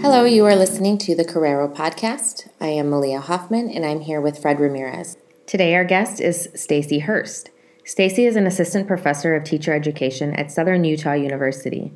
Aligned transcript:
Hello, 0.00 0.24
you 0.24 0.44
are 0.44 0.56
listening 0.56 0.98
to 0.98 1.14
the 1.14 1.24
Carrero 1.24 1.72
podcast. 1.72 2.37
I 2.60 2.70
am 2.70 2.90
Malia 2.90 3.20
Hoffman 3.20 3.70
and 3.70 3.86
I'm 3.86 4.00
here 4.00 4.20
with 4.20 4.42
Fred 4.42 4.58
Ramirez. 4.58 5.16
Today 5.46 5.76
our 5.76 5.84
guest 5.84 6.20
is 6.20 6.48
Stacy 6.56 6.98
Hurst. 6.98 7.50
Stacy 7.84 8.26
is 8.26 8.34
an 8.34 8.48
assistant 8.48 8.88
professor 8.88 9.36
of 9.36 9.44
teacher 9.44 9.72
education 9.72 10.34
at 10.34 10.50
Southern 10.50 10.82
Utah 10.82 11.12
University. 11.12 11.92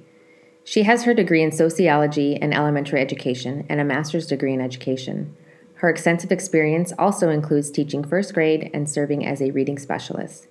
She 0.63 0.85
has 0.85 1.03
her 1.03 1.15
degree 1.15 1.43
in 1.43 1.51
sociology 1.51 2.37
and 2.37 2.55
elementary 2.55 3.01
education 3.01 3.67
and 3.69 3.81
a 3.81 3.85
master's 3.85 4.29
degree 4.29 4.55
in 4.55 4.61
education. 4.61 5.37
Her 5.75 5.91
extensive 5.91 6.31
experience 6.31 6.93
also 6.97 7.29
includes 7.29 7.69
teaching 7.69 8.05
first 8.05 8.33
grade 8.33 8.71
and 8.73 8.89
serving 8.89 9.27
as 9.27 9.43
a 9.43 9.51
reading 9.51 9.81
specialist. 9.81 10.47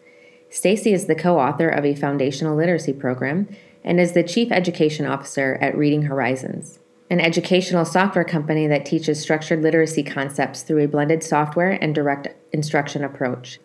Stacy 0.49 0.91
is 0.91 1.05
the 1.05 1.15
co-author 1.15 1.69
of 1.69 1.85
a 1.85 1.95
foundational 1.95 2.57
literacy 2.57 2.91
program 2.91 3.47
and 3.81 3.97
is 3.97 4.11
the 4.11 4.23
chief 4.23 4.51
education 4.51 5.05
officer 5.05 5.57
at 5.61 5.77
Reading 5.77 6.01
Horizons 6.03 6.80
an 7.11 7.19
educational 7.19 7.83
software 7.83 8.23
company 8.23 8.67
that 8.67 8.85
teaches 8.85 9.19
structured 9.19 9.61
literacy 9.61 10.01
concepts 10.01 10.61
through 10.61 10.81
a 10.81 10.87
blended 10.87 11.21
software 11.21 11.71
and 11.71 11.93
direct 11.93 12.29
instruction 12.53 13.03
approach. 13.03 13.59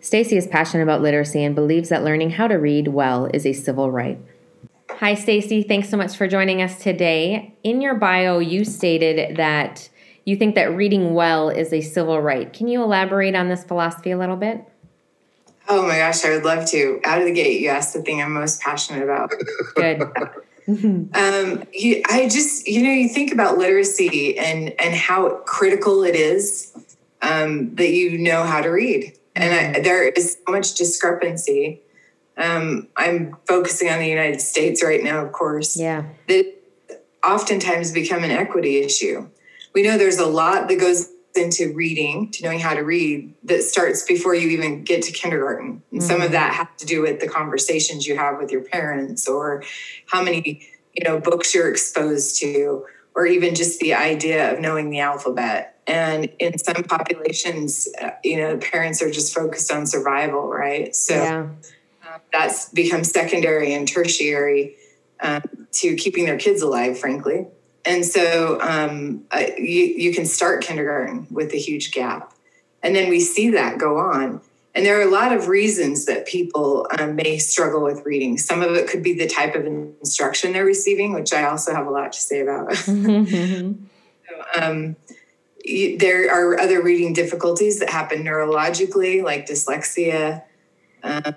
Stacy 0.00 0.36
is 0.36 0.48
passionate 0.48 0.82
about 0.82 1.00
literacy 1.00 1.44
and 1.44 1.54
believes 1.54 1.90
that 1.90 2.02
learning 2.02 2.30
how 2.30 2.48
to 2.48 2.56
read 2.56 2.88
well 2.88 3.26
is 3.32 3.46
a 3.46 3.52
civil 3.52 3.92
right. 3.92 4.18
Hi 4.90 5.14
Stacy, 5.14 5.62
thanks 5.62 5.88
so 5.88 5.96
much 5.96 6.16
for 6.16 6.26
joining 6.26 6.60
us 6.60 6.82
today. 6.82 7.54
In 7.62 7.80
your 7.80 7.94
bio, 7.94 8.40
you 8.40 8.64
stated 8.64 9.36
that 9.36 9.88
you 10.24 10.34
think 10.34 10.56
that 10.56 10.74
reading 10.74 11.14
well 11.14 11.50
is 11.50 11.72
a 11.72 11.80
civil 11.80 12.20
right. 12.20 12.52
Can 12.52 12.66
you 12.66 12.82
elaborate 12.82 13.36
on 13.36 13.48
this 13.48 13.62
philosophy 13.62 14.10
a 14.10 14.18
little 14.18 14.36
bit? 14.36 14.64
Oh 15.68 15.86
my 15.86 15.98
gosh, 15.98 16.24
I 16.24 16.30
would 16.30 16.44
love 16.44 16.68
to. 16.70 17.00
Out 17.04 17.20
of 17.20 17.26
the 17.26 17.32
gate, 17.32 17.60
you 17.60 17.68
asked 17.68 17.94
the 17.94 18.02
thing 18.02 18.20
I'm 18.20 18.32
most 18.32 18.60
passionate 18.60 19.04
about. 19.04 19.32
Good. 19.76 20.02
Mm-hmm. 20.68 21.14
Um, 21.14 21.64
you, 21.72 22.02
I 22.06 22.28
just, 22.28 22.68
you 22.68 22.82
know, 22.82 22.90
you 22.90 23.08
think 23.08 23.32
about 23.32 23.56
literacy 23.56 24.38
and 24.38 24.74
and 24.78 24.94
how 24.94 25.30
critical 25.46 26.04
it 26.04 26.14
is 26.14 26.76
um, 27.22 27.74
that 27.76 27.88
you 27.90 28.18
know 28.18 28.42
how 28.42 28.60
to 28.60 28.68
read, 28.68 29.16
and 29.34 29.54
I, 29.54 29.56
mm-hmm. 29.56 29.82
there 29.82 30.06
is 30.06 30.36
so 30.46 30.52
much 30.52 30.74
discrepancy. 30.74 31.80
Um, 32.36 32.88
I'm 32.96 33.36
focusing 33.48 33.88
on 33.88 33.98
the 33.98 34.08
United 34.08 34.40
States 34.40 34.84
right 34.84 35.02
now, 35.02 35.24
of 35.24 35.32
course. 35.32 35.76
Yeah, 35.76 36.04
that 36.28 36.54
oftentimes 37.24 37.90
become 37.92 38.22
an 38.22 38.30
equity 38.30 38.78
issue. 38.78 39.28
We 39.74 39.82
know 39.82 39.96
there's 39.96 40.18
a 40.18 40.26
lot 40.26 40.68
that 40.68 40.78
goes 40.78 41.08
into 41.34 41.72
reading, 41.72 42.30
to 42.32 42.44
knowing 42.44 42.58
how 42.58 42.74
to 42.74 42.80
read, 42.80 43.34
that 43.44 43.62
starts 43.62 44.02
before 44.02 44.34
you 44.34 44.48
even 44.48 44.82
get 44.82 45.02
to 45.02 45.12
kindergarten. 45.12 45.82
And 45.90 46.00
mm-hmm. 46.00 46.08
some 46.08 46.16
of 46.16 46.24
mm-hmm. 46.24 46.32
that 46.32 46.54
has 46.54 46.68
to 46.78 46.86
do 46.86 47.02
with 47.02 47.20
the 47.20 47.28
conversations 47.28 48.06
you 48.06 48.16
have 48.16 48.38
with 48.38 48.50
your 48.50 48.62
parents 48.62 49.28
or 49.28 49.62
how 50.06 50.22
many, 50.22 50.68
you 50.92 51.04
know, 51.04 51.20
books 51.20 51.54
you're 51.54 51.70
exposed 51.70 52.40
to, 52.40 52.86
or 53.14 53.26
even 53.26 53.54
just 53.54 53.80
the 53.80 53.94
idea 53.94 54.52
of 54.52 54.60
knowing 54.60 54.90
the 54.90 55.00
alphabet. 55.00 55.80
And 55.86 56.28
in 56.38 56.58
some 56.58 56.84
populations, 56.84 57.88
uh, 58.00 58.10
you 58.22 58.36
know, 58.36 58.58
parents 58.58 59.00
are 59.02 59.10
just 59.10 59.34
focused 59.34 59.72
on 59.72 59.86
survival, 59.86 60.48
right? 60.48 60.94
So 60.94 61.14
yeah. 61.14 61.48
uh, 62.06 62.18
that's 62.32 62.68
become 62.70 63.04
secondary 63.04 63.72
and 63.72 63.88
tertiary 63.88 64.76
um, 65.20 65.42
to 65.72 65.96
keeping 65.96 66.26
their 66.26 66.36
kids 66.36 66.62
alive, 66.62 66.98
frankly. 66.98 67.46
And 67.88 68.04
so 68.04 68.60
um, 68.60 69.24
uh, 69.30 69.44
you, 69.56 69.84
you 69.84 70.12
can 70.12 70.26
start 70.26 70.62
kindergarten 70.62 71.26
with 71.30 71.54
a 71.54 71.56
huge 71.56 71.90
gap. 71.90 72.34
And 72.82 72.94
then 72.94 73.08
we 73.08 73.18
see 73.18 73.48
that 73.50 73.78
go 73.78 73.96
on. 73.96 74.42
And 74.74 74.84
there 74.84 74.98
are 74.98 75.02
a 75.02 75.10
lot 75.10 75.32
of 75.32 75.48
reasons 75.48 76.04
that 76.04 76.26
people 76.26 76.86
um, 76.98 77.16
may 77.16 77.38
struggle 77.38 77.82
with 77.82 78.04
reading. 78.04 78.36
Some 78.36 78.62
of 78.62 78.72
it 78.74 78.88
could 78.88 79.02
be 79.02 79.14
the 79.14 79.26
type 79.26 79.54
of 79.54 79.64
instruction 79.66 80.52
they're 80.52 80.66
receiving, 80.66 81.14
which 81.14 81.32
I 81.32 81.44
also 81.44 81.74
have 81.74 81.86
a 81.86 81.90
lot 81.90 82.12
to 82.12 82.20
say 82.20 82.40
about. 82.40 82.74
so, 82.76 83.74
um, 84.54 84.94
there 85.64 86.30
are 86.30 86.60
other 86.60 86.82
reading 86.82 87.14
difficulties 87.14 87.80
that 87.80 87.88
happen 87.88 88.22
neurologically, 88.22 89.22
like 89.24 89.46
dyslexia. 89.46 90.42
Um, 91.02 91.34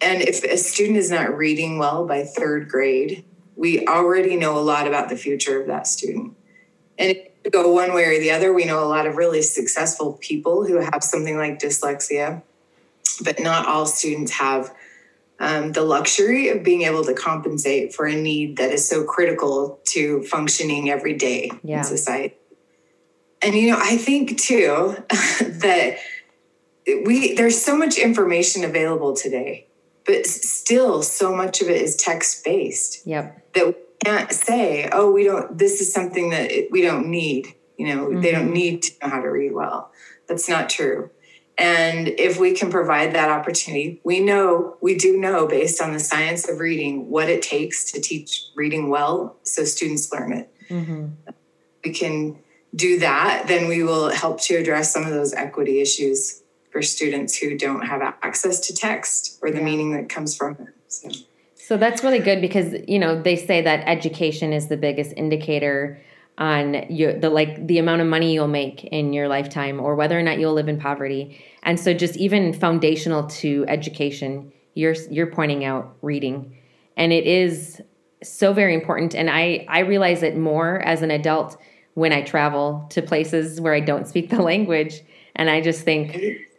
and 0.00 0.22
if 0.22 0.44
a 0.44 0.56
student 0.56 0.98
is 0.98 1.10
not 1.10 1.36
reading 1.36 1.78
well 1.78 2.06
by 2.06 2.24
third 2.24 2.68
grade, 2.68 3.24
we 3.60 3.86
already 3.86 4.36
know 4.36 4.56
a 4.56 4.64
lot 4.64 4.88
about 4.88 5.10
the 5.10 5.16
future 5.16 5.60
of 5.60 5.66
that 5.66 5.86
student. 5.86 6.34
And 6.98 7.10
if 7.10 7.52
go 7.52 7.70
one 7.70 7.92
way 7.92 8.04
or 8.04 8.18
the 8.18 8.30
other, 8.30 8.54
we 8.54 8.64
know 8.64 8.82
a 8.82 8.88
lot 8.88 9.06
of 9.06 9.16
really 9.16 9.42
successful 9.42 10.14
people 10.14 10.66
who 10.66 10.76
have 10.76 11.04
something 11.04 11.36
like 11.36 11.58
dyslexia, 11.58 12.42
but 13.22 13.38
not 13.38 13.66
all 13.66 13.84
students 13.84 14.32
have 14.32 14.74
um, 15.40 15.72
the 15.72 15.82
luxury 15.82 16.48
of 16.48 16.64
being 16.64 16.82
able 16.82 17.04
to 17.04 17.12
compensate 17.12 17.94
for 17.94 18.06
a 18.06 18.14
need 18.14 18.56
that 18.56 18.70
is 18.70 18.88
so 18.88 19.04
critical 19.04 19.78
to 19.88 20.22
functioning 20.22 20.88
every 20.88 21.12
day 21.12 21.50
yeah. 21.62 21.78
in 21.78 21.84
society. 21.84 22.34
And 23.42 23.54
you 23.54 23.72
know, 23.72 23.78
I 23.78 23.98
think 23.98 24.38
too 24.38 24.96
that 25.40 25.98
we 26.86 27.34
there's 27.34 27.60
so 27.60 27.76
much 27.76 27.98
information 27.98 28.64
available 28.64 29.14
today 29.14 29.66
but 30.10 30.26
still 30.26 31.02
so 31.02 31.34
much 31.34 31.60
of 31.62 31.68
it 31.68 31.80
is 31.80 31.94
text 31.94 32.44
based. 32.44 33.06
Yep. 33.06 33.52
That 33.54 33.66
we 33.68 33.74
can't 34.04 34.32
say, 34.32 34.88
oh, 34.90 35.12
we 35.12 35.22
don't, 35.22 35.56
this 35.56 35.80
is 35.80 35.92
something 35.92 36.30
that 36.30 36.50
we 36.72 36.82
don't 36.82 37.08
need. 37.08 37.54
You 37.76 37.94
know, 37.94 38.06
mm-hmm. 38.06 38.20
they 38.20 38.32
don't 38.32 38.46
mm-hmm. 38.46 38.52
need 38.52 38.82
to 38.82 38.92
know 39.00 39.08
how 39.08 39.20
to 39.20 39.28
read 39.28 39.52
well. 39.52 39.92
That's 40.26 40.48
not 40.48 40.68
true. 40.68 41.10
And 41.56 42.08
if 42.08 42.40
we 42.40 42.54
can 42.54 42.70
provide 42.70 43.14
that 43.14 43.28
opportunity, 43.28 44.00
we 44.02 44.18
know, 44.18 44.76
we 44.80 44.96
do 44.96 45.16
know 45.16 45.46
based 45.46 45.80
on 45.80 45.92
the 45.92 46.00
science 46.00 46.48
of 46.48 46.58
reading 46.58 47.08
what 47.08 47.28
it 47.28 47.40
takes 47.40 47.92
to 47.92 48.00
teach 48.00 48.46
reading 48.56 48.88
well 48.88 49.36
so 49.44 49.62
students 49.62 50.12
learn 50.12 50.32
it. 50.32 50.52
Mm-hmm. 50.68 51.06
We 51.84 51.92
can 51.92 52.36
do 52.74 52.98
that, 52.98 53.44
then 53.46 53.68
we 53.68 53.84
will 53.84 54.10
help 54.10 54.40
to 54.42 54.56
address 54.56 54.92
some 54.92 55.04
of 55.04 55.10
those 55.10 55.32
equity 55.34 55.80
issues 55.80 56.39
for 56.70 56.82
students 56.82 57.36
who 57.36 57.56
don't 57.56 57.82
have 57.82 58.00
access 58.22 58.60
to 58.60 58.74
text 58.74 59.38
or 59.42 59.50
the 59.50 59.60
meaning 59.60 59.92
that 59.92 60.08
comes 60.08 60.36
from 60.36 60.52
it. 60.52 60.68
So. 60.88 61.10
so 61.54 61.76
that's 61.76 62.02
really 62.02 62.18
good 62.18 62.40
because 62.40 62.74
you 62.88 62.98
know 62.98 63.20
they 63.20 63.36
say 63.36 63.62
that 63.62 63.86
education 63.86 64.52
is 64.52 64.68
the 64.68 64.76
biggest 64.76 65.12
indicator 65.16 66.00
on 66.38 66.86
your 66.88 67.12
the 67.18 67.28
like 67.28 67.66
the 67.66 67.78
amount 67.78 68.00
of 68.00 68.08
money 68.08 68.32
you'll 68.32 68.48
make 68.48 68.84
in 68.84 69.12
your 69.12 69.28
lifetime 69.28 69.78
or 69.78 69.94
whether 69.94 70.18
or 70.18 70.22
not 70.22 70.38
you'll 70.38 70.54
live 70.54 70.68
in 70.68 70.80
poverty. 70.80 71.38
And 71.62 71.78
so 71.78 71.92
just 71.92 72.16
even 72.16 72.52
foundational 72.52 73.26
to 73.26 73.64
education, 73.68 74.52
you're 74.74 74.94
you're 75.10 75.26
pointing 75.26 75.64
out 75.64 75.96
reading. 76.02 76.56
And 76.96 77.12
it 77.12 77.26
is 77.26 77.80
so 78.22 78.52
very 78.52 78.74
important 78.74 79.14
and 79.14 79.30
I 79.30 79.66
I 79.68 79.80
realize 79.80 80.22
it 80.22 80.36
more 80.36 80.80
as 80.80 81.02
an 81.02 81.10
adult 81.10 81.56
when 81.94 82.12
I 82.12 82.22
travel 82.22 82.86
to 82.90 83.02
places 83.02 83.60
where 83.60 83.74
I 83.74 83.80
don't 83.80 84.06
speak 84.06 84.30
the 84.30 84.42
language 84.52 85.02
and 85.36 85.48
I 85.50 85.60
just 85.60 85.82
think 85.82 86.16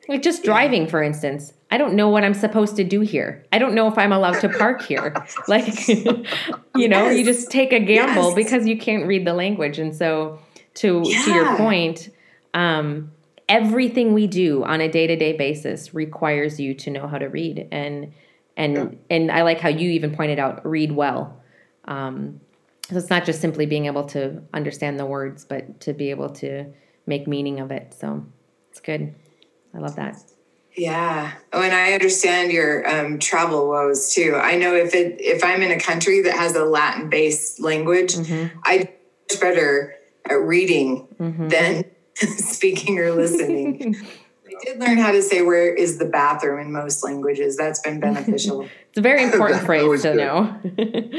like 0.08 0.22
just 0.22 0.44
driving, 0.44 0.88
for 0.88 1.02
instance. 1.02 1.54
I 1.70 1.78
don't 1.78 1.94
know 1.94 2.10
what 2.10 2.24
I'm 2.24 2.34
supposed 2.34 2.76
to 2.76 2.84
do 2.84 3.02
here. 3.02 3.46
I 3.54 3.60
don't 3.60 3.74
know 3.74 3.88
if 3.88 3.98
I'm 3.98 4.12
allowed 4.12 4.42
to 4.42 4.50
park 4.50 4.82
here. 4.82 5.14
like, 5.48 5.88
you 5.88 6.88
know, 6.90 7.06
yes. 7.06 7.18
you 7.18 7.26
just 7.26 7.50
take 7.50 7.72
a 7.72 7.80
gamble 7.80 8.30
yes. 8.30 8.36
because 8.36 8.68
you 8.68 8.78
can't 8.78 9.08
read 9.08 9.26
the 9.26 9.34
language. 9.34 9.80
And 9.80 9.96
so, 9.96 10.40
to 10.76 11.02
yeah. 11.06 11.24
to 11.24 11.34
your 11.34 11.58
point, 11.58 12.10
um, 12.54 13.12
everything 13.48 14.14
we 14.14 14.28
do 14.28 14.64
on 14.64 14.82
a 14.82 14.90
day 14.90 15.08
to 15.08 15.16
day 15.16 15.34
basis 15.34 15.94
requires 15.94 16.60
you 16.60 16.74
to 16.76 16.90
know 16.90 17.08
how 17.08 17.18
to 17.18 17.28
read. 17.28 17.68
And 17.72 18.14
and 18.58 18.76
yeah. 18.76 18.90
and 19.10 19.32
I 19.32 19.44
like 19.44 19.60
how 19.60 19.70
you 19.70 19.92
even 19.92 20.16
pointed 20.16 20.40
out 20.40 20.66
read 20.66 20.92
well. 20.92 21.42
Um, 21.86 22.42
so 22.90 22.98
it's 22.98 23.10
not 23.10 23.24
just 23.24 23.40
simply 23.40 23.66
being 23.66 23.86
able 23.86 24.04
to 24.08 24.42
understand 24.54 25.00
the 25.00 25.06
words, 25.06 25.46
but 25.46 25.80
to 25.82 25.94
be 25.94 26.10
able 26.10 26.30
to 26.32 26.66
make 27.06 27.28
meaning 27.28 27.62
of 27.62 27.72
it. 27.72 27.94
So 27.98 28.26
it's 28.70 28.82
good. 28.82 29.16
I 29.74 29.80
love 29.80 29.96
that. 29.96 30.18
Yeah. 30.76 31.34
Oh, 31.52 31.62
and 31.62 31.74
I 31.74 31.94
understand 31.94 32.52
your 32.52 32.88
um, 32.88 33.20
travel 33.20 33.68
woes 33.68 34.14
too. 34.14 34.36
I 34.36 34.56
know 34.56 34.74
if 34.74 34.94
it 34.94 35.20
if 35.20 35.44
I'm 35.44 35.62
in 35.62 35.72
a 35.72 35.80
country 35.80 36.22
that 36.22 36.34
has 36.34 36.56
a 36.56 36.64
Latin 36.64 37.10
based 37.10 37.60
language, 37.60 38.16
mm-hmm. 38.16 38.58
I 38.64 38.90
much 39.32 39.42
better 39.42 39.96
at 40.30 40.36
reading 40.36 41.08
mm-hmm. 41.20 41.48
than 41.50 41.86
speaking 42.16 43.00
or 43.00 43.12
listening. 43.12 43.96
I 44.52 44.66
did 44.66 44.80
learn 44.80 44.98
how 44.98 45.12
to 45.12 45.22
say 45.22 45.42
where 45.42 45.74
is 45.74 45.98
the 45.98 46.06
bathroom 46.06 46.60
in 46.60 46.72
most 46.72 47.04
languages. 47.04 47.58
That's 47.58 47.80
been 47.80 48.00
beneficial. 48.08 48.62
it's 48.62 48.98
a 48.98 49.02
very 49.02 49.24
important 49.24 49.62
phrase 49.62 50.02
to 50.04 50.10
good. 50.10 50.18
know. 50.18 50.60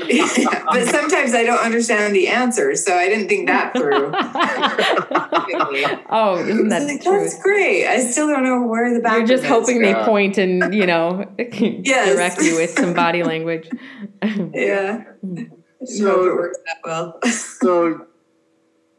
yeah, 0.09 0.65
but 0.71 0.87
sometimes 0.89 1.35
I 1.35 1.45
don't 1.45 1.63
understand 1.63 2.15
the 2.15 2.29
answer, 2.29 2.75
so 2.77 2.95
I 2.95 3.09
didn't 3.09 3.29
think 3.29 3.49
that 3.49 3.73
through. 3.73 4.13
oh, 6.11 6.45
isn't 6.47 6.69
that 6.69 6.87
like, 6.87 7.03
That's 7.03 7.43
great. 7.43 7.87
I 7.87 8.01
still 8.01 8.29
don't 8.29 8.45
know 8.45 8.67
where 8.67 8.93
the 8.93 9.01
bathroom. 9.01 9.25
Is. 9.25 9.31
You're 9.31 9.39
just 9.39 9.49
hoping 9.49 9.83
they 9.83 9.95
point 9.95 10.39
and 10.39 10.75
you 10.75 10.87
know 10.87 11.27
yes. 11.39 12.15
direct 12.15 12.43
you 12.43 12.57
with 12.57 12.71
some 12.71 12.95
body 12.95 13.23
language. 13.23 13.69
yeah. 14.55 15.05
So 15.85 16.27
it 16.27 16.35
works 16.37 16.59
that 16.67 16.77
well. 16.85 17.19
so 17.25 18.07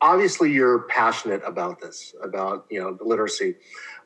obviously 0.04 0.52
you're 0.52 0.80
passionate 0.84 1.42
about 1.46 1.82
this, 1.82 2.14
about 2.22 2.66
you 2.70 2.80
know 2.80 2.94
the 2.94 3.04
literacy. 3.04 3.56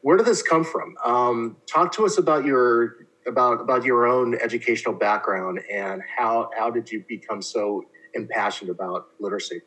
Where 0.07 0.15
did 0.15 0.25
this 0.25 0.41
come 0.41 0.63
from? 0.63 0.95
Um, 1.03 1.57
talk 1.69 1.91
to 1.95 2.05
us 2.05 2.17
about 2.17 2.45
your 2.45 2.95
about 3.27 3.59
about 3.59 3.83
your 3.83 4.07
own 4.07 4.35
educational 4.35 4.95
background 4.95 5.59
and 5.69 6.01
how 6.17 6.49
how 6.57 6.69
did 6.69 6.89
you 6.89 7.03
become 7.09 7.41
so 7.41 7.83
impassioned 8.13 8.69
about 8.69 9.07
literacy? 9.19 9.63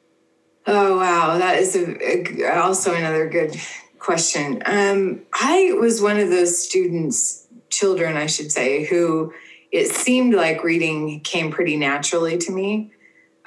Oh 0.67 0.97
wow, 0.97 1.37
that 1.37 1.59
is 1.59 1.77
a, 1.77 2.43
a, 2.43 2.59
also 2.59 2.95
another 2.95 3.29
good 3.29 3.55
question. 3.99 4.63
Um, 4.65 5.27
I 5.35 5.75
was 5.79 6.01
one 6.01 6.19
of 6.19 6.31
those 6.31 6.67
students, 6.67 7.47
children, 7.69 8.17
I 8.17 8.25
should 8.25 8.51
say, 8.51 8.87
who 8.87 9.35
it 9.71 9.89
seemed 9.89 10.33
like 10.33 10.65
reading 10.65 11.21
came 11.21 11.51
pretty 11.51 11.77
naturally 11.77 12.39
to 12.39 12.51
me. 12.51 12.93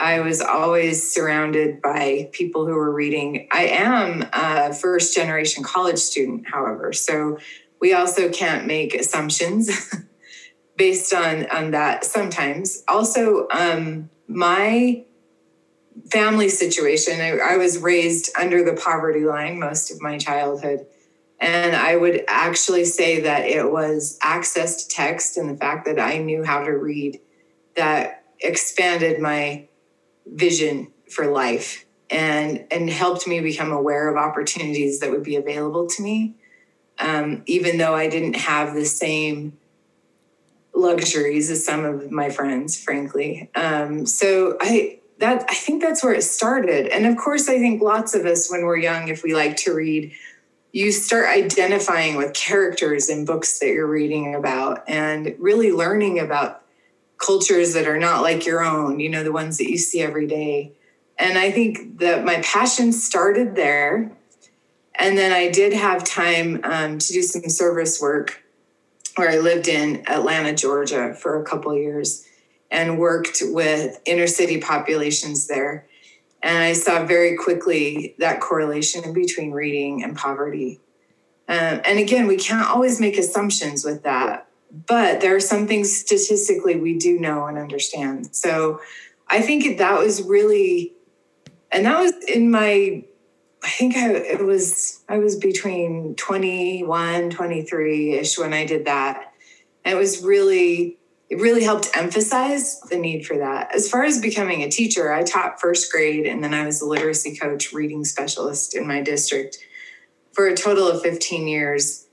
I 0.03 0.19
was 0.19 0.41
always 0.41 1.13
surrounded 1.13 1.81
by 1.81 2.29
people 2.33 2.65
who 2.65 2.73
were 2.73 2.91
reading. 2.91 3.47
I 3.53 3.67
am 3.67 4.27
a 4.33 4.73
first 4.73 5.15
generation 5.15 5.63
college 5.63 5.97
student, 5.97 6.45
however, 6.45 6.91
so 6.91 7.37
we 7.79 7.93
also 7.93 8.27
can't 8.27 8.67
make 8.67 8.93
assumptions 8.93 9.95
based 10.75 11.13
on 11.13 11.49
on 11.49 11.71
that 11.71 12.03
sometimes. 12.03 12.83
Also, 12.85 13.47
um, 13.49 14.09
my 14.27 15.05
family 16.11 16.49
situation, 16.49 17.21
I, 17.21 17.37
I 17.37 17.55
was 17.55 17.77
raised 17.77 18.29
under 18.37 18.61
the 18.61 18.73
poverty 18.73 19.23
line 19.23 19.57
most 19.57 19.89
of 19.89 20.01
my 20.01 20.17
childhood. 20.17 20.85
And 21.39 21.77
I 21.77 21.95
would 21.95 22.25
actually 22.27 22.83
say 22.83 23.21
that 23.21 23.45
it 23.45 23.71
was 23.71 24.19
access 24.21 24.83
to 24.83 24.89
text 24.93 25.37
and 25.37 25.49
the 25.49 25.55
fact 25.55 25.85
that 25.85 25.97
I 25.97 26.17
knew 26.17 26.43
how 26.43 26.65
to 26.65 26.71
read 26.71 27.21
that 27.77 28.25
expanded 28.41 29.21
my 29.21 29.69
vision 30.25 30.91
for 31.09 31.27
life 31.27 31.85
and 32.09 32.65
and 32.71 32.89
helped 32.89 33.27
me 33.27 33.39
become 33.39 33.71
aware 33.71 34.09
of 34.09 34.17
opportunities 34.17 34.99
that 34.99 35.11
would 35.11 35.23
be 35.23 35.35
available 35.35 35.87
to 35.87 36.01
me. 36.01 36.35
Um, 36.99 37.43
even 37.47 37.77
though 37.77 37.95
i 37.95 38.07
didn't 38.07 38.35
have 38.35 38.75
the 38.75 38.85
same 38.85 39.57
luxuries 40.75 41.49
as 41.49 41.65
some 41.65 41.85
of 41.85 42.11
my 42.11 42.29
friends 42.29 42.81
frankly. 42.81 43.49
Um, 43.55 44.05
so 44.05 44.57
i 44.59 44.99
that 45.19 45.45
i 45.49 45.53
think 45.53 45.81
that's 45.81 46.03
where 46.03 46.13
it 46.13 46.23
started. 46.23 46.87
And 46.87 47.05
of 47.05 47.17
course 47.17 47.49
i 47.49 47.57
think 47.57 47.81
lots 47.81 48.13
of 48.13 48.25
us 48.25 48.51
when 48.51 48.63
we're 48.63 48.77
young 48.77 49.07
if 49.07 49.23
we 49.23 49.33
like 49.33 49.57
to 49.57 49.73
read 49.73 50.13
you 50.73 50.91
start 50.91 51.29
identifying 51.29 52.15
with 52.15 52.33
characters 52.33 53.07
in 53.07 53.25
books 53.25 53.59
that 53.59 53.67
you're 53.67 53.87
reading 53.87 54.33
about 54.33 54.83
and 54.87 55.35
really 55.37 55.71
learning 55.71 56.19
about 56.19 56.62
cultures 57.23 57.73
that 57.73 57.87
are 57.87 57.97
not 57.97 58.21
like 58.21 58.45
your 58.45 58.63
own, 58.63 58.99
you 58.99 59.09
know, 59.09 59.23
the 59.23 59.31
ones 59.31 59.57
that 59.57 59.69
you 59.69 59.77
see 59.77 60.01
every 60.01 60.27
day. 60.27 60.73
And 61.17 61.37
I 61.37 61.51
think 61.51 61.99
that 61.99 62.25
my 62.25 62.41
passion 62.41 62.91
started 62.91 63.55
there. 63.55 64.11
And 64.95 65.17
then 65.17 65.31
I 65.31 65.49
did 65.49 65.73
have 65.73 66.03
time 66.03 66.61
um, 66.63 66.99
to 66.99 67.13
do 67.13 67.21
some 67.21 67.49
service 67.49 68.01
work 68.01 68.43
where 69.15 69.29
I 69.29 69.37
lived 69.37 69.67
in 69.67 70.07
Atlanta, 70.07 70.53
Georgia 70.53 71.13
for 71.13 71.41
a 71.41 71.45
couple 71.45 71.75
years 71.75 72.25
and 72.71 72.97
worked 72.97 73.39
with 73.41 74.01
inner 74.05 74.27
city 74.27 74.59
populations 74.59 75.47
there. 75.47 75.87
And 76.41 76.57
I 76.57 76.73
saw 76.73 77.05
very 77.05 77.37
quickly 77.37 78.15
that 78.19 78.41
correlation 78.41 79.13
between 79.13 79.51
reading 79.51 80.03
and 80.03 80.17
poverty. 80.17 80.81
Um, 81.47 81.81
and 81.85 81.99
again, 81.99 82.27
we 82.27 82.37
can't 82.37 82.67
always 82.67 82.99
make 82.99 83.17
assumptions 83.17 83.85
with 83.85 84.03
that 84.03 84.47
but 84.73 85.21
there 85.21 85.35
are 85.35 85.39
some 85.39 85.67
things 85.67 85.95
statistically 85.95 86.75
we 86.75 86.97
do 86.97 87.19
know 87.19 87.45
and 87.45 87.59
understand. 87.59 88.35
So 88.35 88.81
I 89.27 89.41
think 89.41 89.77
that 89.77 89.99
was 89.99 90.23
really, 90.23 90.93
and 91.71 91.85
that 91.85 91.99
was 91.99 92.13
in 92.27 92.49
my, 92.49 93.03
I 93.63 93.69
think 93.69 93.95
I, 93.95 94.09
it 94.09 94.43
was, 94.43 95.01
I 95.07 95.19
was 95.19 95.35
between 95.35 96.15
21, 96.15 97.29
23 97.29 98.13
ish 98.13 98.37
when 98.37 98.51
I 98.51 98.65
did 98.65 98.85
that. 98.85 99.33
And 99.85 99.95
it 99.95 99.97
was 99.97 100.23
really, 100.23 100.97
it 101.29 101.39
really 101.39 101.63
helped 101.63 101.95
emphasize 101.95 102.81
the 102.81 102.97
need 102.97 103.25
for 103.25 103.37
that. 103.37 103.73
As 103.73 103.89
far 103.89 104.03
as 104.03 104.19
becoming 104.19 104.63
a 104.63 104.69
teacher, 104.69 105.13
I 105.13 105.23
taught 105.23 105.61
first 105.61 105.91
grade 105.91 106.25
and 106.25 106.43
then 106.43 106.53
I 106.53 106.65
was 106.65 106.81
a 106.81 106.85
literacy 106.85 107.37
coach, 107.37 107.73
reading 107.73 108.05
specialist 108.05 108.75
in 108.75 108.87
my 108.87 109.01
district 109.01 109.59
for 110.31 110.47
a 110.47 110.55
total 110.55 110.87
of 110.87 111.01
15 111.03 111.47
years. 111.47 112.07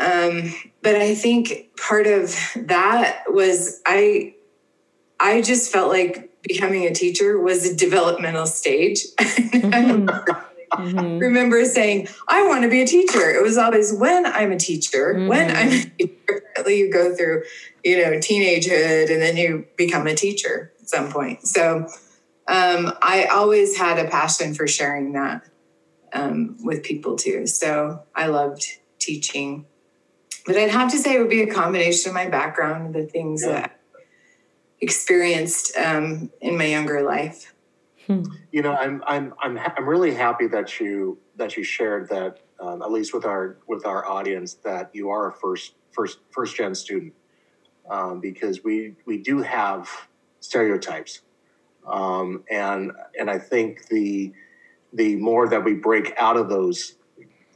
Um, 0.00 0.54
but 0.82 0.96
I 0.96 1.14
think 1.14 1.76
part 1.76 2.06
of 2.06 2.34
that 2.56 3.24
was 3.28 3.80
I 3.86 4.34
I 5.20 5.42
just 5.42 5.70
felt 5.70 5.90
like 5.90 6.30
becoming 6.42 6.86
a 6.86 6.94
teacher 6.94 7.38
was 7.38 7.70
a 7.70 7.76
developmental 7.76 8.46
stage. 8.46 9.04
Mm-hmm. 10.70 10.88
mm-hmm. 10.88 11.18
remember 11.18 11.64
saying, 11.64 12.06
I 12.28 12.46
want 12.46 12.62
to 12.62 12.70
be 12.70 12.80
a 12.80 12.86
teacher. 12.86 13.28
It 13.28 13.42
was 13.42 13.58
always 13.58 13.92
when 13.92 14.24
I'm 14.24 14.52
a 14.52 14.56
teacher, 14.56 15.14
mm-hmm. 15.14 15.26
when 15.26 15.50
I'm 15.50 15.68
a 15.68 15.82
teacher. 15.98 16.70
You 16.70 16.92
go 16.92 17.14
through, 17.14 17.42
you 17.82 17.96
know, 17.96 18.12
teenagehood 18.18 19.10
and 19.10 19.20
then 19.20 19.36
you 19.36 19.66
become 19.76 20.06
a 20.06 20.14
teacher 20.14 20.72
at 20.80 20.88
some 20.88 21.10
point. 21.10 21.44
So 21.44 21.88
um, 22.46 22.92
I 23.02 23.28
always 23.32 23.76
had 23.76 23.98
a 23.98 24.08
passion 24.08 24.54
for 24.54 24.68
sharing 24.68 25.12
that 25.14 25.42
um, 26.12 26.56
with 26.60 26.84
people 26.84 27.16
too. 27.16 27.48
So 27.48 28.04
I 28.14 28.26
loved 28.26 28.64
teaching 29.00 29.66
but 30.46 30.56
I'd 30.56 30.70
have 30.70 30.90
to 30.92 30.98
say 30.98 31.14
it 31.14 31.18
would 31.18 31.30
be 31.30 31.42
a 31.42 31.52
combination 31.52 32.10
of 32.10 32.14
my 32.14 32.28
background, 32.28 32.94
the 32.94 33.04
things 33.06 33.42
yeah. 33.42 33.52
that 33.52 33.80
I 33.94 34.00
experienced 34.80 35.76
um, 35.76 36.30
in 36.40 36.56
my 36.56 36.66
younger 36.66 37.02
life. 37.02 37.54
Hmm. 38.06 38.24
You 38.50 38.62
know, 38.62 38.72
I'm 38.72 39.02
I'm 39.06 39.34
I'm 39.40 39.58
I'm 39.58 39.88
really 39.88 40.14
happy 40.14 40.46
that 40.48 40.80
you 40.80 41.18
that 41.36 41.56
you 41.56 41.62
shared 41.62 42.08
that 42.08 42.40
um, 42.58 42.82
at 42.82 42.90
least 42.90 43.14
with 43.14 43.24
our 43.24 43.58
with 43.68 43.86
our 43.86 44.06
audience 44.06 44.54
that 44.54 44.90
you 44.92 45.10
are 45.10 45.28
a 45.28 45.32
first 45.32 45.74
first 45.92 46.18
first 46.30 46.56
gen 46.56 46.74
student 46.74 47.12
um, 47.90 48.20
because 48.20 48.64
we 48.64 48.94
we 49.06 49.18
do 49.18 49.42
have 49.42 49.88
stereotypes 50.40 51.20
um, 51.86 52.44
and 52.50 52.92
and 53.18 53.30
I 53.30 53.38
think 53.38 53.88
the 53.88 54.32
the 54.92 55.16
more 55.16 55.48
that 55.48 55.64
we 55.64 55.74
break 55.74 56.14
out 56.16 56.36
of 56.36 56.48
those 56.48 56.96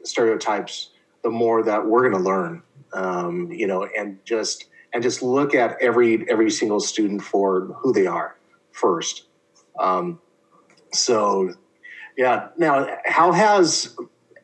stereotypes, 0.04 0.90
the 1.22 1.30
more 1.30 1.62
that 1.62 1.84
we're 1.84 2.08
going 2.08 2.22
to 2.22 2.28
learn 2.28 2.62
um, 2.94 3.50
you 3.52 3.66
know, 3.66 3.86
and 3.96 4.18
just 4.24 4.66
and 4.92 5.02
just 5.02 5.22
look 5.22 5.54
at 5.54 5.76
every 5.80 6.28
every 6.30 6.50
single 6.50 6.80
student 6.80 7.22
for 7.22 7.76
who 7.80 7.92
they 7.92 8.06
are 8.06 8.36
first. 8.72 9.26
Um, 9.78 10.20
so, 10.92 11.52
yeah. 12.16 12.48
Now, 12.56 12.88
how 13.04 13.32
has 13.32 13.96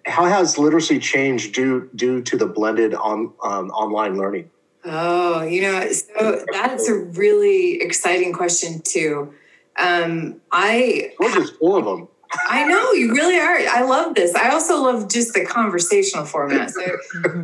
how 0.06 0.24
has 0.24 0.58
literacy 0.58 0.98
changed 0.98 1.54
due 1.54 1.88
due 1.94 2.22
to 2.22 2.36
the 2.36 2.46
blended 2.46 2.94
on 2.94 3.32
um, 3.42 3.70
online 3.70 4.16
learning? 4.16 4.50
Oh, 4.84 5.42
you 5.42 5.62
know, 5.62 5.92
so 5.92 6.42
that's 6.52 6.88
a 6.88 6.94
really 6.94 7.82
exciting 7.82 8.32
question 8.32 8.80
too. 8.82 9.34
Um, 9.78 10.40
I 10.50 11.12
there's 11.20 11.50
four 11.50 11.78
of 11.78 11.84
them. 11.84 12.08
I 12.48 12.64
know 12.64 12.92
you 12.92 13.12
really 13.12 13.38
are. 13.38 13.56
I 13.56 13.82
love 13.82 14.14
this. 14.14 14.34
I 14.34 14.50
also 14.50 14.82
love 14.82 15.08
just 15.08 15.34
the 15.34 15.44
conversational 15.44 16.24
format. 16.24 16.70
So 16.70 16.96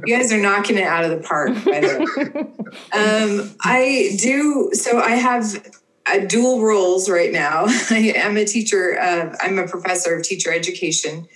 you 0.04 0.16
guys 0.16 0.32
are 0.32 0.38
knocking 0.38 0.78
it 0.78 0.84
out 0.84 1.04
of 1.04 1.10
the 1.10 1.26
park. 1.26 1.54
By 1.64 1.80
the 1.80 2.52
way, 2.92 3.00
um, 3.00 3.56
I 3.62 4.16
do. 4.20 4.70
So 4.74 5.00
I 5.00 5.12
have 5.12 5.70
uh, 6.06 6.18
dual 6.26 6.62
roles 6.62 7.10
right 7.10 7.32
now. 7.32 7.64
I 7.90 8.12
am 8.16 8.36
a 8.36 8.44
teacher. 8.44 8.98
Uh, 8.98 9.34
I'm 9.40 9.58
a 9.58 9.66
professor 9.66 10.14
of 10.14 10.22
teacher 10.22 10.52
education, 10.52 11.26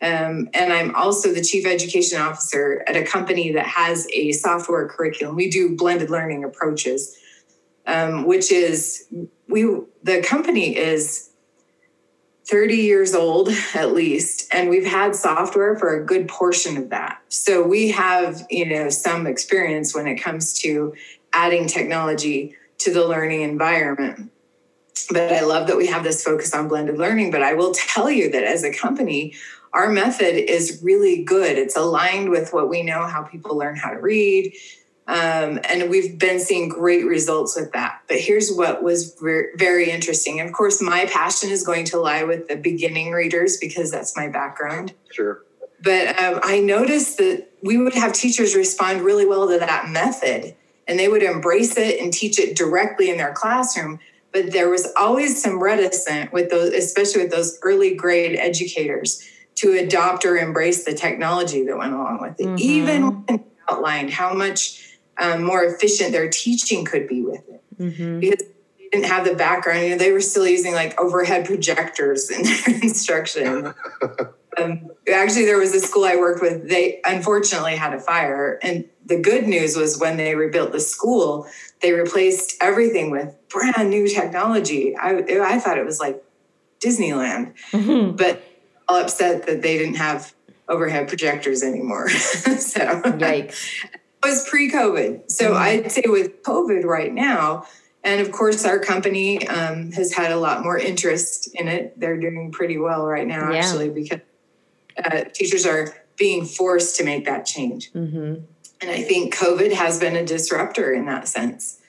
um, 0.00 0.48
and 0.54 0.72
I'm 0.72 0.94
also 0.94 1.32
the 1.32 1.44
chief 1.44 1.66
education 1.66 2.20
officer 2.20 2.82
at 2.86 2.96
a 2.96 3.04
company 3.04 3.52
that 3.52 3.66
has 3.66 4.08
a 4.14 4.32
software 4.32 4.88
curriculum. 4.88 5.36
We 5.36 5.50
do 5.50 5.76
blended 5.76 6.08
learning 6.08 6.44
approaches, 6.44 7.18
um, 7.86 8.24
which 8.24 8.50
is 8.50 9.06
we. 9.46 9.64
The 10.02 10.22
company 10.22 10.74
is 10.74 11.30
30 12.46 12.76
years 12.76 13.14
old 13.14 13.48
at 13.74 13.92
least 13.92 14.52
and 14.52 14.68
we've 14.68 14.86
had 14.86 15.16
software 15.16 15.76
for 15.78 15.94
a 15.94 16.04
good 16.04 16.28
portion 16.28 16.76
of 16.76 16.90
that 16.90 17.20
so 17.28 17.62
we 17.62 17.90
have 17.90 18.46
you 18.50 18.66
know 18.66 18.88
some 18.90 19.26
experience 19.26 19.94
when 19.94 20.06
it 20.06 20.16
comes 20.16 20.52
to 20.52 20.94
adding 21.32 21.66
technology 21.66 22.54
to 22.78 22.92
the 22.92 23.06
learning 23.06 23.40
environment 23.40 24.30
but 25.10 25.32
i 25.32 25.40
love 25.40 25.66
that 25.66 25.76
we 25.76 25.86
have 25.86 26.04
this 26.04 26.22
focus 26.22 26.54
on 26.54 26.68
blended 26.68 26.98
learning 26.98 27.30
but 27.30 27.42
i 27.42 27.54
will 27.54 27.72
tell 27.74 28.10
you 28.10 28.30
that 28.30 28.44
as 28.44 28.62
a 28.62 28.72
company 28.72 29.34
our 29.74 29.88
method 29.90 30.36
is 30.50 30.80
really 30.82 31.24
good. 31.24 31.58
It's 31.58 31.76
aligned 31.76 32.30
with 32.30 32.52
what 32.52 32.68
we 32.68 32.82
know 32.82 33.06
how 33.06 33.24
people 33.24 33.58
learn 33.58 33.74
how 33.74 33.90
to 33.90 33.98
read. 33.98 34.54
Um, 35.06 35.60
and 35.68 35.90
we've 35.90 36.18
been 36.18 36.40
seeing 36.40 36.68
great 36.68 37.04
results 37.04 37.56
with 37.56 37.72
that. 37.72 38.00
But 38.08 38.20
here's 38.20 38.50
what 38.50 38.82
was 38.82 39.14
ver- 39.20 39.50
very 39.56 39.90
interesting. 39.90 40.40
And 40.40 40.48
of 40.48 40.54
course, 40.54 40.80
my 40.80 41.04
passion 41.06 41.50
is 41.50 41.64
going 41.64 41.84
to 41.86 41.98
lie 41.98 42.24
with 42.24 42.48
the 42.48 42.56
beginning 42.56 43.12
readers 43.12 43.58
because 43.58 43.90
that's 43.90 44.16
my 44.16 44.28
background. 44.28 44.94
Sure. 45.12 45.42
But 45.82 46.18
um, 46.18 46.40
I 46.42 46.60
noticed 46.60 47.18
that 47.18 47.48
we 47.62 47.76
would 47.76 47.92
have 47.92 48.14
teachers 48.14 48.54
respond 48.54 49.02
really 49.02 49.26
well 49.26 49.46
to 49.48 49.58
that 49.58 49.90
method 49.90 50.56
and 50.88 50.98
they 50.98 51.08
would 51.08 51.22
embrace 51.22 51.76
it 51.76 52.00
and 52.00 52.12
teach 52.12 52.38
it 52.38 52.56
directly 52.56 53.10
in 53.10 53.18
their 53.18 53.32
classroom. 53.32 53.98
But 54.32 54.52
there 54.52 54.70
was 54.70 54.88
always 54.96 55.40
some 55.40 55.62
reticent 55.62 56.32
with 56.32 56.50
those, 56.50 56.72
especially 56.72 57.22
with 57.22 57.30
those 57.30 57.58
early 57.62 57.94
grade 57.94 58.36
educators, 58.36 59.22
to 59.56 59.72
adopt 59.72 60.24
or 60.24 60.36
embrace 60.36 60.84
the 60.84 60.94
technology 60.94 61.64
that 61.64 61.76
went 61.76 61.92
along 61.92 62.20
with 62.20 62.40
it, 62.40 62.46
mm-hmm. 62.46 62.56
even 62.58 63.24
when 63.24 63.44
outlined 63.68 64.10
how 64.10 64.34
much 64.34 64.83
um, 65.18 65.44
more 65.44 65.64
efficient 65.64 66.12
their 66.12 66.28
teaching 66.28 66.84
could 66.84 67.08
be 67.08 67.22
with 67.22 67.48
it. 67.48 67.62
Mm-hmm. 67.78 68.20
Because 68.20 68.46
they 68.78 68.88
didn't 68.92 69.06
have 69.06 69.24
the 69.24 69.34
background, 69.34 69.84
you 69.84 69.90
know, 69.90 69.98
they 69.98 70.12
were 70.12 70.20
still 70.20 70.46
using 70.46 70.74
like 70.74 70.98
overhead 71.00 71.44
projectors 71.46 72.30
in 72.30 72.42
their 72.44 72.82
instruction. 72.82 73.74
um, 74.58 74.90
actually, 75.12 75.44
there 75.44 75.58
was 75.58 75.74
a 75.74 75.80
school 75.80 76.04
I 76.04 76.16
worked 76.16 76.42
with, 76.42 76.68
they 76.68 77.00
unfortunately 77.04 77.76
had 77.76 77.94
a 77.94 78.00
fire. 78.00 78.58
And 78.62 78.88
the 79.04 79.18
good 79.18 79.46
news 79.46 79.76
was 79.76 79.98
when 79.98 80.16
they 80.16 80.34
rebuilt 80.34 80.72
the 80.72 80.80
school, 80.80 81.46
they 81.80 81.92
replaced 81.92 82.56
everything 82.60 83.10
with 83.10 83.36
brand 83.48 83.90
new 83.90 84.08
technology. 84.08 84.96
I, 84.96 85.24
I 85.42 85.58
thought 85.58 85.78
it 85.78 85.84
was 85.84 86.00
like 86.00 86.22
Disneyland, 86.80 87.54
mm-hmm. 87.70 88.16
but 88.16 88.42
all 88.88 89.00
upset 89.00 89.46
that 89.46 89.62
they 89.62 89.78
didn't 89.78 89.96
have 89.96 90.34
overhead 90.68 91.08
projectors 91.08 91.62
anymore. 91.62 92.08
so 92.08 92.80
yikes. 92.80 93.68
Was 94.24 94.48
pre-COVID. 94.48 95.30
So 95.30 95.50
mm-hmm. 95.50 95.56
I'd 95.56 95.92
say 95.92 96.04
with 96.06 96.42
COVID 96.42 96.84
right 96.84 97.12
now, 97.12 97.66
and 98.02 98.20
of 98.20 98.32
course 98.32 98.64
our 98.64 98.78
company 98.78 99.46
um, 99.48 99.92
has 99.92 100.14
had 100.14 100.32
a 100.32 100.36
lot 100.36 100.62
more 100.62 100.78
interest 100.78 101.54
in 101.54 101.68
it. 101.68 101.98
They're 102.00 102.18
doing 102.18 102.50
pretty 102.50 102.78
well 102.78 103.04
right 103.04 103.26
now, 103.26 103.50
yeah. 103.50 103.58
actually, 103.58 103.90
because 103.90 104.20
uh, 105.04 105.24
teachers 105.32 105.66
are 105.66 105.94
being 106.16 106.44
forced 106.44 106.96
to 106.96 107.04
make 107.04 107.26
that 107.26 107.44
change. 107.44 107.92
Mm-hmm. 107.92 108.44
And 108.80 108.90
I 108.90 109.02
think 109.02 109.34
COVID 109.34 109.72
has 109.72 110.00
been 110.00 110.16
a 110.16 110.24
disruptor 110.24 110.92
in 110.92 111.06
that 111.06 111.28
sense. 111.28 111.80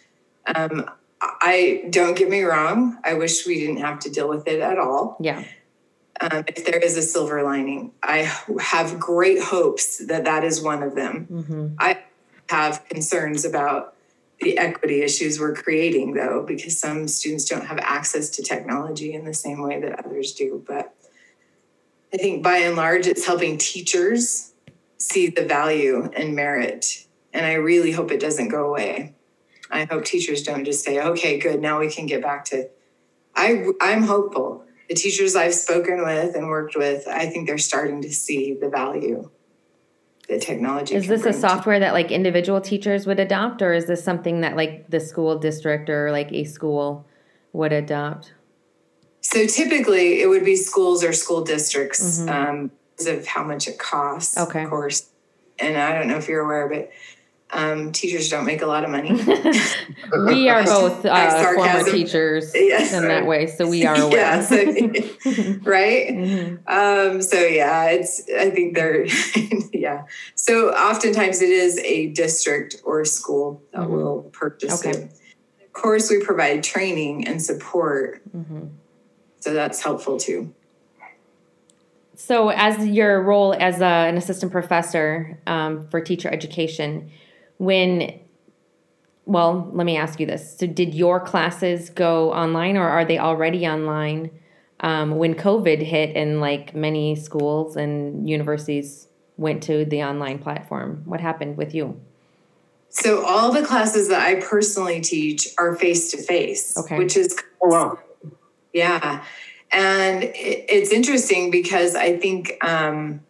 Um, 0.54 0.90
I 1.22 1.86
don't 1.90 2.18
get 2.18 2.30
me 2.30 2.44
wrong. 2.44 2.98
I 3.04 3.14
wish 3.14 3.46
we 3.46 3.60
didn't 3.60 3.78
have 3.78 4.00
to 4.00 4.10
deal 4.10 4.28
with 4.28 4.48
it 4.48 4.60
at 4.60 4.78
all. 4.78 5.18
Yeah. 5.20 5.44
Um, 6.22 6.46
if 6.48 6.66
there 6.66 6.80
is 6.80 6.96
a 6.96 7.02
silver 7.02 7.44
lining, 7.44 7.92
I 8.02 8.32
have 8.62 9.00
great 9.00 9.42
hopes 9.42 10.06
that 10.06 10.24
that 10.24 10.44
is 10.46 10.62
one 10.62 10.82
of 10.82 10.96
them. 10.96 11.28
Mm-hmm. 11.30 11.68
I 11.78 12.05
have 12.50 12.88
concerns 12.88 13.46
about 13.46 13.96
the 14.42 14.58
equity 14.58 15.02
issues 15.02 15.40
we're 15.40 15.56
creating, 15.56 16.14
though, 16.14 16.44
because 16.46 16.78
some 16.78 17.08
students 17.08 17.46
don't 17.46 17.66
have 17.66 17.80
access 17.80 18.30
to 18.32 18.44
technology 18.44 19.14
in 19.14 19.26
the 19.26 19.34
same 19.34 19.62
way 19.62 19.80
that 19.80 20.06
others 20.06 20.34
do. 20.34 20.64
But 20.68 20.94
I 22.14 22.18
think 22.18 22.44
by 22.44 22.58
and 22.58 22.76
large, 22.76 23.08
it's 23.08 23.26
helping 23.26 23.58
teachers 23.58 24.54
see 24.98 25.28
the 25.28 25.46
value 25.46 26.10
and 26.16 26.36
merit. 26.36 27.06
And 27.34 27.46
I 27.46 27.54
really 27.54 27.92
hope 27.92 28.12
it 28.12 28.20
doesn't 28.20 28.50
go 28.50 28.68
away. 28.68 29.16
I 29.72 29.86
hope 29.86 30.06
teachers 30.06 30.44
don't 30.44 30.66
just 30.66 30.84
say, 30.84 31.00
okay, 31.00 31.40
good, 31.40 31.62
now 31.62 31.80
we 31.80 31.90
can 31.90 32.06
get 32.06 32.22
back 32.22 32.46
to. 32.46 32.70
I, 33.36 33.66
I'm 33.82 34.04
hopeful. 34.04 34.64
The 34.88 34.96
teachers 34.96 35.36
I've 35.36 35.56
spoken 35.56 36.04
with 36.04 36.36
and 36.36 36.48
worked 36.48 36.76
with, 36.76 37.08
I 37.08 37.26
think 37.26 37.48
they're 37.48 37.58
starting 37.58 38.02
to 38.04 38.14
see 38.14 38.54
the 38.54 38.70
value 38.70 39.30
that 40.28 40.42
technology. 40.42 40.96
Is 40.96 41.08
this 41.08 41.26
a 41.26 41.34
software 41.34 41.80
that 41.80 41.94
like 41.94 42.12
individual 42.12 42.62
teachers 42.62 43.06
would 43.06 43.20
adopt, 43.20 43.62
or 43.62 43.74
is 43.74 43.86
this 43.86 44.04
something 44.04 44.42
that 44.42 44.56
like 44.56 44.90
the 44.90 45.00
school 45.00 45.38
district 45.38 45.90
or 45.90 46.12
like 46.12 46.32
a 46.32 46.44
school 46.44 47.08
would 47.54 47.74
adopt? 47.74 48.34
So 49.22 49.46
typically, 49.46 50.22
it 50.22 50.28
would 50.28 50.46
be 50.46 50.56
schools 50.56 51.04
or 51.04 51.14
school 51.14 51.44
districts 51.44 52.20
mm-hmm. 52.20 52.30
um, 52.30 52.72
because 52.92 53.08
of 53.08 53.28
how 53.28 53.44
much 53.44 53.68
it 53.68 53.78
costs. 53.78 54.38
Okay. 54.38 54.64
Of 54.64 54.70
course, 54.70 55.10
and 55.60 55.78
I 55.78 55.98
don't 55.98 56.08
know 56.08 56.18
if 56.18 56.28
you're 56.28 56.42
aware, 56.42 56.68
but 56.70 56.92
um, 57.52 57.92
teachers 57.92 58.30
don't 58.30 58.46
make 58.46 58.62
a 58.62 58.66
lot 58.66 58.84
of 58.84 58.90
money. 58.90 59.12
we 60.28 60.50
are 60.50 60.64
both 60.64 61.06
uh, 61.06 61.54
former 61.54 61.84
teachers 61.84 62.52
yes. 62.56 62.94
in 62.94 63.08
that 63.08 63.26
way, 63.26 63.48
so 63.48 63.68
we 63.68 63.86
are 63.86 63.96
aware. 63.96 64.18
yeah, 64.18 64.42
so, 64.42 64.56
right? 64.56 66.08
Mm-hmm. 66.10 66.68
Um, 66.68 67.22
so 67.22 67.40
yeah, 67.40 67.90
it's. 67.92 68.24
I 68.30 68.50
think 68.50 68.76
they're 68.76 69.06
yeah. 69.74 70.06
So 70.36 70.70
oftentimes 70.72 71.42
it 71.42 71.50
is 71.50 71.78
a 71.80 72.08
district 72.08 72.82
or 72.84 73.06
school 73.06 73.62
that 73.72 73.82
mm-hmm. 73.82 73.92
will 73.92 74.22
purchase 74.34 74.86
okay. 74.86 74.98
it. 74.98 75.12
Of 75.64 75.74
course, 75.74 76.10
we 76.10 76.24
provide 76.24 76.64
training 76.64 77.28
and 77.28 77.42
support. 77.42 78.22
Mm-hmm 78.36 78.68
so 79.46 79.54
that's 79.54 79.80
helpful 79.84 80.18
too. 80.18 80.54
So, 82.16 82.50
as 82.50 82.84
your 82.88 83.22
role 83.22 83.54
as 83.54 83.80
a, 83.80 83.86
an 83.86 84.18
assistant 84.18 84.52
professor 84.52 85.40
um, 85.46 85.88
for 85.90 86.02
teacher 86.02 86.34
education, 86.34 87.12
when, 87.58 88.20
well, 89.26 89.70
let 89.74 89.86
me 89.86 89.98
ask 89.98 90.20
you 90.20 90.26
this. 90.26 90.58
So, 90.58 90.68
did 90.68 90.94
your 90.94 91.20
classes 91.20 91.90
go 91.90 92.34
online 92.34 92.78
or 92.78 92.88
are 92.88 93.06
they 93.06 93.18
already 93.18 93.68
online 93.68 94.32
um, 94.82 95.18
when 95.18 95.36
COVID 95.36 95.82
hit 95.82 96.16
and 96.16 96.42
like 96.42 96.76
many 96.76 97.16
schools 97.16 97.76
and 97.76 98.30
universities 98.30 99.08
went 99.38 99.64
to 99.64 99.86
the 99.86 100.04
online 100.04 100.40
platform? 100.40 101.04
What 101.06 101.22
happened 101.22 101.58
with 101.58 101.74
you? 101.74 102.00
So, 102.90 103.26
all 103.26 103.52
the 103.52 103.64
classes 103.64 104.08
that 104.10 104.22
I 104.22 104.36
personally 104.36 105.02
teach 105.02 105.50
are 105.58 105.76
face 105.76 106.12
to 106.12 106.18
face, 106.18 106.78
which 106.92 107.18
is 107.18 107.36
oh, 107.62 107.68
wow. 107.68 108.00
Yeah. 108.74 109.24
And 109.72 110.24
it's 110.36 110.92
interesting 110.92 111.52
because 111.52 111.96
I 111.96 112.18
think, 112.18 112.54
um, 112.64 113.22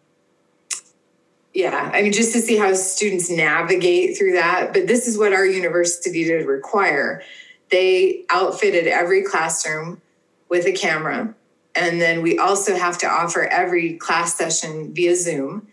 yeah, 1.56 1.90
I 1.94 2.02
mean, 2.02 2.12
just 2.12 2.34
to 2.34 2.42
see 2.42 2.58
how 2.58 2.74
students 2.74 3.30
navigate 3.30 4.18
through 4.18 4.32
that. 4.32 4.74
But 4.74 4.86
this 4.86 5.08
is 5.08 5.16
what 5.16 5.32
our 5.32 5.46
university 5.46 6.22
did 6.24 6.46
require. 6.46 7.22
They 7.70 8.26
outfitted 8.28 8.86
every 8.86 9.22
classroom 9.22 10.02
with 10.50 10.66
a 10.66 10.72
camera. 10.72 11.34
And 11.74 11.98
then 11.98 12.20
we 12.20 12.38
also 12.38 12.76
have 12.76 12.98
to 12.98 13.06
offer 13.06 13.44
every 13.44 13.94
class 13.94 14.34
session 14.34 14.92
via 14.92 15.16
Zoom. 15.16 15.68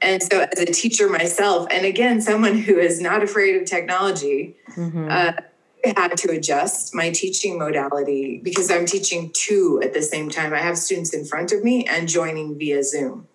And 0.00 0.22
so, 0.22 0.46
as 0.52 0.60
a 0.60 0.66
teacher 0.66 1.08
myself, 1.08 1.66
and 1.72 1.84
again, 1.84 2.20
someone 2.20 2.58
who 2.58 2.78
is 2.78 3.00
not 3.00 3.24
afraid 3.24 3.60
of 3.60 3.66
technology, 3.66 4.54
mm-hmm. 4.76 5.08
uh, 5.10 5.32
had 5.96 6.16
to 6.18 6.30
adjust 6.30 6.94
my 6.94 7.10
teaching 7.10 7.58
modality 7.58 8.38
because 8.44 8.70
I'm 8.70 8.86
teaching 8.86 9.32
two 9.32 9.80
at 9.82 9.92
the 9.92 10.02
same 10.02 10.30
time. 10.30 10.54
I 10.54 10.58
have 10.58 10.78
students 10.78 11.12
in 11.12 11.24
front 11.24 11.50
of 11.50 11.64
me 11.64 11.84
and 11.84 12.08
joining 12.08 12.56
via 12.56 12.84
Zoom. 12.84 13.26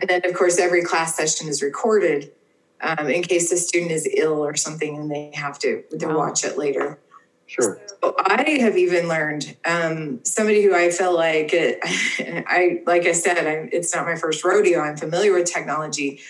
And 0.00 0.10
then, 0.10 0.22
of 0.24 0.34
course, 0.34 0.58
every 0.58 0.82
class 0.82 1.16
session 1.16 1.48
is 1.48 1.62
recorded 1.62 2.32
um, 2.80 3.08
in 3.08 3.22
case 3.22 3.50
the 3.50 3.56
student 3.56 3.92
is 3.92 4.08
ill 4.16 4.44
or 4.44 4.56
something 4.56 4.96
and 4.96 5.10
they 5.10 5.30
have 5.34 5.58
to 5.60 5.82
to 5.98 6.06
wow. 6.06 6.18
watch 6.18 6.44
it 6.44 6.58
later. 6.58 6.98
Sure. 7.46 7.78
So 8.02 8.14
I 8.18 8.58
have 8.60 8.76
even 8.76 9.06
learned 9.06 9.56
um, 9.64 10.24
somebody 10.24 10.62
who 10.62 10.74
I 10.74 10.90
feel 10.90 11.14
like 11.14 11.52
it, 11.52 11.78
I 12.48 12.82
like 12.86 13.06
I 13.06 13.12
said, 13.12 13.46
I, 13.46 13.68
it's 13.72 13.94
not 13.94 14.06
my 14.06 14.16
first 14.16 14.44
rodeo. 14.44 14.80
I'm 14.80 14.96
familiar 14.96 15.32
with 15.32 15.50
technology, 15.50 16.20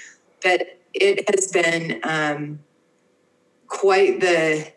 but 0.43 0.79
it 0.93 1.29
has 1.31 1.51
been 1.51 2.01
um, 2.05 2.61
quite 3.67 4.21
the 4.21 4.73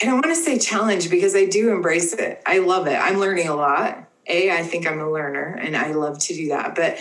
I 0.00 0.04
don't 0.04 0.14
want 0.14 0.26
to 0.26 0.36
say 0.36 0.58
challenge 0.58 1.10
because 1.10 1.34
I 1.34 1.46
do 1.46 1.72
embrace 1.72 2.12
it. 2.12 2.40
I 2.46 2.58
love 2.58 2.86
it. 2.86 2.94
I'm 2.94 3.18
learning 3.18 3.48
a 3.48 3.54
lot. 3.54 4.07
A, 4.28 4.50
I 4.50 4.62
think 4.62 4.86
I'm 4.86 5.00
a 5.00 5.10
learner 5.10 5.58
and 5.60 5.76
I 5.76 5.92
love 5.92 6.18
to 6.20 6.34
do 6.34 6.48
that. 6.48 6.74
But 6.74 6.98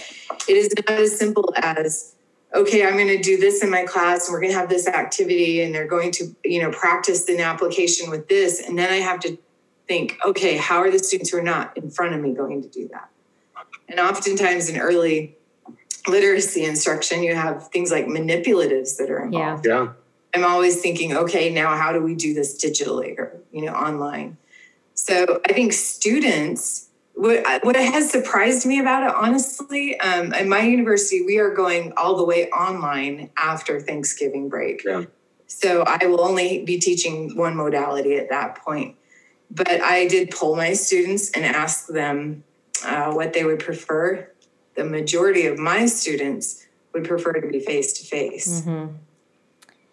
it 0.47 0.57
is 0.57 0.73
not 0.75 0.99
as 0.99 1.17
simple 1.17 1.53
as, 1.57 2.15
okay, 2.53 2.85
I'm 2.85 2.93
going 2.93 3.07
to 3.07 3.21
do 3.21 3.37
this 3.37 3.63
in 3.63 3.69
my 3.69 3.83
class 3.83 4.27
and 4.27 4.33
we're 4.33 4.41
going 4.41 4.53
to 4.53 4.57
have 4.57 4.69
this 4.69 4.87
activity 4.87 5.61
and 5.61 5.73
they're 5.73 5.87
going 5.87 6.11
to, 6.13 6.35
you 6.43 6.61
know, 6.61 6.71
practice 6.71 7.27
an 7.29 7.39
application 7.39 8.09
with 8.09 8.27
this. 8.27 8.61
And 8.65 8.77
then 8.77 8.91
I 8.91 8.97
have 8.97 9.19
to 9.21 9.37
think, 9.87 10.17
okay, 10.25 10.57
how 10.57 10.77
are 10.79 10.91
the 10.91 10.99
students 10.99 11.31
who 11.31 11.37
are 11.37 11.43
not 11.43 11.75
in 11.77 11.89
front 11.89 12.13
of 12.13 12.21
me 12.21 12.33
going 12.33 12.61
to 12.61 12.69
do 12.69 12.87
that? 12.89 13.09
And 13.89 13.99
oftentimes 13.99 14.69
in 14.69 14.79
early 14.79 15.35
literacy 16.07 16.63
instruction, 16.63 17.23
you 17.23 17.35
have 17.35 17.69
things 17.69 17.91
like 17.91 18.05
manipulatives 18.05 18.97
that 18.97 19.09
are 19.09 19.23
involved. 19.23 19.65
Yeah. 19.65 19.83
yeah 19.83 19.93
I'm 20.35 20.45
always 20.45 20.81
thinking, 20.81 21.15
okay, 21.15 21.51
now 21.51 21.75
how 21.75 21.91
do 21.91 22.01
we 22.01 22.15
do 22.15 22.33
this 22.33 22.63
digitally 22.63 23.17
or 23.17 23.39
you 23.51 23.65
know 23.65 23.73
online? 23.73 24.37
So 24.93 25.41
I 25.47 25.53
think 25.53 25.73
students, 25.73 26.86
what 27.17 27.65
what 27.65 27.75
has 27.75 28.09
surprised 28.09 28.65
me 28.65 28.79
about 28.79 29.03
it, 29.03 29.13
honestly, 29.13 29.99
um, 29.99 30.33
at 30.33 30.47
my 30.47 30.61
university, 30.61 31.23
we 31.23 31.39
are 31.39 31.53
going 31.53 31.93
all 31.97 32.15
the 32.15 32.23
way 32.23 32.49
online 32.49 33.31
after 33.37 33.81
Thanksgiving 33.81 34.49
break. 34.49 34.83
Yeah. 34.85 35.05
So 35.47 35.83
I 35.87 36.05
will 36.05 36.21
only 36.21 36.63
be 36.63 36.79
teaching 36.79 37.35
one 37.35 37.55
modality 37.55 38.17
at 38.17 38.29
that 38.29 38.57
point. 38.57 38.95
But 39.49 39.81
I 39.81 40.07
did 40.07 40.31
poll 40.31 40.55
my 40.55 40.73
students 40.73 41.31
and 41.31 41.43
ask 41.45 41.87
them 41.87 42.43
uh, 42.85 43.11
what 43.13 43.33
they 43.33 43.43
would 43.43 43.59
prefer 43.59 44.29
the 44.75 44.85
majority 44.85 45.47
of 45.47 45.57
my 45.57 45.87
students 45.87 46.65
would 46.93 47.03
prefer 47.03 47.33
to 47.33 47.47
be 47.47 47.59
face 47.59 47.93
to 47.93 48.05
face. 48.05 48.63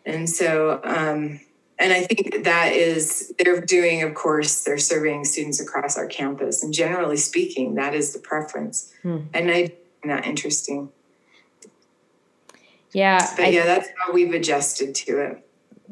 And 0.04 0.28
so, 0.28 0.80
um, 0.84 1.40
and 1.84 1.92
I 1.92 2.02
think 2.04 2.44
that 2.44 2.72
is, 2.72 3.34
they're 3.38 3.60
doing, 3.60 4.02
of 4.02 4.14
course, 4.14 4.64
they're 4.64 4.78
surveying 4.78 5.26
students 5.26 5.60
across 5.60 5.98
our 5.98 6.06
campus. 6.06 6.62
And 6.62 6.72
generally 6.72 7.18
speaking, 7.18 7.74
that 7.74 7.94
is 7.94 8.14
the 8.14 8.18
preference. 8.18 8.90
And 9.34 9.50
I 9.50 9.68
find 10.00 10.10
that 10.10 10.24
interesting. 10.24 10.88
Yeah. 12.92 13.18
But 13.36 13.44
I- 13.44 13.48
yeah, 13.48 13.66
that's 13.66 13.88
how 13.98 14.14
we've 14.14 14.32
adjusted 14.32 14.94
to 14.94 15.20
it. 15.20 15.46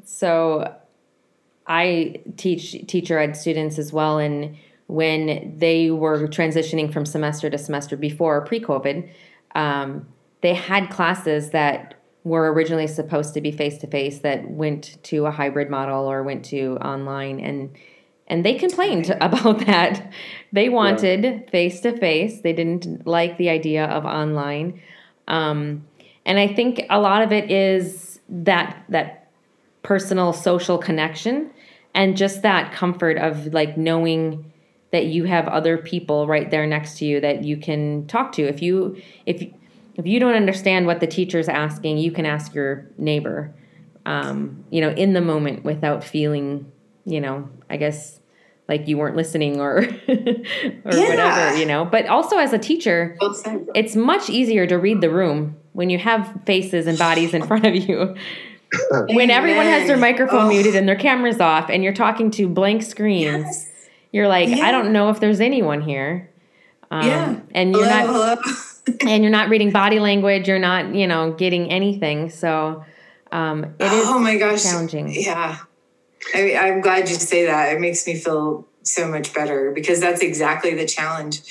So 0.07 0.75
I 1.67 2.23
teach 2.39 2.87
teacher 2.87 3.19
ed 3.19 3.37
students 3.37 3.79
as 3.79 3.93
well. 3.93 4.17
And 4.17 4.57
when 4.87 5.59
they 5.59 5.91
were 5.91 6.27
transitioning 6.27 6.91
from 6.91 7.05
semester 7.05 7.51
to 7.51 7.59
semester 7.59 7.99
before 7.99 8.41
pre 8.47 8.61
COVID, 8.61 9.11
um, 9.55 10.07
they 10.41 10.55
had 10.55 10.89
classes 10.89 11.51
that 11.51 12.02
were 12.25 12.53
originally 12.53 12.87
supposed 12.87 13.35
to 13.35 13.41
be 13.41 13.51
face 13.51 13.79
to 13.79 13.87
face 13.87 14.21
that 14.21 14.49
went 14.49 15.03
to 15.03 15.27
a 15.27 15.31
hybrid 15.31 15.69
model 15.69 16.11
or 16.11 16.23
went 16.23 16.45
to 16.47 16.77
online 16.79 17.41
and 17.41 17.77
and 18.29 18.45
they 18.47 18.55
complained 18.55 19.11
about 19.21 19.67
that. 19.67 20.11
They 20.53 20.69
wanted 20.69 21.51
face 21.51 21.81
to 21.81 21.97
face. 21.99 22.41
They 22.41 22.53
didn't 22.53 23.07
like 23.07 23.37
the 23.37 23.51
idea 23.51 23.85
of 23.85 24.05
online. 24.05 24.81
Um, 25.29 25.87
and 26.25 26.39
I 26.39 26.47
think 26.49 26.87
a 26.89 27.01
lot 27.01 27.23
of 27.23 27.33
it 27.33 27.51
is 27.51 28.21
that 28.29 28.85
that 28.89 29.31
personal 29.83 30.33
social 30.33 30.79
connection 30.79 31.51
and 31.95 32.17
just 32.17 32.43
that 32.43 32.73
comfort 32.73 33.19
of 33.19 33.53
like 33.53 33.77
knowing 33.77 34.53
that 34.93 35.07
you 35.07 35.25
have 35.25 35.49
other 35.49 35.77
people 35.77 36.27
right 36.27 36.51
there 36.51 36.67
next 36.67 36.99
to 36.99 37.05
you 37.05 37.21
that 37.21 37.45
you 37.45 37.57
can 37.57 38.07
talk 38.07 38.33
to 38.33 38.43
if 38.43 38.63
you 38.63 38.97
if 39.27 39.45
if 39.97 40.07
you 40.07 40.19
don't 40.21 40.35
understand 40.35 40.87
what 40.87 41.01
the 41.01 41.07
teacher's 41.07 41.49
asking 41.49 41.99
you 41.99 42.11
can 42.13 42.27
ask 42.27 42.55
your 42.55 42.87
neighbor 42.99 43.53
um, 44.07 44.65
you 44.71 44.81
know 44.81 44.91
in 44.91 45.13
the 45.13 45.21
moment 45.21 45.65
without 45.65 46.03
feeling 46.05 46.71
you 47.05 47.21
know 47.21 47.49
i 47.71 47.77
guess 47.77 48.19
like 48.69 48.87
you 48.89 48.97
weren't 48.97 49.17
listening 49.17 49.61
or 49.61 49.79
or 50.09 50.85
whatever 50.85 51.57
you 51.57 51.67
know 51.67 51.85
but 51.85 52.07
also 52.07 52.39
as 52.39 52.53
a 52.53 52.59
teacher 52.59 53.17
it's 53.75 53.95
much 53.97 54.31
easier 54.31 54.67
to 54.67 54.77
read 54.79 55.01
the 55.01 55.11
room 55.11 55.57
when 55.73 55.91
you 55.91 55.99
have 55.99 56.33
faces 56.47 56.87
and 56.87 56.99
bodies 56.99 57.33
in 57.35 57.43
front 57.47 57.65
of 57.65 57.75
you. 57.75 58.15
when 59.09 59.31
everyone 59.31 59.65
has 59.67 59.87
their 59.87 59.97
microphone 59.97 60.43
Oh. 60.47 60.49
muted 60.49 60.75
and 60.77 60.87
their 60.89 60.97
cameras 60.97 61.41
off 61.41 61.69
and 61.71 61.83
you're 61.85 61.93
talking 61.95 62.31
to 62.33 62.47
blank 62.49 62.83
screens, 62.83 63.45
Yes. 63.45 63.71
you're 64.13 64.29
like, 64.29 64.49
Yeah. 64.49 64.67
I 64.67 64.71
don't 64.71 64.93
know 64.93 65.09
if 65.11 65.19
there's 65.21 65.41
anyone 65.41 65.81
here. 65.83 66.31
Um, 66.91 67.07
Yeah. 67.07 67.41
And 67.55 67.73
you're 67.73 67.85
hello, 67.87 68.35
not 68.35 68.39
hello. 68.45 68.53
And 69.01 69.23
you're 69.23 69.33
not 69.33 69.49
reading 69.49 69.71
body 69.71 70.01
language, 70.01 70.49
you're 70.49 70.59
not, 70.59 70.95
you 70.95 71.07
know, 71.07 71.33
getting 71.33 71.71
anything. 71.71 72.31
So 72.31 72.85
um, 73.31 73.65
it 73.79 73.93
is 73.93 74.07
oh 74.07 74.19
my 74.19 74.37
gosh. 74.37 74.63
challenging. 74.63 75.13
Yeah. 75.13 75.59
I 76.35 76.43
mean, 76.43 76.57
I'm 76.57 76.81
glad 76.81 77.09
you 77.09 77.15
say 77.17 77.47
that. 77.47 77.75
It 77.75 77.81
makes 77.81 78.07
me 78.07 78.17
feel 78.17 78.67
so 78.83 79.09
much 79.09 79.33
better 79.35 79.73
because 79.73 80.01
that's 80.01 80.21
exactly 80.21 80.75
the 80.75 80.87
challenge. 80.87 81.43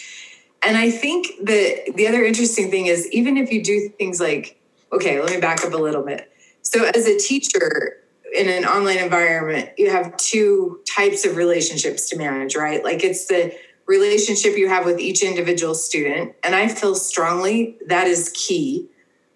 And 0.63 0.77
I 0.77 0.91
think 0.91 1.27
that 1.43 1.93
the 1.95 2.07
other 2.07 2.23
interesting 2.23 2.69
thing 2.69 2.85
is 2.85 3.09
even 3.11 3.37
if 3.37 3.51
you 3.51 3.63
do 3.63 3.89
things 3.97 4.19
like, 4.19 4.59
okay, 4.91 5.19
let 5.19 5.31
me 5.31 5.39
back 5.39 5.63
up 5.65 5.73
a 5.73 5.77
little 5.77 6.03
bit. 6.03 6.31
So, 6.61 6.85
as 6.93 7.07
a 7.07 7.17
teacher 7.17 7.97
in 8.35 8.47
an 8.47 8.65
online 8.65 8.99
environment, 8.99 9.69
you 9.77 9.89
have 9.89 10.15
two 10.17 10.81
types 10.87 11.25
of 11.25 11.35
relationships 11.35 12.09
to 12.09 12.17
manage, 12.17 12.55
right? 12.55 12.83
Like 12.83 13.03
it's 13.03 13.25
the 13.25 13.53
relationship 13.91 14.57
you 14.57 14.69
have 14.69 14.85
with 14.85 14.99
each 14.99 15.21
individual 15.21 15.75
student. 15.75 16.33
And 16.43 16.55
I 16.55 16.69
feel 16.69 16.95
strongly 16.95 17.77
that 17.87 18.07
is 18.07 18.31
key 18.33 18.87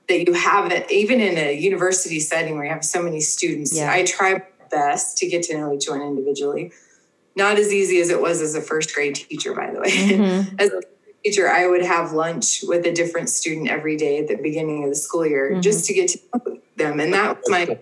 that 0.08 0.26
you 0.28 0.34
have 0.34 0.72
it, 0.72 0.90
even 0.90 1.20
in 1.20 1.38
a 1.38 1.54
university 1.54 2.20
setting 2.22 2.56
where 2.56 2.64
you 2.66 2.72
have 2.72 2.86
so 2.86 3.02
many 3.04 3.20
students. 3.20 3.76
Yeah. 3.76 3.92
I 3.92 4.04
try 4.04 4.34
my 4.34 4.42
best 4.72 5.18
to 5.18 5.28
get 5.28 5.44
to 5.44 5.58
know 5.58 5.74
each 5.74 5.90
one 5.90 6.02
individually. 6.02 6.72
Not 7.36 7.58
as 7.60 7.74
easy 7.74 8.00
as 8.00 8.10
it 8.10 8.22
was 8.22 8.42
as 8.42 8.56
a 8.56 8.62
first 8.62 8.96
grade 8.96 9.16
teacher, 9.16 9.54
by 9.54 9.72
the 9.74 9.80
way. 9.82 9.92
Mhm. 9.92 10.62
As 10.62 10.70
a 10.70 10.82
teacher, 11.24 11.50
I 11.50 11.68
would 11.68 11.84
have 11.84 12.14
lunch 12.14 12.64
with 12.64 12.86
a 12.86 12.94
different 12.94 13.30
student 13.30 13.68
every 13.70 13.98
day 13.98 14.20
at 14.20 14.28
the 14.30 14.36
beginning 14.38 14.84
of 14.86 14.90
the 14.90 14.96
school 14.96 15.26
year 15.28 15.52
Mhm. 15.54 15.62
just 15.62 15.86
to 15.88 15.94
get 15.94 16.08
to 16.14 16.20
know 16.34 16.60
them. 16.78 17.00
And 17.02 17.14
that 17.14 17.38
was 17.38 17.50
my 17.50 17.78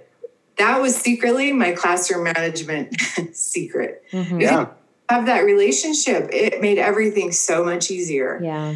that 0.57 0.81
was 0.81 0.95
secretly 0.95 1.51
my 1.51 1.71
classroom 1.73 2.23
management 2.23 2.95
secret. 3.33 4.03
Mhm. 4.11 4.41
Yeah. 4.41 4.67
Have 5.09 5.25
that 5.25 5.41
relationship. 5.43 6.29
It 6.31 6.61
made 6.61 6.77
everything 6.79 7.31
so 7.31 7.63
much 7.63 7.91
easier 7.91 8.39
Yeah. 8.41 8.75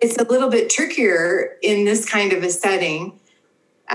it's 0.00 0.16
a 0.18 0.24
little 0.24 0.50
bit 0.50 0.68
trickier 0.68 1.56
in 1.62 1.84
this 1.86 2.04
kind 2.06 2.32
of 2.34 2.42
a 2.42 2.50
setting 2.50 3.18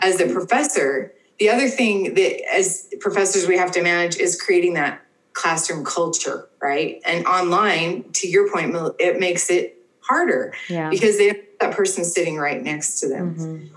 as 0.01 0.19
a 0.19 0.27
professor. 0.27 1.13
The 1.39 1.49
other 1.49 1.67
thing 1.67 2.15
that 2.15 2.53
as 2.55 2.87
professors 2.99 3.47
we 3.47 3.57
have 3.57 3.71
to 3.73 3.83
manage 3.83 4.17
is 4.17 4.41
creating 4.41 4.73
that 4.75 5.01
classroom 5.33 5.83
culture, 5.85 6.47
right? 6.61 6.99
And 7.05 7.25
online, 7.27 8.05
to 8.13 8.27
your 8.27 8.49
point, 8.51 8.75
it 8.99 9.19
makes 9.19 9.49
it 9.51 9.77
harder 9.99 10.53
Yeah. 10.67 10.89
because 10.89 11.17
they 11.17 11.27
have 11.27 11.37
that 11.59 11.75
person 11.75 12.03
sitting 12.03 12.37
right 12.37 12.61
next 12.61 12.99
to 13.01 13.07
them. 13.07 13.35
Mhm. 13.37 13.69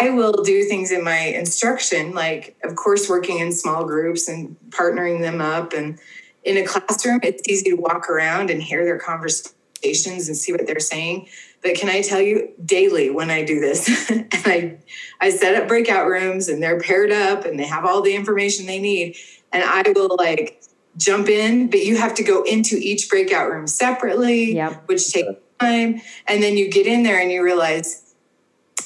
I 0.00 0.08
will 0.10 0.42
do 0.42 0.64
things 0.64 0.90
in 0.92 1.04
my 1.04 1.18
instruction, 1.18 2.14
like, 2.14 2.56
of 2.64 2.74
course, 2.74 3.06
working 3.08 3.38
in 3.38 3.52
small 3.52 3.84
groups 3.84 4.28
and 4.28 4.56
partnering 4.70 5.20
them 5.20 5.42
up. 5.42 5.74
And 5.74 5.98
in 6.44 6.56
a 6.56 6.64
classroom, 6.64 7.20
it's 7.22 7.42
easy 7.48 7.70
to 7.70 7.76
walk 7.76 8.08
around 8.08 8.50
and 8.50 8.62
hear 8.62 8.84
their 8.84 8.98
conversations 8.98 10.28
and 10.28 10.36
see 10.36 10.52
what 10.52 10.66
they're 10.66 10.80
saying. 10.80 11.28
But 11.62 11.74
can 11.74 11.88
I 11.90 12.00
tell 12.00 12.20
you, 12.20 12.50
daily 12.64 13.10
when 13.10 13.30
I 13.30 13.44
do 13.44 13.60
this, 13.60 14.10
and 14.10 14.26
I, 14.32 14.78
I 15.20 15.30
set 15.30 15.54
up 15.60 15.68
breakout 15.68 16.06
rooms 16.06 16.48
and 16.48 16.62
they're 16.62 16.80
paired 16.80 17.12
up 17.12 17.44
and 17.44 17.58
they 17.58 17.66
have 17.66 17.84
all 17.84 18.00
the 18.00 18.14
information 18.14 18.66
they 18.66 18.80
need, 18.80 19.16
and 19.52 19.62
I 19.62 19.82
will 19.94 20.16
like 20.18 20.62
jump 20.96 21.28
in, 21.28 21.68
but 21.70 21.80
you 21.80 21.96
have 21.96 22.14
to 22.14 22.22
go 22.24 22.42
into 22.42 22.76
each 22.76 23.08
breakout 23.08 23.50
room 23.50 23.66
separately 23.66 24.54
Yep. 24.54 24.82
which 24.86 25.12
takes 25.12 25.28
time. 25.60 26.00
And 26.26 26.42
then 26.42 26.56
you 26.56 26.70
get 26.70 26.86
in 26.86 27.02
there 27.02 27.20
and 27.20 27.30
you 27.30 27.42
realize, 27.44 28.09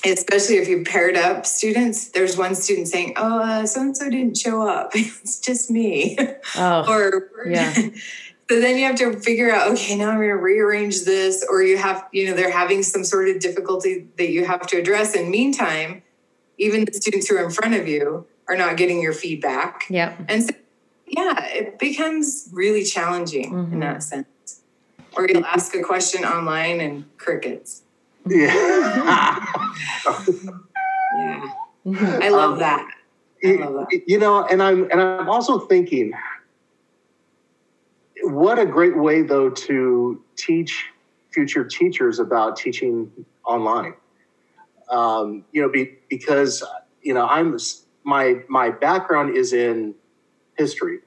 especially 0.04 0.56
if 0.56 0.68
you've 0.68 0.84
paired 0.86 1.16
up 1.16 1.46
students, 1.46 2.08
there's 2.08 2.36
one 2.36 2.54
student 2.54 2.88
saying, 2.88 3.14
Oh, 3.16 3.64
so 3.64 3.80
and 3.80 3.96
so 3.96 4.10
didn't 4.10 4.36
show 4.36 4.66
up. 4.66 4.90
it's 4.94 5.40
just 5.40 5.70
me. 5.70 6.18
Oh, 6.56 6.84
or, 6.92 7.30
Yeah. 7.46 7.72
so 8.50 8.60
then 8.60 8.76
you 8.78 8.84
have 8.84 8.96
to 8.96 9.18
figure 9.20 9.50
out, 9.50 9.72
okay, 9.72 9.96
now 9.96 10.10
I'm 10.10 10.16
going 10.16 10.28
to 10.28 10.34
rearrange 10.36 11.04
this. 11.04 11.44
Or 11.48 11.62
you 11.62 11.76
have, 11.78 12.06
you 12.12 12.26
know, 12.28 12.34
they're 12.34 12.50
having 12.50 12.82
some 12.82 13.04
sort 13.04 13.28
of 13.28 13.40
difficulty 13.40 14.06
that 14.18 14.30
you 14.30 14.44
have 14.44 14.66
to 14.68 14.76
address. 14.78 15.14
And 15.14 15.30
meantime, 15.30 16.02
even 16.58 16.84
the 16.84 16.92
students 16.92 17.28
who 17.28 17.36
are 17.36 17.44
in 17.44 17.50
front 17.50 17.74
of 17.74 17.88
you 17.88 18.26
are 18.48 18.56
not 18.56 18.76
getting 18.76 19.00
your 19.00 19.14
feedback. 19.14 19.84
yeah 19.88 20.14
And 20.28 20.44
so, 20.44 20.50
yeah, 21.06 21.46
it 21.46 21.78
becomes 21.78 22.48
really 22.52 22.84
challenging 22.84 23.52
Mhm. 23.52 23.72
in 23.72 23.80
that 23.80 24.02
sense. 24.02 24.26
Or 25.16 25.26
you'll 25.28 25.46
ask 25.46 25.74
a 25.74 25.82
question 25.82 26.24
online 26.24 26.80
and 26.80 27.04
crickets. 27.18 27.82
Yeah. 28.26 29.46
Yeah. 31.16 31.48
I 31.87 32.28
love 32.30 32.52
Um, 32.54 32.58
that. 32.60 32.88
I 33.44 33.48
love 33.56 33.87
that. 33.90 34.02
you, 34.06 34.18
know, 34.18 34.44
and 34.46 34.62
I'm 34.62 34.90
and 34.90 35.00
I'm 35.00 35.28
also 35.28 35.58
thinking, 35.58 36.12
what 38.22 38.58
a 38.58 38.64
great 38.64 38.96
way 38.96 39.22
though 39.22 39.50
to 39.50 40.22
teach 40.37 40.87
future 41.30 41.64
teachers 41.64 42.18
about 42.18 42.56
teaching 42.56 43.10
online. 43.44 43.94
Um, 44.90 45.44
you 45.52 45.60
know, 45.60 45.68
be, 45.68 45.98
because 46.08 46.64
you 47.02 47.12
know 47.12 47.26
I'm 47.26 47.58
my 48.04 48.40
my 48.48 48.70
background 48.70 49.37
is 49.37 49.52
in 49.52 49.94
history, 50.56 51.00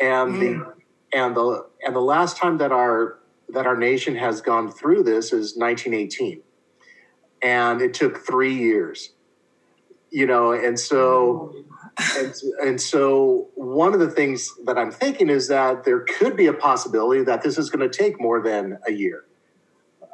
and 0.00 0.40
the 0.40 0.74
and 1.12 1.36
the 1.36 1.66
and 1.84 1.94
the 1.96 2.00
last 2.00 2.36
time 2.36 2.58
that 2.58 2.70
our 2.70 3.18
that 3.48 3.66
our 3.66 3.76
nation 3.76 4.16
has 4.16 4.40
gone 4.40 4.70
through 4.70 5.02
this 5.02 5.26
is 5.26 5.56
1918, 5.56 6.40
and 7.42 7.80
it 7.80 7.94
took 7.94 8.18
three 8.18 8.54
years. 8.54 9.10
You 10.10 10.26
know, 10.26 10.52
and 10.52 10.78
so 10.78 11.52
and, 12.16 12.34
and 12.62 12.80
so 12.80 13.48
one 13.54 13.94
of 13.94 14.00
the 14.00 14.10
things 14.10 14.52
that 14.64 14.78
I'm 14.78 14.90
thinking 14.90 15.28
is 15.28 15.48
that 15.48 15.84
there 15.84 16.00
could 16.00 16.36
be 16.36 16.46
a 16.46 16.52
possibility 16.52 17.24
that 17.24 17.42
this 17.42 17.58
is 17.58 17.70
going 17.70 17.88
to 17.88 17.96
take 17.96 18.20
more 18.20 18.40
than 18.42 18.78
a 18.86 18.92
year, 18.92 19.24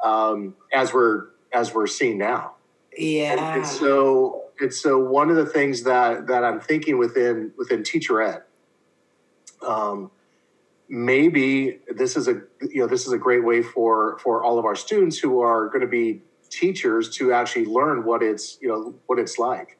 um, 0.03 0.55
as 0.73 0.93
we're 0.93 1.27
as 1.53 1.73
we're 1.73 1.87
seeing 1.87 2.17
now. 2.17 2.55
Yeah. 2.97 3.55
And 3.55 3.65
so 3.65 4.43
and 4.59 4.73
so 4.73 4.99
one 4.99 5.29
of 5.29 5.35
the 5.35 5.45
things 5.45 5.83
that 5.83 6.27
that 6.27 6.43
I'm 6.43 6.59
thinking 6.59 6.97
within 6.97 7.51
within 7.57 7.83
teacher 7.83 8.21
ed, 8.21 8.43
um, 9.65 10.11
maybe 10.91 11.79
this 11.87 12.17
is 12.17 12.27
a 12.27 12.41
you 12.61 12.81
know 12.81 12.87
this 12.87 13.07
is 13.07 13.13
a 13.13 13.17
great 13.17 13.43
way 13.45 13.63
for 13.63 14.19
for 14.19 14.43
all 14.43 14.59
of 14.59 14.65
our 14.65 14.75
students 14.75 15.17
who 15.17 15.39
are 15.39 15.69
going 15.69 15.81
to 15.81 15.87
be 15.87 16.21
teachers 16.49 17.09
to 17.15 17.31
actually 17.31 17.65
learn 17.65 18.03
what 18.03 18.21
it's 18.21 18.57
you 18.61 18.67
know 18.67 18.93
what 19.07 19.17
it's 19.17 19.39
like, 19.39 19.79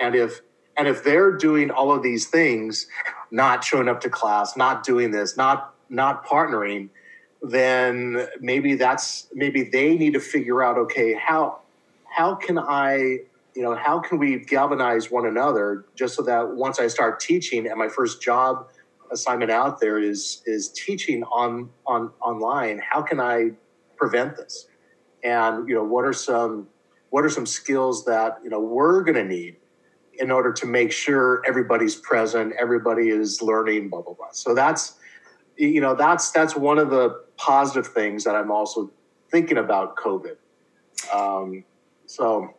and 0.00 0.16
if 0.16 0.42
and 0.76 0.88
if 0.88 1.04
they're 1.04 1.32
doing 1.32 1.70
all 1.70 1.92
of 1.92 2.02
these 2.02 2.26
things, 2.26 2.88
not 3.30 3.62
showing 3.62 3.88
up 3.88 4.00
to 4.00 4.10
class, 4.10 4.56
not 4.56 4.82
doing 4.82 5.12
this, 5.12 5.36
not 5.36 5.74
not 5.88 6.26
partnering, 6.26 6.88
then 7.40 8.26
maybe 8.40 8.74
that's 8.74 9.28
maybe 9.32 9.62
they 9.62 9.96
need 9.96 10.14
to 10.14 10.20
figure 10.20 10.60
out 10.62 10.76
okay 10.76 11.14
how 11.14 11.60
how 12.10 12.34
can 12.34 12.58
I 12.58 13.20
you 13.54 13.62
know 13.62 13.76
how 13.76 14.00
can 14.00 14.18
we 14.18 14.40
galvanize 14.40 15.08
one 15.08 15.24
another 15.24 15.84
just 15.94 16.16
so 16.16 16.22
that 16.22 16.56
once 16.56 16.80
I 16.80 16.88
start 16.88 17.20
teaching 17.20 17.68
at 17.68 17.76
my 17.76 17.88
first 17.88 18.20
job 18.20 18.66
assignment 19.12 19.50
out 19.50 19.80
there 19.80 19.98
is 19.98 20.42
is 20.46 20.68
teaching 20.70 21.22
on 21.24 21.70
on 21.86 22.10
online 22.20 22.80
how 22.88 23.02
can 23.02 23.20
I 23.20 23.50
prevent 23.96 24.36
this? 24.36 24.66
And 25.24 25.68
you 25.68 25.74
know 25.74 25.84
what 25.84 26.04
are 26.04 26.12
some 26.12 26.68
what 27.10 27.24
are 27.24 27.30
some 27.30 27.46
skills 27.46 28.04
that 28.04 28.38
you 28.42 28.50
know 28.50 28.60
we're 28.60 29.02
going 29.02 29.16
to 29.16 29.24
need 29.24 29.56
in 30.14 30.30
order 30.30 30.52
to 30.52 30.66
make 30.66 30.90
sure 30.90 31.42
everybody's 31.46 31.94
present 31.94 32.52
everybody 32.58 33.08
is 33.08 33.40
learning 33.42 33.88
blah 33.88 34.02
blah 34.02 34.14
blah. 34.14 34.32
So 34.32 34.54
that's 34.54 34.94
you 35.56 35.80
know 35.80 35.94
that's 35.94 36.30
that's 36.30 36.54
one 36.56 36.78
of 36.78 36.90
the 36.90 37.24
positive 37.36 37.86
things 37.88 38.24
that 38.24 38.34
i'm 38.34 38.50
also 38.50 38.90
thinking 39.30 39.58
about 39.58 39.96
covid. 39.96 40.36
Um, 41.12 41.64
so 42.06 42.54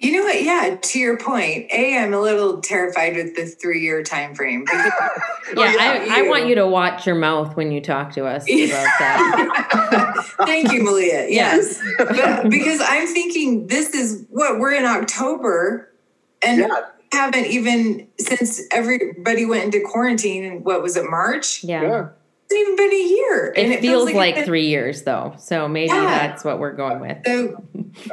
you 0.00 0.12
know 0.12 0.24
what? 0.24 0.42
Yeah, 0.42 0.78
to 0.80 0.98
your 0.98 1.18
point, 1.18 1.70
A, 1.70 1.98
I'm 1.98 2.14
a 2.14 2.20
little 2.20 2.62
terrified 2.62 3.16
with 3.16 3.36
the 3.36 3.44
three 3.44 3.82
year 3.82 4.02
time 4.02 4.34
frame. 4.34 4.64
Oh, 5.56 5.64
yeah, 5.64 5.74
I, 5.80 6.20
I, 6.20 6.28
want 6.28 6.46
you 6.46 6.54
to 6.54 6.66
watch 6.66 7.08
your 7.08 7.16
mouth 7.16 7.56
when 7.56 7.72
you 7.72 7.80
talk 7.80 8.12
to 8.12 8.24
us 8.24 8.44
about 8.44 8.70
that. 9.00 10.24
Thank 10.46 10.70
you, 10.70 10.84
Malia. 10.84 11.26
Yes. 11.28 11.82
but 11.98 12.48
because 12.50 12.80
I'm 12.80 13.08
thinking 13.08 13.66
this 13.66 13.92
is 13.92 14.26
what 14.30 14.60
we're 14.60 14.74
in 14.74 14.84
October 14.84 15.92
and 16.40 16.60
yeah. 16.60 16.82
haven't 17.10 17.46
even 17.46 18.06
since 18.20 18.60
everybody 18.70 19.44
went 19.44 19.64
into 19.64 19.80
quarantine 19.84 20.44
and 20.44 20.64
what 20.64 20.82
was 20.82 20.96
it, 20.96 21.10
March? 21.10 21.64
yeah. 21.64 21.82
yeah 21.82 22.08
even 22.52 22.76
been 22.76 22.92
a 22.92 23.02
year. 23.02 23.54
It, 23.56 23.66
it 23.66 23.80
feels, 23.80 23.82
feels, 23.82 24.04
like, 24.06 24.36
like 24.36 24.44
three 24.44 24.66
years 24.66 25.02
though. 25.02 25.34
So 25.38 25.68
maybe 25.68 25.88
yeah. 25.88 26.28
that's 26.28 26.44
what 26.44 26.58
we're 26.58 26.72
going 26.72 27.00
with. 27.00 27.18
So 27.24 27.62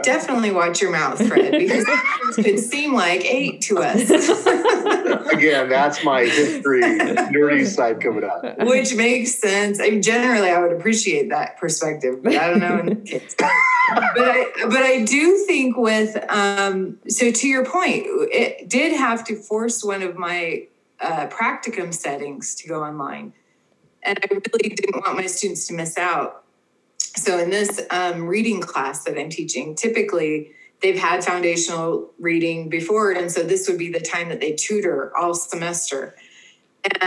definitely 0.04 0.52
watch 0.52 0.82
your 0.82 0.91
mouth, 0.91 1.26
Fred, 1.28 1.52
because 1.52 1.86
it 1.88 2.43
could 2.43 2.60
seem 2.60 2.93
like 2.93 3.26
eight 3.26 3.62
to 3.62 3.80
us. 3.80 4.10
Again, 5.34 5.69
that's 5.69 6.04
my 6.04 6.23
history 6.23 6.82
nerdy 6.82 7.65
side 7.65 8.02
coming 8.02 8.23
out. 8.23 8.65
Which 8.65 8.95
makes 8.95 9.36
sense. 9.36 9.80
I 9.80 9.89
mean, 9.89 10.02
generally 10.02 10.50
I 10.50 10.60
would 10.60 10.73
appreciate 10.73 11.30
that 11.30 11.58
perspective, 11.58 12.23
but 12.23 12.36
I 12.36 12.50
don't 12.50 12.60
know 12.60 12.95
but 13.38 14.23
I 14.28 14.52
but 14.63 14.84
I 14.84 15.04
do 15.04 15.38
think 15.45 15.78
with 15.78 16.17
um 16.30 16.97
so 17.08 17.32
to 17.32 17.47
your 17.47 17.65
point, 17.65 18.06
it 18.08 18.69
did 18.69 18.97
have 18.97 19.23
to 19.26 19.36
force 19.36 19.84
one 19.84 20.02
of 20.02 20.15
my 20.15 20.67
uh, 21.00 21.28
practicum 21.28 21.93
settings 21.93 22.56
to 22.56 22.67
go 22.67 22.84
online 22.84 23.34
and 24.04 24.20
I 24.24 24.28
really 24.34 24.76
didn't 24.76 24.96
want 24.96 25.18
my 25.18 25.26
students 25.26 25.68
to 25.68 25.74
miss 25.74 25.98
out. 25.98 26.44
So 26.98 27.40
in 27.40 27.50
this 27.50 27.82
um, 27.90 28.28
reading 28.28 28.62
class 28.62 29.04
that 29.06 29.18
I'm 29.18 29.30
teaching, 29.30 29.76
typically 29.76 30.52
they've 30.82 30.98
had 30.98 31.24
foundational 31.24 32.12
reading 32.20 32.70
before, 32.70 33.12
and 33.12 33.32
so 33.32 33.44
this 33.44 33.68
would 33.68 33.78
be 33.78 33.92
the 33.92 34.00
time 34.00 34.30
that 34.30 34.40
they 34.40 34.54
tutor 34.54 35.16
all 35.18 35.34
semester. 35.34 36.16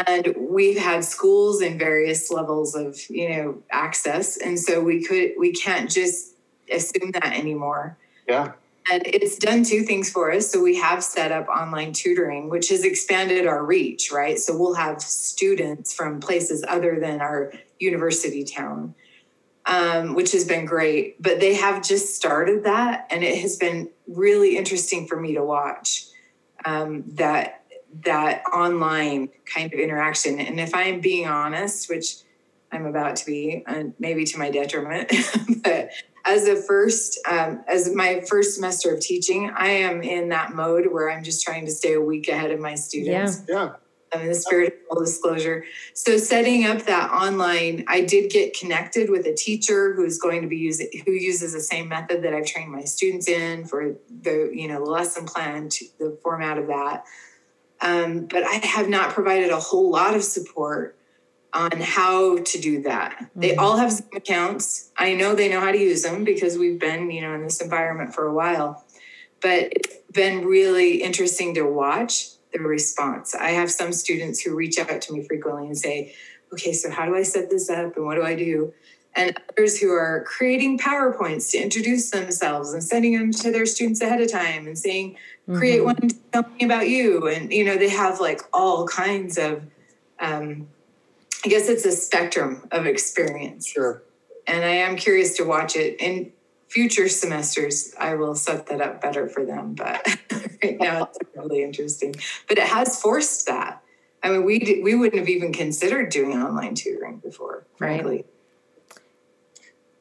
And 0.06 0.34
we've 0.36 0.78
had 0.78 1.04
schools 1.04 1.62
in 1.62 1.78
various 1.78 2.30
levels 2.30 2.74
of 2.74 2.98
you 3.08 3.28
know 3.28 3.62
access, 3.70 4.36
and 4.36 4.58
so 4.58 4.80
we 4.80 5.04
could 5.04 5.32
we 5.38 5.52
can't 5.52 5.90
just 5.90 6.34
assume 6.70 7.12
that 7.12 7.32
anymore. 7.32 7.96
Yeah. 8.28 8.52
And 8.90 9.02
it's 9.06 9.36
done 9.36 9.62
two 9.62 9.82
things 9.82 10.10
for 10.10 10.32
us. 10.32 10.50
So 10.50 10.60
we 10.60 10.76
have 10.76 11.04
set 11.04 11.30
up 11.30 11.48
online 11.48 11.92
tutoring, 11.92 12.48
which 12.48 12.70
has 12.70 12.84
expanded 12.84 13.46
our 13.46 13.64
reach, 13.64 14.10
right? 14.10 14.38
So 14.38 14.56
we'll 14.56 14.74
have 14.74 15.00
students 15.00 15.94
from 15.94 16.18
places 16.18 16.64
other 16.66 16.98
than 16.98 17.20
our 17.20 17.52
university 17.78 18.42
town, 18.42 18.94
um, 19.66 20.14
which 20.14 20.32
has 20.32 20.44
been 20.44 20.64
great. 20.64 21.22
But 21.22 21.38
they 21.38 21.54
have 21.54 21.82
just 21.82 22.16
started 22.16 22.64
that, 22.64 23.06
and 23.10 23.22
it 23.22 23.38
has 23.38 23.56
been 23.56 23.90
really 24.08 24.56
interesting 24.56 25.06
for 25.06 25.20
me 25.20 25.34
to 25.34 25.44
watch 25.44 26.06
um, 26.64 27.04
that 27.14 27.56
that 28.04 28.44
online 28.52 29.28
kind 29.52 29.72
of 29.72 29.78
interaction. 29.78 30.38
And 30.38 30.60
if 30.60 30.74
I'm 30.74 31.00
being 31.00 31.26
honest, 31.26 31.88
which 31.90 32.18
I'm 32.72 32.86
about 32.86 33.16
to 33.16 33.26
be, 33.26 33.64
uh, 33.66 33.84
maybe 33.98 34.24
to 34.26 34.38
my 34.38 34.50
detriment, 34.50 35.12
but 35.64 35.90
as 36.30 36.46
a 36.46 36.56
first 36.56 37.18
um, 37.28 37.62
as 37.66 37.94
my 37.94 38.20
first 38.28 38.54
semester 38.54 38.94
of 38.94 39.00
teaching 39.00 39.50
i 39.56 39.68
am 39.68 40.02
in 40.02 40.28
that 40.28 40.54
mode 40.54 40.86
where 40.90 41.10
i'm 41.10 41.24
just 41.24 41.44
trying 41.44 41.64
to 41.64 41.72
stay 41.72 41.94
a 41.94 42.00
week 42.00 42.28
ahead 42.28 42.50
of 42.50 42.60
my 42.60 42.74
students 42.74 43.42
yeah, 43.48 43.54
yeah. 43.54 43.72
I'm 44.12 44.22
in 44.22 44.28
the 44.28 44.34
spirit 44.34 44.72
of 44.72 44.96
full 44.96 45.04
disclosure. 45.04 45.64
So 45.94 46.16
setting 46.16 46.66
up 46.66 46.82
that 46.82 47.10
online, 47.10 47.84
I 47.86 48.00
did 48.00 48.30
get 48.30 48.58
connected 48.58 49.08
with 49.08 49.26
a 49.26 49.34
teacher 49.34 49.94
who's 49.94 50.18
going 50.18 50.42
to 50.42 50.48
be 50.48 50.56
using 50.56 50.88
who 51.06 51.12
uses 51.12 51.52
the 51.52 51.60
same 51.60 51.88
method 51.88 52.22
that 52.22 52.34
I've 52.34 52.46
trained 52.46 52.72
my 52.72 52.82
students 52.82 53.28
in 53.28 53.66
for 53.66 53.94
the 54.22 54.50
you 54.52 54.68
know 54.68 54.84
the 54.84 54.90
lesson 54.90 55.26
plan, 55.26 55.68
to 55.68 55.84
the 55.98 56.18
format 56.22 56.58
of 56.58 56.66
that. 56.66 57.04
Um, 57.80 58.26
but 58.26 58.42
I 58.42 58.54
have 58.66 58.88
not 58.88 59.10
provided 59.10 59.50
a 59.50 59.60
whole 59.60 59.90
lot 59.90 60.14
of 60.14 60.22
support 60.22 60.96
on 61.52 61.80
how 61.80 62.38
to 62.38 62.60
do 62.60 62.82
that. 62.82 63.12
Mm-hmm. 63.12 63.40
They 63.40 63.56
all 63.56 63.76
have 63.76 63.92
Zoom 63.92 64.08
accounts. 64.14 64.90
I 64.96 65.14
know 65.14 65.34
they 65.34 65.48
know 65.48 65.60
how 65.60 65.72
to 65.72 65.78
use 65.78 66.02
them 66.02 66.24
because 66.24 66.56
we've 66.56 66.78
been, 66.78 67.10
you 67.10 67.22
know, 67.22 67.34
in 67.34 67.42
this 67.42 67.60
environment 67.60 68.14
for 68.14 68.26
a 68.26 68.34
while. 68.34 68.84
But 69.40 69.72
it's 69.72 69.96
been 70.12 70.44
really 70.44 71.02
interesting 71.02 71.54
to 71.54 71.62
watch 71.62 72.28
the 72.52 72.60
response. 72.60 73.34
I 73.34 73.50
have 73.50 73.70
some 73.70 73.92
students 73.92 74.40
who 74.40 74.54
reach 74.54 74.78
out 74.78 75.00
to 75.02 75.12
me 75.12 75.22
frequently 75.22 75.66
and 75.66 75.78
say, 75.78 76.14
"Okay, 76.52 76.72
so 76.72 76.90
how 76.90 77.06
do 77.06 77.14
I 77.14 77.22
set 77.22 77.48
this 77.48 77.70
up 77.70 77.96
and 77.96 78.04
what 78.04 78.16
do 78.16 78.22
I 78.22 78.34
do?" 78.34 78.72
And 79.14 79.36
others 79.48 79.80
who 79.80 79.90
are 79.90 80.24
creating 80.26 80.78
PowerPoints 80.78 81.50
to 81.52 81.58
introduce 81.58 82.10
themselves 82.10 82.72
and 82.72 82.82
sending 82.82 83.18
them 83.18 83.32
to 83.32 83.50
their 83.50 83.66
students 83.66 84.00
ahead 84.00 84.20
of 84.20 84.30
time 84.30 84.66
and 84.66 84.78
saying, 84.78 85.16
"Create 85.52 85.78
mm-hmm. 85.78 85.84
one 85.86 85.96
to 85.96 86.16
tell 86.32 86.46
me 86.48 86.64
about 86.64 86.88
you." 86.88 87.28
And 87.28 87.52
you 87.52 87.64
know, 87.64 87.76
they 87.76 87.88
have 87.88 88.20
like 88.20 88.42
all 88.52 88.86
kinds 88.86 89.38
of 89.38 89.64
um, 90.20 90.68
I 91.44 91.48
guess 91.48 91.68
it's 91.68 91.84
a 91.84 91.92
spectrum 91.92 92.68
of 92.70 92.86
experience. 92.86 93.66
Sure. 93.66 94.02
And 94.46 94.64
I 94.64 94.68
am 94.68 94.96
curious 94.96 95.36
to 95.36 95.44
watch 95.44 95.76
it 95.76 96.00
in 96.00 96.32
future 96.68 97.08
semesters. 97.08 97.94
I 97.98 98.14
will 98.14 98.34
set 98.34 98.66
that 98.66 98.80
up 98.80 99.00
better 99.00 99.28
for 99.28 99.44
them, 99.44 99.74
but 99.74 100.06
right 100.62 100.78
now 100.78 101.04
it's 101.04 101.18
really 101.34 101.62
interesting. 101.62 102.14
But 102.48 102.58
it 102.58 102.64
has 102.64 103.00
forced 103.00 103.46
that. 103.46 103.82
I 104.22 104.30
mean, 104.30 104.44
we 104.44 104.58
did, 104.58 104.84
we 104.84 104.94
wouldn't 104.94 105.18
have 105.18 105.28
even 105.28 105.52
considered 105.52 106.10
doing 106.10 106.32
online 106.34 106.74
tutoring 106.74 107.18
before, 107.18 107.66
frankly. 107.76 108.16
Right. 108.16 108.26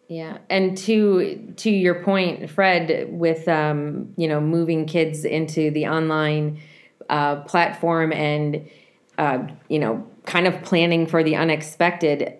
Yeah, 0.09 0.39
and 0.49 0.75
to 0.79 1.53
to 1.57 1.69
your 1.69 2.03
point, 2.03 2.49
Fred, 2.49 3.09
with 3.11 3.47
um, 3.47 4.13
you 4.17 4.27
know 4.27 4.41
moving 4.41 4.87
kids 4.87 5.23
into 5.23 5.69
the 5.69 5.87
online 5.87 6.59
uh, 7.09 7.37
platform 7.41 8.11
and 8.11 8.67
uh, 9.19 9.43
you 9.67 9.77
know 9.77 10.07
kind 10.29 10.45
of 10.45 10.61
planning 10.61 11.07
for 11.07 11.23
the 11.23 11.35
unexpected, 11.35 12.37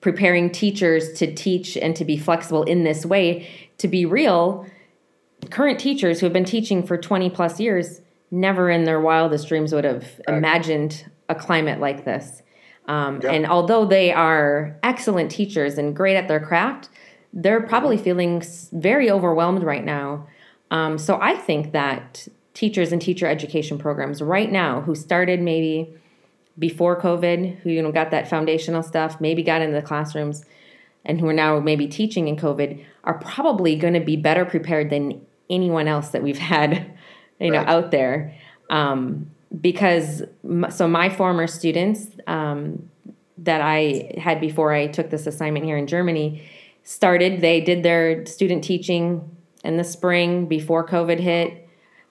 preparing 0.00 0.50
teachers 0.50 1.12
to 1.12 1.32
teach 1.32 1.76
and 1.76 1.94
to 1.94 2.04
be 2.06 2.16
flexible 2.16 2.62
in 2.62 2.84
this 2.84 3.04
way. 3.04 3.46
To 3.78 3.86
be 3.86 4.06
real, 4.06 4.66
current 5.50 5.78
teachers 5.78 6.18
who 6.18 6.26
have 6.26 6.32
been 6.32 6.44
teaching 6.44 6.82
for 6.82 6.96
20 6.96 7.30
plus 7.30 7.60
years 7.60 8.00
never 8.30 8.70
in 8.70 8.84
their 8.84 9.00
wildest 9.00 9.48
dreams 9.48 9.74
would 9.74 9.84
have 9.84 10.20
imagined 10.26 11.04
a 11.28 11.34
climate 11.34 11.80
like 11.80 12.04
this. 12.04 12.42
Um. 12.88 13.20
And 13.28 13.46
although 13.46 13.84
they 13.84 14.10
are 14.12 14.78
excellent 14.82 15.30
teachers 15.30 15.76
and 15.76 15.94
great 15.94 16.16
at 16.16 16.28
their 16.28 16.40
craft, 16.40 16.88
they're 17.32 17.60
probably 17.60 17.96
mm-hmm. 17.96 18.04
feeling 18.04 18.42
very 18.72 19.10
overwhelmed 19.10 19.62
right 19.62 19.84
now. 19.84 20.26
Um, 20.70 20.96
so 20.96 21.18
I 21.20 21.34
think 21.34 21.72
that 21.72 22.26
teachers 22.54 22.90
and 22.90 23.02
teacher 23.02 23.26
education 23.26 23.76
programs 23.76 24.22
right 24.22 24.50
now 24.50 24.80
who 24.80 24.94
started 24.94 25.40
maybe 25.40 25.94
before 26.58 27.00
COVID, 27.00 27.60
who 27.60 27.70
you 27.70 27.82
know 27.82 27.92
got 27.92 28.10
that 28.10 28.28
foundational 28.28 28.82
stuff, 28.82 29.20
maybe 29.20 29.42
got 29.42 29.62
into 29.62 29.74
the 29.74 29.86
classrooms, 29.86 30.44
and 31.04 31.20
who 31.20 31.26
are 31.28 31.32
now 31.32 31.60
maybe 31.60 31.86
teaching 31.86 32.28
in 32.28 32.36
COVID, 32.36 32.84
are 33.04 33.18
probably 33.18 33.76
going 33.76 33.94
to 33.94 34.00
be 34.00 34.16
better 34.16 34.44
prepared 34.44 34.90
than 34.90 35.24
anyone 35.48 35.88
else 35.88 36.10
that 36.10 36.22
we've 36.22 36.38
had, 36.54 36.92
you 37.38 37.50
know, 37.50 37.64
out 37.66 37.90
there. 37.90 38.34
Um, 38.68 39.30
because 39.60 40.22
so 40.68 40.86
my 40.86 41.08
former 41.08 41.46
students 41.46 42.06
um, 42.28 42.88
that 43.38 43.60
I 43.60 44.14
had 44.18 44.40
before 44.40 44.72
I 44.72 44.86
took 44.86 45.10
this 45.10 45.26
assignment 45.26 45.64
here 45.64 45.76
in 45.76 45.86
Germany 45.86 46.48
started. 46.84 47.40
They 47.40 47.60
did 47.60 47.82
their 47.82 48.24
student 48.26 48.62
teaching 48.62 49.36
in 49.64 49.76
the 49.76 49.84
spring 49.84 50.46
before 50.46 50.86
COVID 50.86 51.18
hit, 51.18 51.68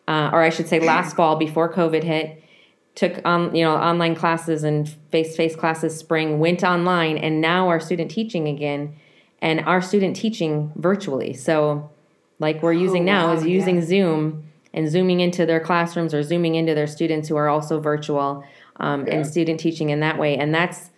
uh, 0.07 0.31
or 0.33 0.41
I 0.41 0.49
should 0.49 0.67
say 0.67 0.79
last 0.79 1.15
fall 1.17 1.37
before 1.37 1.71
COVID 1.71 2.03
hit 2.03 2.43
took 2.99 3.21
on 3.23 3.55
you 3.55 3.63
know 3.63 3.75
online 3.75 4.13
classes 4.13 4.63
and 4.63 4.89
face-to-face 5.11 5.55
classes 5.55 5.95
spring 5.95 6.39
went 6.39 6.63
online 6.63 7.17
and 7.17 7.39
now 7.39 7.69
our 7.69 7.79
student 7.79 8.11
teaching 8.11 8.47
again 8.47 8.93
and 9.41 9.61
our 9.61 9.81
student 9.81 10.15
teaching 10.15 10.71
virtually 10.75 11.33
so 11.33 11.89
like 12.39 12.61
we're 12.61 12.73
using 12.73 13.03
oh, 13.03 13.13
now 13.13 13.27
wow, 13.27 13.33
is 13.33 13.45
using 13.45 13.75
yeah. 13.77 13.85
zoom 13.85 14.43
and 14.73 14.89
zooming 14.89 15.21
into 15.21 15.45
their 15.45 15.59
classrooms 15.59 16.13
or 16.13 16.23
zooming 16.23 16.55
into 16.55 16.75
their 16.75 16.87
students 16.87 17.29
who 17.29 17.35
are 17.37 17.47
also 17.47 17.79
virtual 17.79 18.43
um, 18.81 19.07
yeah. 19.07 19.15
and 19.15 19.27
student 19.27 19.59
teaching 19.59 19.91
in 19.91 20.01
that 20.01 20.17
way 20.17 20.37
and 20.37 20.53
that's 20.53 20.89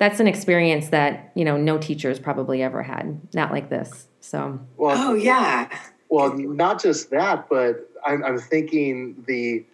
that's 0.00 0.18
an 0.18 0.26
experience 0.26 0.88
that 0.88 1.30
you 1.34 1.44
know 1.44 1.56
no 1.56 1.78
teachers 1.78 2.18
probably 2.18 2.62
ever 2.62 2.82
had, 2.82 3.20
not 3.34 3.52
like 3.52 3.68
this. 3.68 4.08
So 4.20 4.58
well, 4.76 4.96
oh 5.10 5.14
yeah. 5.14 5.68
Well, 6.08 6.36
not 6.36 6.82
just 6.82 7.10
that, 7.10 7.48
but 7.48 7.88
I'm, 8.04 8.24
I'm 8.24 8.38
thinking 8.38 9.22
the 9.28 9.64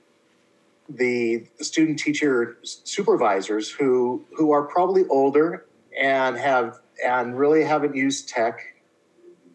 the 0.88 1.46
student 1.61 1.99
teacher 1.99 2.59
supervisors 2.62 3.70
who 3.70 4.25
who 4.37 4.53
are 4.53 4.62
probably 4.62 5.05
older 5.09 5.66
and 5.99 6.37
have 6.37 6.79
and 7.05 7.38
really 7.38 7.64
haven't 7.64 7.94
used 7.94 8.29
tech 8.29 8.61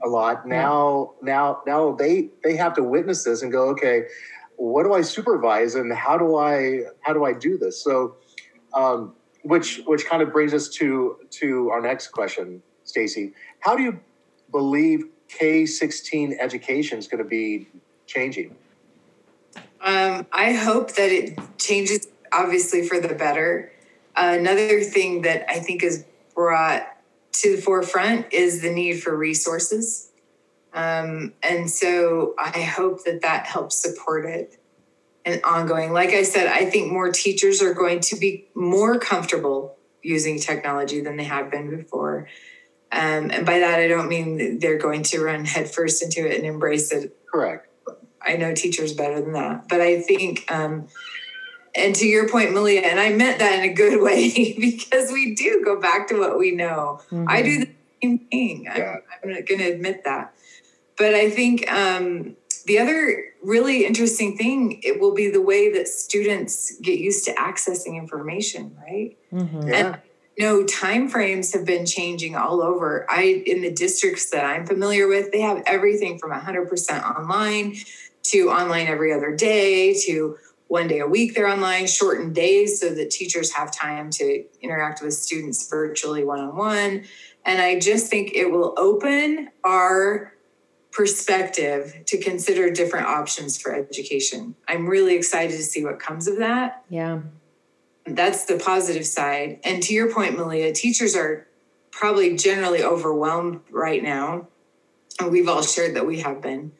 a 0.03 0.07
lot. 0.07 0.47
Now 0.47 1.13
yeah. 1.21 1.33
now 1.33 1.61
now 1.65 1.91
they 1.93 2.29
they 2.43 2.55
have 2.55 2.73
to 2.75 2.83
witness 2.83 3.23
this 3.23 3.41
and 3.41 3.51
go 3.51 3.69
okay 3.69 4.05
what 4.61 4.83
do 4.83 4.93
i 4.93 5.01
supervise 5.01 5.73
and 5.73 5.91
how 5.91 6.17
do 6.17 6.35
i 6.37 6.81
how 7.01 7.13
do 7.13 7.25
i 7.25 7.33
do 7.33 7.57
this? 7.57 7.83
So 7.83 8.15
um, 8.73 9.13
which 9.43 9.81
which 9.85 10.05
kind 10.05 10.21
of 10.21 10.31
brings 10.31 10.53
us 10.53 10.69
to 10.69 11.17
to 11.31 11.69
our 11.71 11.81
next 11.81 12.09
question 12.09 12.61
stacy. 12.83 13.33
How 13.59 13.75
do 13.75 13.81
you 13.83 13.99
believe 14.51 15.05
k16 15.29 16.37
education 16.39 16.99
is 16.99 17.07
going 17.07 17.23
to 17.23 17.29
be 17.29 17.67
changing 18.05 18.55
um, 19.83 20.25
i 20.31 20.53
hope 20.53 20.93
that 20.93 21.11
it 21.11 21.37
changes 21.57 22.07
obviously 22.31 22.87
for 22.87 22.99
the 22.99 23.13
better 23.13 23.71
uh, 24.15 24.35
another 24.37 24.81
thing 24.81 25.21
that 25.21 25.49
i 25.49 25.59
think 25.59 25.83
is 25.83 26.05
brought 26.33 26.87
to 27.33 27.55
the 27.55 27.61
forefront 27.61 28.31
is 28.31 28.61
the 28.61 28.69
need 28.69 29.01
for 29.01 29.15
resources. 29.15 30.11
Um, 30.73 31.33
and 31.43 31.69
so 31.69 32.33
I 32.37 32.61
hope 32.61 33.03
that 33.05 33.21
that 33.21 33.45
helps 33.45 33.77
support 33.77 34.25
it 34.25 34.57
and 35.25 35.41
ongoing. 35.43 35.91
Like 35.91 36.09
I 36.09 36.23
said, 36.23 36.47
I 36.47 36.65
think 36.65 36.91
more 36.91 37.11
teachers 37.11 37.61
are 37.61 37.73
going 37.73 37.99
to 38.01 38.15
be 38.15 38.47
more 38.55 38.97
comfortable 38.99 39.77
using 40.01 40.39
technology 40.39 41.01
than 41.01 41.17
they 41.17 41.25
have 41.25 41.51
been 41.51 41.69
before. 41.69 42.27
Um, 42.91 43.31
and 43.31 43.45
by 43.45 43.59
that, 43.59 43.79
I 43.79 43.87
don't 43.87 44.09
mean 44.09 44.59
they're 44.59 44.77
going 44.77 45.03
to 45.03 45.23
run 45.23 45.45
headfirst 45.45 46.03
into 46.03 46.27
it 46.27 46.35
and 46.37 46.45
embrace 46.45 46.91
it. 46.91 47.15
Correct. 47.31 47.67
I 48.25 48.37
know 48.37 48.53
teachers 48.53 48.93
better 48.93 49.21
than 49.21 49.33
that. 49.33 49.67
But 49.67 49.81
I 49.81 50.01
think 50.01 50.51
um, 50.51 50.87
and 51.73 51.95
to 51.95 52.05
your 52.05 52.27
point, 52.27 52.53
Malia, 52.53 52.81
and 52.81 52.99
I 52.99 53.11
meant 53.11 53.39
that 53.39 53.59
in 53.59 53.69
a 53.69 53.73
good 53.73 54.01
way 54.01 54.53
because 54.59 55.11
we 55.11 55.35
do 55.35 55.61
go 55.63 55.79
back 55.79 56.07
to 56.09 56.19
what 56.19 56.37
we 56.37 56.51
know. 56.51 57.01
Mm-hmm. 57.11 57.25
I 57.27 57.41
do 57.41 57.59
the 57.59 57.69
same 58.01 58.19
thing. 58.19 58.63
Yeah. 58.65 58.97
I'm, 59.23 59.29
I'm 59.29 59.45
going 59.45 59.59
to 59.59 59.71
admit 59.71 60.03
that. 60.03 60.33
But 60.97 61.15
I 61.15 61.29
think 61.29 61.71
um, 61.71 62.35
the 62.65 62.79
other 62.79 63.23
really 63.41 63.85
interesting 63.85 64.37
thing 64.37 64.81
it 64.83 64.99
will 64.99 65.13
be 65.13 65.29
the 65.29 65.41
way 65.41 65.71
that 65.71 65.87
students 65.87 66.77
get 66.81 66.99
used 66.99 67.25
to 67.25 67.33
accessing 67.35 67.95
information, 67.95 68.75
right? 68.85 69.17
Mm-hmm. 69.33 69.67
Yeah. 69.67 69.75
And 69.75 70.01
you 70.37 70.45
know, 70.45 70.63
time 70.65 71.09
frames 71.09 71.53
have 71.53 71.65
been 71.65 71.85
changing 71.85 72.35
all 72.35 72.61
over. 72.61 73.05
I 73.09 73.43
in 73.45 73.61
the 73.61 73.71
districts 73.71 74.29
that 74.31 74.45
I'm 74.45 74.65
familiar 74.65 75.07
with, 75.07 75.31
they 75.31 75.41
have 75.41 75.61
everything 75.65 76.19
from 76.19 76.31
100% 76.31 77.03
online 77.03 77.75
to 78.23 78.49
online 78.49 78.87
every 78.87 79.13
other 79.13 79.35
day 79.35 79.93
to 80.05 80.37
one 80.67 80.87
day 80.87 80.99
a 80.99 81.07
week 81.07 81.35
they're 81.35 81.49
online, 81.49 81.85
shortened 81.85 82.33
days 82.33 82.79
so 82.79 82.93
that 82.93 83.11
teachers 83.11 83.51
have 83.51 83.75
time 83.75 84.09
to 84.09 84.45
interact 84.61 85.01
with 85.01 85.13
students 85.13 85.69
virtually 85.69 86.23
one 86.23 86.39
on 86.39 86.55
one. 86.55 87.03
And 87.45 87.61
I 87.61 87.77
just 87.77 88.09
think 88.09 88.31
it 88.33 88.51
will 88.51 88.73
open 88.77 89.49
our 89.65 90.33
perspective 90.91 92.03
to 92.05 92.17
consider 92.17 92.69
different 92.69 93.07
options 93.07 93.59
for 93.59 93.73
education. 93.73 94.55
I'm 94.67 94.87
really 94.87 95.15
excited 95.15 95.57
to 95.57 95.63
see 95.63 95.83
what 95.83 95.99
comes 95.99 96.27
of 96.27 96.37
that. 96.37 96.85
Yeah. 96.89 97.21
That's 98.05 98.45
the 98.45 98.57
positive 98.57 99.05
side. 99.05 99.59
And 99.63 99.83
to 99.83 99.93
your 99.93 100.13
point, 100.13 100.37
Malia, 100.37 100.71
teachers 100.73 101.15
are 101.15 101.47
probably 101.91 102.35
generally 102.35 102.83
overwhelmed 102.83 103.59
right 103.69 104.01
now. 104.01 104.47
And 105.19 105.31
we've 105.31 105.47
all 105.47 105.61
shared 105.61 105.95
that 105.95 106.05
we 106.05 106.21
have 106.21 106.41
been. 106.41 106.71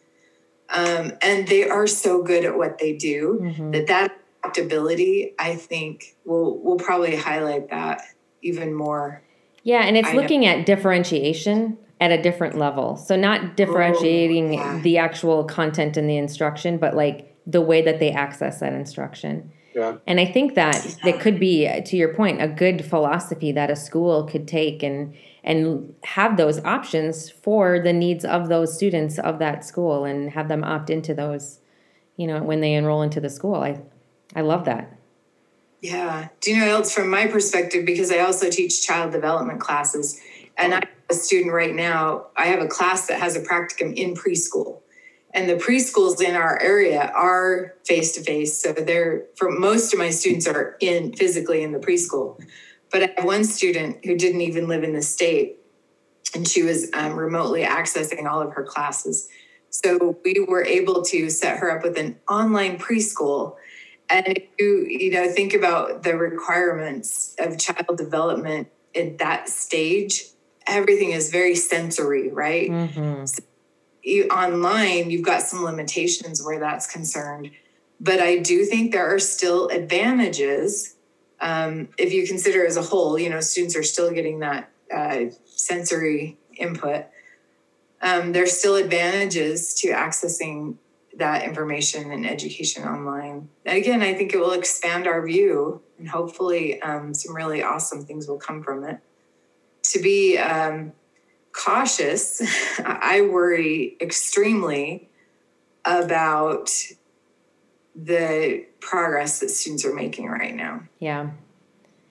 Um, 0.74 1.14
and 1.22 1.48
they 1.48 1.68
are 1.68 1.88
so 1.88 2.24
good 2.24 2.46
at 2.46 2.58
what 2.58 2.78
they 2.78 2.94
do 2.94 3.40
mm-hmm. 3.42 3.72
that 3.72 3.88
that 3.88 4.18
adaptability, 4.44 5.34
I 5.38 5.56
think, 5.56 6.16
will 6.26 6.60
will 6.60 6.78
probably 6.78 7.16
highlight 7.16 7.70
that 7.70 8.02
even 8.42 8.74
more. 8.74 9.22
Yeah, 9.64 9.84
and 9.84 9.98
it's 9.98 10.10
I 10.10 10.14
looking 10.14 10.42
know. 10.42 10.48
at 10.48 10.66
differentiation 10.66 11.78
at 12.00 12.12
a 12.12 12.22
different 12.22 12.58
level. 12.58 12.98
So 12.98 13.16
not 13.16 13.56
differentiating 13.56 14.60
oh, 14.60 14.64
yeah. 14.64 14.80
the 14.82 14.98
actual 14.98 15.44
content 15.44 15.98
in 15.98 16.08
the 16.08 16.18
instruction, 16.18 16.78
but 16.78 16.96
like 16.96 17.38
the 17.46 17.62
way 17.62 17.84
that 17.84 18.00
they 18.00 18.12
access 18.12 18.60
that 18.60 18.74
instruction. 18.74 19.52
Yeah. 19.76 19.98
And 20.08 20.20
I 20.20 20.26
think 20.26 20.56
that 20.56 20.84
yeah. 21.04 21.14
it 21.14 21.22
could 21.22 21.40
be, 21.40 21.70
to 21.82 21.96
your 21.96 22.14
point, 22.14 22.42
a 22.42 22.48
good 22.48 22.84
philosophy 22.84 23.52
that 23.52 23.70
a 23.70 23.76
school 23.76 24.24
could 24.24 24.48
take 24.48 24.82
and 24.84 25.14
and 25.44 25.96
have 26.04 26.38
those 26.38 26.64
options 26.64 27.30
for 27.30 27.80
the 27.80 27.94
needs 27.94 28.24
of 28.24 28.48
those 28.48 28.76
students 28.76 29.18
of 29.18 29.40
that 29.40 29.66
school 29.66 30.06
and 30.06 30.32
have 30.32 30.48
them 30.48 30.64
opt 30.64 30.90
into 30.90 31.14
those 31.14 31.60
you 32.18 32.28
know 32.28 32.44
when 32.44 32.62
they 32.62 32.74
enroll 32.74 33.02
into 33.02 33.20
the 33.20 33.30
school. 33.30 33.56
I 33.56 33.82
i 34.36 34.42
love 34.42 34.66
that. 34.66 34.98
Yeah. 35.82 36.28
Do 36.42 36.52
you 36.52 36.60
know 36.60 36.68
else 36.68 36.94
from 36.94 37.10
my 37.10 37.26
perspective 37.26 37.86
because 37.86 38.12
i 38.12 38.20
also 38.20 38.50
teach 38.50 38.86
child 38.86 39.12
development 39.12 39.60
classes 39.60 40.22
and 40.58 40.76
i'm 40.76 40.88
a 41.10 41.14
student 41.16 41.52
right 41.52 41.74
now 41.74 42.28
i 42.38 42.46
have 42.46 42.62
a 42.62 42.68
class 42.68 43.08
that 43.08 43.20
has 43.20 43.36
a 43.36 43.42
practicum 43.42 43.96
in 43.96 44.14
preschool. 44.14 44.78
And 45.34 45.50
the 45.50 45.56
preschools 45.56 46.22
in 46.22 46.36
our 46.36 46.62
area 46.62 47.10
are 47.16 47.74
face 47.86 48.12
to 48.16 48.22
face 48.22 48.62
so 48.62 48.74
they're 48.74 49.26
for 49.36 49.50
most 49.50 49.94
of 49.94 49.98
my 49.98 50.12
students 50.12 50.46
are 50.46 50.78
in 50.80 51.14
physically 51.14 51.64
in 51.64 51.72
the 51.72 51.80
preschool 51.80 52.40
but 52.92 53.04
I 53.04 53.14
have 53.16 53.26
one 53.26 53.44
student 53.44 54.06
who 54.06 54.18
didn't 54.18 54.42
even 54.42 54.68
live 54.68 54.84
in 54.84 54.94
the 54.94 55.02
state, 55.02 55.58
and 56.36 56.48
she 56.48 56.64
was 56.64 56.90
um, 56.94 57.16
remotely 57.16 57.64
accessing 57.64 58.26
all 58.30 58.42
of 58.42 58.54
her 58.54 58.64
classes. 58.64 59.28
So 59.70 60.18
we 60.26 60.46
were 60.48 60.66
able 60.66 61.02
to 61.04 61.30
set 61.30 61.58
her 61.58 61.72
up 61.72 61.84
with 61.84 61.98
an 61.98 62.20
online 62.30 62.78
preschool. 62.78 63.56
And 64.10 64.28
if 64.28 64.44
you, 64.60 64.86
you 64.86 65.12
know, 65.12 65.30
think 65.30 65.54
about 65.54 66.04
the 66.04 66.18
requirements 66.18 67.36
of 67.40 67.58
child 67.58 67.98
development 67.98 68.68
at 68.94 69.18
that 69.20 69.48
stage, 69.48 70.26
everything 70.68 71.12
is 71.12 71.32
very 71.32 71.56
sensory, 71.56 72.30
right? 72.30 72.70
Mm-hmm. 72.70 73.26
So 73.26 73.44
you, 74.04 74.28
online, 74.28 75.10
you've 75.10 75.26
got 75.26 75.42
some 75.42 75.64
limitations 75.64 76.44
where 76.44 76.60
that's 76.60 76.92
concerned. 76.92 77.52
But 78.02 78.20
I 78.20 78.38
do 78.38 78.66
think 78.66 78.92
there 78.92 79.14
are 79.14 79.20
still 79.20 79.70
advantages 79.70 80.96
um, 81.42 81.90
if 81.98 82.14
you 82.14 82.26
consider 82.28 82.66
as 82.66 82.78
a 82.78 82.82
whole, 82.82 83.18
you 83.18 83.30
know, 83.30 83.42
students 83.42 83.76
are 83.76 83.84
still 83.84 84.12
getting 84.12 84.40
that 84.40 84.70
uh, 84.94 85.26
sensory 85.46 86.38
input. 86.56 87.06
Um, 88.02 88.32
there's 88.32 88.58
still 88.58 88.76
advantages 88.76 89.74
to 89.76 89.90
accessing 89.90 90.76
that 91.18 91.44
information 91.44 92.12
and 92.12 92.26
education 92.26 92.84
online. 92.84 93.50
And 93.66 93.78
again, 93.78 94.02
I 94.02 94.14
think 94.14 94.34
it 94.34 94.40
will 94.40 94.54
expand 94.54 95.08
our 95.08 95.26
view, 95.26 95.82
and 95.98 96.08
hopefully, 96.08 96.82
um, 96.82 97.14
some 97.14 97.36
really 97.36 97.62
awesome 97.62 98.06
things 98.06 98.28
will 98.28 98.40
come 98.40 98.64
from 98.64 98.84
it. 98.84 99.00
To 99.84 100.00
be 100.00 100.38
um, 100.38 100.94
cautious, 101.52 102.42
I 102.86 103.22
worry 103.22 103.98
extremely 104.00 105.10
about 105.86 106.72
the 107.96 108.66
progress 108.80 109.40
that 109.40 109.50
students 109.50 109.86
are 109.86 109.94
making 109.94 110.28
right 110.28 110.56
now. 110.56 110.84
Yeah. 111.00 111.32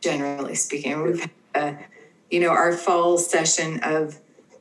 Generally 0.00 0.54
speaking, 0.56 1.02
we've 1.02 1.20
had, 1.20 1.30
uh, 1.54 1.72
you 2.30 2.40
know, 2.40 2.50
our 2.50 2.72
fall 2.72 3.18
session 3.18 3.80
of 3.82 4.18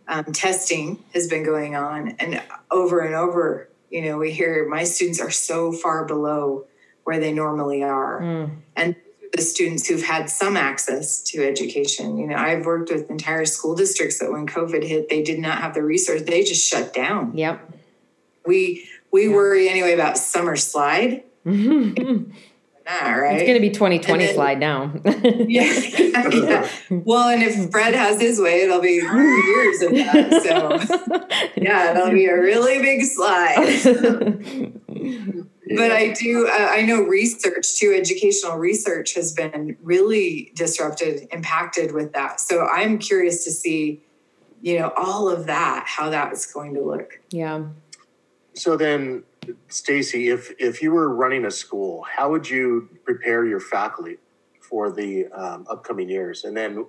um, 0.08 0.26
testing 0.26 1.04
has 1.14 1.28
been 1.28 1.44
going 1.44 1.76
on, 1.76 2.16
and 2.20 2.42
over 2.72 3.02
and 3.02 3.16
over, 3.16 3.70
you 3.90 4.02
know, 4.02 4.18
we 4.18 4.32
hear 4.32 4.68
my 4.68 4.84
students 4.84 5.20
are 5.20 5.32
so 5.32 5.72
far 5.72 6.06
below 6.06 6.66
where 7.04 7.20
they 7.20 7.32
normally 7.32 7.84
are. 7.84 8.22
Mm. 8.22 8.58
And 8.76 8.96
the 9.34 9.42
students 9.42 9.88
who've 9.88 10.04
had 10.04 10.30
some 10.30 10.58
access 10.58 11.22
to 11.22 11.48
education. 11.48 12.18
You 12.18 12.28
know, 12.28 12.36
I've 12.36 12.66
worked 12.66 12.92
with 12.92 13.10
entire 13.10 13.46
school 13.46 13.76
districts 13.76 14.20
that 14.20 14.32
when 14.32 14.48
COVID 14.48 14.84
hit, 14.84 15.10
they 15.10 15.22
did 15.22 15.40
not 15.40 15.60
have 15.60 15.74
the 15.74 15.84
resource, 15.84 16.24
they 16.24 16.44
just 16.44 16.68
shut 16.68 16.94
down. 16.94 17.38
Yep. 17.38 17.74
We 18.46 18.89
we 19.12 19.28
yeah. 19.28 19.36
worry 19.36 19.70
anyway 19.70 19.94
about 19.94 20.18
summer 20.18 20.56
slide. 20.56 21.24
Mm-hmm. 21.46 22.32
Nah, 22.90 23.12
right? 23.12 23.36
It's 23.36 23.44
going 23.44 23.54
to 23.54 23.62
be 23.62 23.70
2020 23.70 24.26
then, 24.26 24.34
slide 24.34 24.60
now. 24.60 24.92
yeah, 25.06 25.72
yeah. 26.32 26.70
Well, 26.90 27.30
and 27.30 27.44
if 27.44 27.70
Fred 27.70 27.94
has 27.94 28.20
his 28.20 28.42
way, 28.42 28.62
it'll 28.62 28.82
be 28.82 28.94
years 28.94 29.82
of 29.84 29.92
that. 29.92 30.42
So, 30.44 31.52
yeah, 31.56 31.92
it'll 31.92 32.12
be 32.12 32.26
a 32.26 32.36
really 32.36 32.80
big 32.80 33.04
slide. 33.04 33.80
but 35.76 35.92
I 35.92 36.14
do, 36.14 36.48
uh, 36.48 36.68
I 36.72 36.82
know 36.82 37.04
research 37.04 37.78
too, 37.78 37.94
educational 37.96 38.58
research 38.58 39.14
has 39.14 39.34
been 39.34 39.78
really 39.84 40.52
disrupted, 40.56 41.28
impacted 41.32 41.94
with 41.94 42.14
that. 42.14 42.40
So 42.40 42.66
I'm 42.66 42.98
curious 42.98 43.44
to 43.44 43.52
see, 43.52 44.02
you 44.64 44.80
know, 44.80 44.92
all 44.98 45.30
of 45.30 45.46
that, 45.46 45.86
how 45.86 46.10
that's 46.10 46.52
going 46.52 46.74
to 46.74 46.82
look. 46.82 47.20
Yeah. 47.30 47.66
So 48.54 48.76
then, 48.76 49.24
Stacy, 49.68 50.30
if 50.30 50.52
if 50.60 50.82
you 50.82 50.92
were 50.92 51.14
running 51.14 51.46
a 51.46 51.52
school, 51.52 52.04
how 52.04 52.30
would 52.32 52.50
you 52.50 52.90
prepare 53.06 53.46
your 53.46 53.60
faculty 53.60 54.18
for 54.62 54.92
the 54.92 55.28
um, 55.28 55.66
upcoming 55.70 56.10
years? 56.10 56.44
And 56.44 56.56
then, 56.56 56.86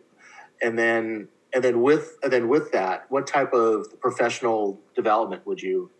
and 0.60 0.78
then 0.78 1.28
and 1.52 1.62
then 1.64 1.80
with 1.82 2.16
and 2.22 2.32
then 2.32 2.48
with 2.48 2.72
that, 2.72 3.06
what 3.08 3.26
type 3.26 3.52
of 3.52 4.00
professional 4.00 4.80
development 4.94 5.46
would 5.46 5.60
you 5.60 5.90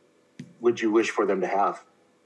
would 0.61 0.81
you 0.81 0.91
wish 0.91 1.11
for 1.11 1.27
them 1.27 1.41
to 1.41 1.47
have? 1.47 1.83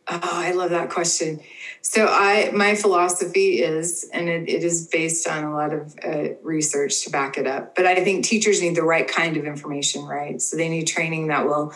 Oh, 0.06 0.20
I 0.22 0.52
love 0.52 0.70
that 0.70 0.90
question. 0.90 1.40
So 1.80 2.06
I 2.06 2.50
my 2.52 2.74
philosophy 2.74 3.62
is, 3.62 4.08
and 4.12 4.28
it, 4.28 4.48
it 4.48 4.62
is 4.62 4.86
based 4.86 5.26
on 5.26 5.44
a 5.44 5.52
lot 5.54 5.72
of 5.72 5.94
uh, 6.04 6.34
research 6.42 7.04
to 7.04 7.10
back 7.10 7.38
it 7.38 7.46
up. 7.46 7.74
But 7.74 7.86
I 7.86 8.04
think 8.04 8.24
teachers 8.24 8.60
need 8.60 8.74
the 8.74 8.82
right 8.82 9.08
kind 9.08 9.36
of 9.38 9.46
information, 9.46 10.04
right? 10.04 10.42
So 10.42 10.56
they 10.58 10.68
need 10.68 10.86
training 10.86 11.28
that 11.28 11.46
will 11.46 11.72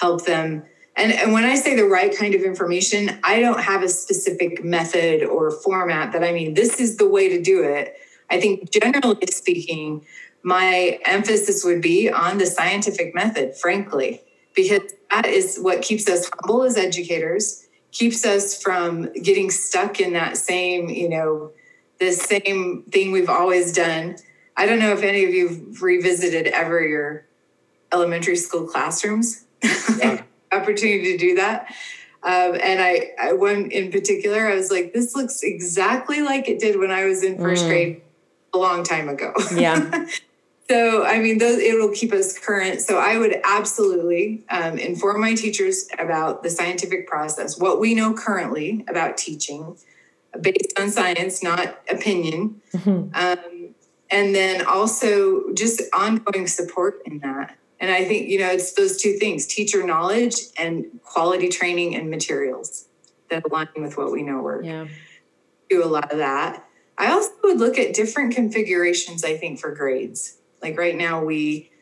help 0.00 0.24
them. 0.24 0.64
And, 0.96 1.12
and 1.12 1.32
when 1.32 1.44
I 1.44 1.54
say 1.54 1.74
the 1.74 1.86
right 1.86 2.16
kind 2.16 2.34
of 2.34 2.42
information, 2.42 3.18
I 3.24 3.40
don't 3.40 3.60
have 3.60 3.82
a 3.82 3.88
specific 3.88 4.62
method 4.62 5.24
or 5.24 5.50
format 5.50 6.12
that 6.12 6.22
I 6.22 6.32
mean, 6.32 6.54
this 6.54 6.80
is 6.80 6.96
the 6.96 7.08
way 7.08 7.28
to 7.30 7.42
do 7.42 7.62
it. 7.62 7.96
I 8.30 8.40
think 8.40 8.70
generally 8.70 9.26
speaking, 9.30 10.04
my 10.42 10.98
emphasis 11.04 11.64
would 11.64 11.80
be 11.80 12.10
on 12.10 12.38
the 12.38 12.46
scientific 12.46 13.14
method, 13.14 13.56
frankly, 13.56 14.22
because 14.54 14.92
that 15.10 15.26
is 15.26 15.58
what 15.58 15.82
keeps 15.82 16.08
us 16.08 16.28
humble 16.34 16.62
as 16.62 16.76
educators, 16.76 17.66
keeps 17.90 18.24
us 18.24 18.60
from 18.60 19.12
getting 19.12 19.50
stuck 19.50 20.00
in 20.00 20.12
that 20.14 20.36
same, 20.36 20.88
you 20.88 21.08
know, 21.08 21.52
the 22.00 22.12
same 22.12 22.82
thing 22.90 23.12
we've 23.12 23.30
always 23.30 23.72
done. 23.72 24.16
I 24.56 24.66
don't 24.66 24.78
know 24.78 24.92
if 24.92 25.02
any 25.02 25.24
of 25.24 25.32
you 25.32 25.48
have 25.48 25.82
revisited 25.82 26.48
ever 26.48 26.80
your 26.86 27.24
elementary 27.92 28.36
school 28.36 28.66
classrooms. 28.66 29.44
Yeah. 29.62 30.22
Uh, 30.22 30.22
opportunity 30.52 31.12
to 31.12 31.18
do 31.18 31.34
that. 31.36 31.74
Um, 32.24 32.56
and 32.62 32.80
I, 32.80 33.10
I, 33.20 33.32
one 33.32 33.70
in 33.70 33.90
particular, 33.90 34.46
I 34.46 34.54
was 34.54 34.70
like, 34.70 34.92
this 34.92 35.16
looks 35.16 35.42
exactly 35.42 36.20
like 36.20 36.48
it 36.48 36.60
did 36.60 36.78
when 36.78 36.92
I 36.92 37.04
was 37.04 37.24
in 37.24 37.36
first 37.38 37.64
mm. 37.64 37.68
grade 37.68 38.02
a 38.54 38.58
long 38.58 38.84
time 38.84 39.08
ago. 39.08 39.32
Yeah. 39.54 40.06
So, 40.70 41.04
I 41.04 41.18
mean, 41.18 41.36
those, 41.36 41.58
it 41.58 41.76
will 41.76 41.90
keep 41.90 42.12
us 42.12 42.38
current. 42.38 42.80
So, 42.80 42.96
I 42.96 43.18
would 43.18 43.36
absolutely 43.44 44.44
um, 44.48 44.78
inform 44.78 45.20
my 45.20 45.34
teachers 45.34 45.88
about 45.98 46.44
the 46.44 46.48
scientific 46.48 47.06
process, 47.06 47.58
what 47.58 47.78
we 47.80 47.94
know 47.94 48.14
currently 48.14 48.82
about 48.88 49.18
teaching, 49.18 49.76
based 50.40 50.78
on 50.80 50.88
science, 50.90 51.42
not 51.42 51.80
opinion. 51.90 52.62
Mm-hmm. 52.72 53.14
Um, 53.14 53.74
and 54.10 54.34
then 54.34 54.64
also 54.64 55.52
just 55.52 55.82
ongoing 55.92 56.46
support 56.46 57.02
in 57.04 57.18
that. 57.18 57.58
And 57.82 57.90
I 57.90 58.04
think, 58.04 58.28
you 58.28 58.38
know, 58.38 58.48
it's 58.48 58.72
those 58.74 58.96
two 58.96 59.14
things 59.14 59.44
teacher 59.44 59.84
knowledge 59.84 60.36
and 60.56 60.86
quality 61.02 61.48
training 61.48 61.96
and 61.96 62.08
materials 62.08 62.86
that 63.28 63.44
align 63.44 63.68
with 63.76 63.98
what 63.98 64.12
we 64.12 64.22
know 64.22 64.40
work. 64.40 64.64
Yeah. 64.64 64.86
Do 65.68 65.84
a 65.84 65.86
lot 65.86 66.12
of 66.12 66.18
that. 66.18 66.64
I 66.96 67.10
also 67.10 67.32
would 67.42 67.58
look 67.58 67.78
at 67.78 67.92
different 67.92 68.36
configurations, 68.36 69.24
I 69.24 69.36
think, 69.36 69.58
for 69.58 69.72
grades. 69.72 70.38
Like 70.62 70.78
right 70.78 70.96
now, 70.96 71.24
we 71.24 71.72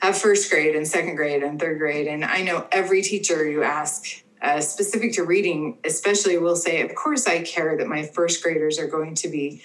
have 0.00 0.16
first 0.16 0.48
grade 0.50 0.76
and 0.76 0.86
second 0.86 1.16
grade 1.16 1.42
and 1.42 1.58
third 1.58 1.78
grade. 1.78 2.06
And 2.06 2.24
I 2.24 2.42
know 2.42 2.68
every 2.70 3.02
teacher 3.02 3.50
you 3.50 3.64
ask, 3.64 4.22
uh, 4.40 4.60
specific 4.60 5.14
to 5.14 5.24
reading, 5.24 5.78
especially, 5.84 6.38
will 6.38 6.54
say, 6.54 6.80
Of 6.82 6.94
course, 6.94 7.26
I 7.26 7.42
care 7.42 7.76
that 7.76 7.88
my 7.88 8.04
first 8.04 8.40
graders 8.40 8.78
are 8.78 8.86
going 8.86 9.16
to 9.16 9.28
be 9.28 9.62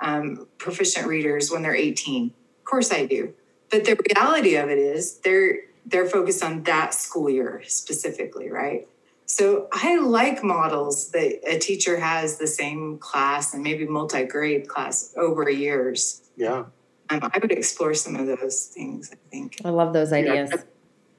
um, 0.00 0.48
proficient 0.58 1.06
readers 1.06 1.48
when 1.48 1.62
they're 1.62 1.76
18. 1.76 2.32
Of 2.58 2.64
course, 2.64 2.90
I 2.90 3.06
do. 3.06 3.34
But 3.72 3.84
the 3.84 3.98
reality 4.14 4.54
of 4.54 4.68
it 4.68 4.78
is, 4.78 5.18
they're 5.18 5.60
they're 5.84 6.06
focused 6.06 6.44
on 6.44 6.62
that 6.62 6.94
school 6.94 7.28
year 7.28 7.62
specifically, 7.66 8.50
right? 8.50 8.86
So 9.26 9.68
I 9.72 9.98
like 9.98 10.44
models 10.44 11.10
that 11.10 11.40
a 11.44 11.58
teacher 11.58 11.98
has 11.98 12.38
the 12.38 12.46
same 12.46 12.98
class 12.98 13.54
and 13.54 13.62
maybe 13.64 13.86
multi-grade 13.86 14.68
class 14.68 15.12
over 15.16 15.48
years. 15.50 16.22
Yeah 16.36 16.64
um, 17.12 17.30
I 17.34 17.38
would 17.38 17.52
explore 17.52 17.94
some 17.94 18.16
of 18.16 18.26
those 18.26 18.66
things. 18.66 19.10
I 19.12 19.16
think 19.30 19.60
I 19.64 19.70
love 19.70 19.92
those 19.92 20.12
ideas. 20.12 20.52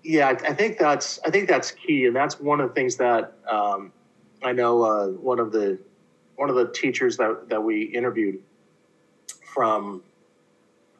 Yeah, 0.03 0.27
I, 0.27 0.31
I 0.31 0.53
think 0.53 0.77
that's 0.77 1.19
I 1.25 1.29
think 1.29 1.47
that's 1.47 1.71
key, 1.71 2.05
and 2.05 2.15
that's 2.15 2.39
one 2.39 2.59
of 2.59 2.69
the 2.69 2.73
things 2.73 2.95
that 2.97 3.33
um, 3.49 3.91
I 4.43 4.51
know. 4.51 4.81
Uh, 4.81 5.07
one 5.09 5.39
of 5.39 5.51
the 5.51 5.79
one 6.35 6.49
of 6.49 6.55
the 6.55 6.71
teachers 6.71 7.17
that 7.17 7.49
that 7.49 7.61
we 7.61 7.83
interviewed 7.83 8.39
from 9.53 10.03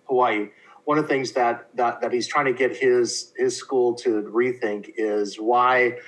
Hawaii. 0.06 0.50
One 0.86 0.98
of 0.98 1.06
the 1.06 1.08
things 1.08 1.32
that 1.34 1.70
that 1.76 2.02
that 2.02 2.12
he's 2.12 2.28
trying 2.28 2.46
to 2.46 2.54
get 2.54 2.76
his 2.76 3.34
his 3.38 3.56
school 3.56 3.96
to 3.96 4.22
rethink 4.24 4.92
is 4.98 5.38
why 5.38 6.00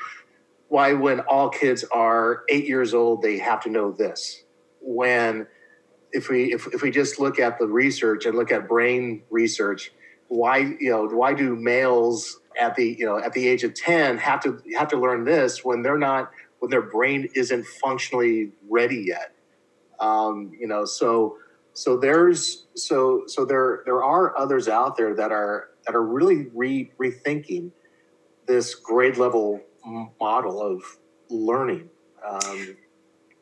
why 0.68 0.94
when 0.94 1.22
all 1.22 1.50
kids 1.50 1.84
are 1.92 2.44
eight 2.50 2.66
years 2.66 2.94
old 2.94 3.22
they 3.22 3.38
have 3.38 3.62
to 3.62 3.70
know 3.70 3.92
this. 3.92 4.44
When 4.82 5.48
if 6.12 6.30
we 6.30 6.54
if, 6.54 6.68
if 6.74 6.82
we 6.82 6.92
just 6.92 7.20
look 7.20 7.40
at 7.40 7.60
the 7.60 7.68
research 7.68 8.26
and 8.26 8.36
look 8.36 8.52
at 8.52 8.68
brain 8.68 9.24
research, 9.30 9.92
why 10.28 10.58
you 10.58 10.90
know 10.90 11.08
why 11.08 11.34
do 11.34 11.56
males 11.56 12.40
at 12.60 12.76
the 12.76 12.96
you 12.98 13.06
know 13.06 13.18
at 13.18 13.34
the 13.34 13.48
age 13.48 13.64
of 13.64 13.74
10 13.74 14.18
have 14.18 14.42
to 14.44 14.62
have 14.78 14.88
to 14.90 14.98
learn 14.98 15.24
this 15.24 15.64
when 15.64 15.82
they're 15.84 15.98
not 15.98 16.32
when 16.60 16.72
their 16.72 16.82
brain 16.82 17.30
isn't 17.36 17.66
functionally 17.66 18.52
ready 18.70 19.06
yet? 19.08 19.34
Um, 20.00 20.52
you 20.60 20.68
know 20.68 20.86
so 20.86 21.38
so 21.76 21.98
there's 21.98 22.66
so 22.76 23.24
so 23.28 23.46
there 23.46 23.84
there 23.86 24.04
are 24.04 24.36
others 24.38 24.68
out 24.68 24.98
there 24.98 25.14
that 25.14 25.32
are 25.32 25.70
that 25.86 25.96
are 25.96 26.04
really 26.04 26.48
re, 26.54 26.92
rethinking 27.00 27.72
this 28.48 28.74
grade 28.74 29.18
level 29.18 29.62
model 30.20 30.62
of 30.62 30.82
learning 31.30 31.90
um, 32.28 32.76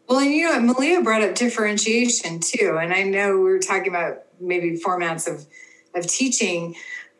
well, 0.07 0.19
and 0.19 0.31
you 0.31 0.45
know, 0.45 0.59
Malia 0.59 1.01
brought 1.01 1.23
up 1.23 1.35
differentiation 1.35 2.39
too. 2.39 2.77
And 2.79 2.93
I 2.93 3.03
know 3.03 3.37
we 3.37 3.43
were 3.43 3.59
talking 3.59 3.87
about 3.87 4.23
maybe 4.39 4.77
formats 4.77 5.31
of, 5.31 5.45
of 5.95 6.07
teaching, 6.07 6.75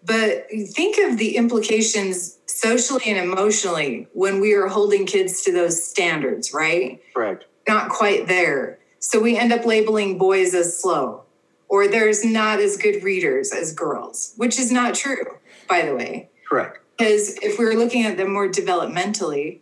but 0.06 0.48
think 0.68 0.98
of 0.98 1.18
the 1.18 1.38
implications 1.38 2.38
socially 2.46 3.06
and 3.08 3.18
emotionally 3.18 4.08
when 4.14 4.42
we 4.42 4.54
are 4.54 4.68
holding 4.68 5.06
kids 5.06 5.42
to 5.44 5.52
those 5.52 5.82
standards, 5.82 6.54
right? 6.54 7.02
Correct. 7.14 7.46
Not 7.68 7.90
quite 7.90 8.28
there. 8.28 8.80
So 9.04 9.20
we 9.20 9.38
end 9.38 9.52
up 9.52 9.66
labeling 9.66 10.18
boys 10.18 10.54
as 10.54 10.80
slow, 10.80 11.24
or 11.68 11.90
there's 11.90 12.24
not 12.24 12.62
as 12.62 12.78
good 12.78 13.04
readers 13.04 13.52
as 13.52 13.74
girls, 13.74 14.34
which 14.38 14.58
is 14.58 14.72
not 14.72 14.96
true, 14.96 15.26
by 15.68 15.86
the 15.86 15.94
way. 15.94 16.30
Correct. 16.50 16.80
Because 16.98 17.36
if 17.40 17.60
we 17.60 17.66
we're 17.66 17.74
looking 17.74 18.06
at 18.06 18.16
them 18.16 18.32
more 18.32 18.48
developmentally, 18.48 19.60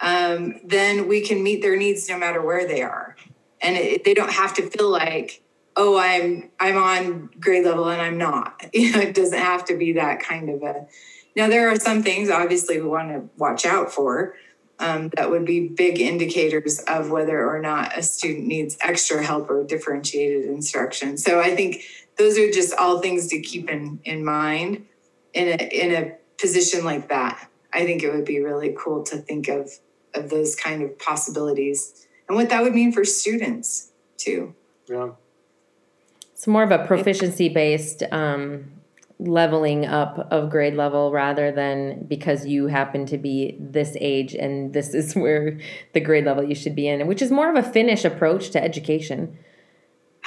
um, 0.00 0.60
then 0.64 1.08
we 1.08 1.22
can 1.22 1.42
meet 1.42 1.60
their 1.60 1.76
needs 1.76 2.08
no 2.08 2.16
matter 2.16 2.40
where 2.40 2.68
they 2.68 2.80
are. 2.80 3.16
And 3.60 3.76
it, 3.76 4.04
they 4.04 4.14
don't 4.14 4.30
have 4.30 4.54
to 4.54 4.70
feel 4.70 4.88
like, 4.88 5.42
oh, 5.76 5.98
I'm 5.98 6.48
I'm 6.60 6.76
on 6.76 7.30
grade 7.40 7.64
level 7.64 7.88
and 7.88 8.00
I'm 8.00 8.16
not. 8.16 8.64
You 8.72 8.92
know, 8.92 9.00
it 9.00 9.14
doesn't 9.14 9.40
have 9.40 9.64
to 9.64 9.76
be 9.76 9.94
that 9.94 10.20
kind 10.20 10.48
of 10.48 10.62
a. 10.62 10.86
Now 11.34 11.48
there 11.48 11.68
are 11.68 11.76
some 11.76 12.04
things 12.04 12.30
obviously 12.30 12.80
we 12.80 12.86
want 12.86 13.08
to 13.08 13.28
watch 13.38 13.66
out 13.66 13.90
for. 13.90 14.36
Um, 14.80 15.10
that 15.16 15.30
would 15.30 15.44
be 15.44 15.68
big 15.68 16.00
indicators 16.00 16.78
of 16.80 17.10
whether 17.10 17.44
or 17.44 17.60
not 17.60 17.98
a 17.98 18.02
student 18.02 18.46
needs 18.46 18.76
extra 18.80 19.24
help 19.24 19.50
or 19.50 19.64
differentiated 19.64 20.44
instruction. 20.44 21.16
So 21.16 21.40
I 21.40 21.56
think 21.56 21.82
those 22.16 22.38
are 22.38 22.48
just 22.50 22.74
all 22.76 23.00
things 23.00 23.26
to 23.28 23.40
keep 23.40 23.68
in, 23.68 24.00
in 24.04 24.24
mind 24.24 24.86
in 25.34 25.48
a, 25.48 25.64
in 25.74 25.94
a 25.94 26.14
position 26.40 26.84
like 26.84 27.08
that. 27.08 27.50
I 27.72 27.84
think 27.84 28.02
it 28.02 28.12
would 28.12 28.24
be 28.24 28.40
really 28.40 28.74
cool 28.78 29.02
to 29.04 29.18
think 29.18 29.48
of 29.48 29.70
of 30.14 30.30
those 30.30 30.56
kind 30.56 30.82
of 30.82 30.98
possibilities 30.98 32.06
and 32.28 32.36
what 32.36 32.48
that 32.50 32.62
would 32.62 32.74
mean 32.74 32.92
for 32.92 33.04
students 33.04 33.90
too. 34.16 34.54
Yeah. 34.86 35.10
It's 36.32 36.46
more 36.46 36.62
of 36.62 36.70
a 36.70 36.86
proficiency 36.86 37.48
based 37.48 38.02
um, 38.10 38.70
leveling 39.20 39.84
up 39.84 40.28
of 40.30 40.48
grade 40.48 40.74
level 40.74 41.10
rather 41.10 41.50
than 41.50 42.04
because 42.06 42.46
you 42.46 42.68
happen 42.68 43.04
to 43.06 43.18
be 43.18 43.56
this 43.58 43.96
age 44.00 44.34
and 44.34 44.72
this 44.72 44.94
is 44.94 45.14
where 45.16 45.58
the 45.92 46.00
grade 46.00 46.24
level 46.24 46.44
you 46.44 46.54
should 46.54 46.74
be 46.74 46.88
in, 46.88 47.06
which 47.06 47.22
is 47.22 47.30
more 47.30 47.50
of 47.50 47.56
a 47.56 47.68
Finnish 47.68 48.04
approach 48.04 48.50
to 48.50 48.62
education. 48.62 49.36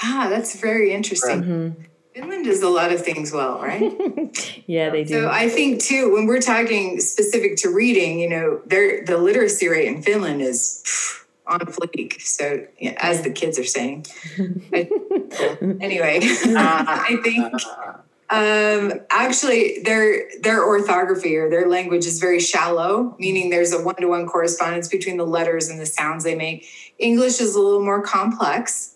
Ah, 0.04 0.28
that's 0.30 0.60
very 0.60 0.92
interesting. 0.92 1.44
Mm-hmm. 1.44 1.82
Finland 2.14 2.46
does 2.46 2.62
a 2.62 2.70
lot 2.70 2.92
of 2.92 3.02
things 3.02 3.32
well, 3.32 3.62
right? 3.62 4.64
yeah, 4.68 4.90
they 4.90 5.06
do. 5.06 5.14
So 5.14 5.30
I 5.30 5.48
think 5.48 5.82
too, 5.82 6.12
when 6.14 6.26
we're 6.26 6.42
talking 6.42 7.00
specific 7.00 7.56
to 7.58 7.70
reading, 7.70 8.20
you 8.20 8.30
know, 8.30 8.62
there 8.66 9.06
the 9.06 9.18
literacy 9.18 9.70
rate 9.70 9.88
in 9.88 10.02
Finland 10.02 10.42
is 10.42 10.84
on 11.48 11.60
fleek. 11.62 12.22
So 12.22 12.68
yeah, 12.80 12.96
as 12.98 13.22
the 13.22 13.30
kids 13.30 13.58
are 13.58 13.64
saying. 13.64 14.08
I, 14.74 14.90
anyway, 15.80 16.20
uh, 16.22 16.86
I 16.86 17.18
think 17.24 17.54
um, 18.32 18.94
actually 19.12 19.82
their 19.84 20.30
their 20.42 20.66
orthography 20.66 21.36
or 21.36 21.50
their 21.50 21.68
language 21.68 22.06
is 22.06 22.20
very 22.20 22.40
shallow, 22.40 23.14
meaning 23.20 23.50
there's 23.50 23.74
a 23.74 23.84
one 23.84 23.96
to 23.96 24.08
one 24.08 24.26
correspondence 24.26 24.88
between 24.88 25.18
the 25.18 25.26
letters 25.26 25.68
and 25.68 25.80
the 25.80 25.86
sounds 25.86 26.24
they 26.24 26.36
make. 26.36 26.66
English 26.98 27.42
is 27.42 27.56
a 27.56 27.60
little 27.60 27.84
more 27.84 28.02
complex. 28.02 28.96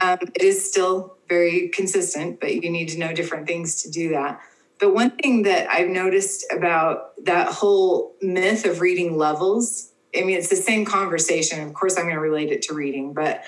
Um, 0.00 0.18
it 0.34 0.42
is 0.42 0.66
still 0.66 1.18
very 1.28 1.68
consistent, 1.68 2.40
but 2.40 2.54
you 2.54 2.70
need 2.70 2.88
to 2.88 2.98
know 2.98 3.12
different 3.12 3.46
things 3.46 3.82
to 3.82 3.90
do 3.90 4.08
that. 4.10 4.40
But 4.78 4.94
one 4.94 5.10
thing 5.10 5.42
that 5.42 5.70
I've 5.70 5.90
noticed 5.90 6.46
about 6.50 7.22
that 7.26 7.52
whole 7.52 8.16
myth 8.22 8.64
of 8.64 8.80
reading 8.80 9.18
levels, 9.18 9.92
I 10.16 10.22
mean, 10.22 10.38
it's 10.38 10.48
the 10.48 10.56
same 10.56 10.86
conversation. 10.86 11.60
Of 11.68 11.74
course, 11.74 11.98
I'm 11.98 12.04
going 12.04 12.14
to 12.14 12.20
relate 12.20 12.50
it 12.50 12.62
to 12.62 12.74
reading, 12.74 13.12
but 13.12 13.44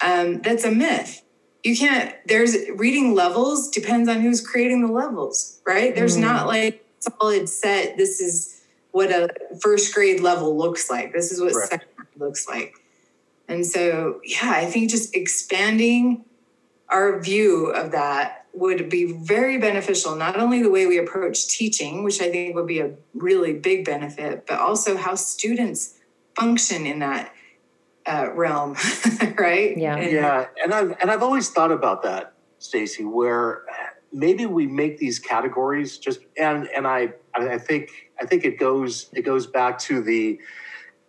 um, 0.00 0.40
that's 0.40 0.64
a 0.64 0.70
myth 0.70 1.20
you 1.62 1.76
can't 1.76 2.14
there's 2.26 2.56
reading 2.74 3.14
levels 3.14 3.68
depends 3.68 4.08
on 4.08 4.20
who's 4.20 4.46
creating 4.46 4.86
the 4.86 4.92
levels 4.92 5.60
right 5.66 5.94
there's 5.94 6.16
mm. 6.16 6.22
not 6.22 6.46
like 6.46 6.84
solid 7.00 7.48
set 7.48 7.96
this 7.96 8.20
is 8.20 8.62
what 8.92 9.10
a 9.10 9.28
first 9.60 9.94
grade 9.94 10.20
level 10.20 10.56
looks 10.56 10.90
like 10.90 11.12
this 11.12 11.30
is 11.30 11.40
what 11.40 11.54
right. 11.54 11.68
second 11.68 11.88
looks 12.16 12.48
like 12.48 12.74
and 13.48 13.64
so 13.64 14.20
yeah 14.24 14.52
i 14.54 14.66
think 14.66 14.90
just 14.90 15.14
expanding 15.14 16.24
our 16.88 17.20
view 17.20 17.66
of 17.66 17.92
that 17.92 18.46
would 18.52 18.88
be 18.88 19.12
very 19.12 19.58
beneficial 19.58 20.16
not 20.16 20.36
only 20.36 20.62
the 20.62 20.70
way 20.70 20.86
we 20.86 20.98
approach 20.98 21.46
teaching 21.48 22.02
which 22.02 22.20
i 22.20 22.30
think 22.30 22.54
would 22.54 22.66
be 22.66 22.80
a 22.80 22.90
really 23.14 23.52
big 23.52 23.84
benefit 23.84 24.46
but 24.46 24.58
also 24.58 24.96
how 24.96 25.14
students 25.14 25.94
function 26.34 26.86
in 26.86 26.98
that 26.98 27.32
uh, 28.10 28.32
realm, 28.32 28.76
right? 29.38 29.76
Yeah, 29.76 29.96
and, 29.96 30.12
yeah. 30.12 30.46
And 30.62 30.74
I've 30.74 30.96
and 31.00 31.10
I've 31.10 31.22
always 31.22 31.50
thought 31.50 31.72
about 31.72 32.02
that, 32.02 32.34
Stacy, 32.58 33.04
where 33.04 33.64
maybe 34.12 34.46
we 34.46 34.66
make 34.66 34.98
these 34.98 35.18
categories 35.18 35.98
just 35.98 36.20
and 36.36 36.68
and 36.74 36.86
I 36.86 37.14
I 37.34 37.58
think 37.58 38.10
I 38.20 38.26
think 38.26 38.44
it 38.44 38.58
goes 38.58 39.08
it 39.12 39.22
goes 39.22 39.46
back 39.46 39.78
to 39.80 40.02
the 40.02 40.40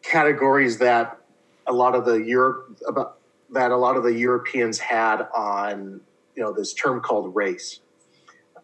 categories 0.01 0.77
that 0.79 1.19
a 1.67 1.73
lot 1.73 1.95
of 1.95 2.05
the 2.05 2.15
Europe 2.15 2.79
about 2.87 3.17
that 3.51 3.71
a 3.71 3.77
lot 3.77 3.97
of 3.97 4.03
the 4.03 4.13
Europeans 4.13 4.79
had 4.79 5.27
on 5.35 6.01
you 6.35 6.43
know 6.43 6.53
this 6.53 6.73
term 6.73 7.01
called 7.01 7.35
race. 7.35 7.79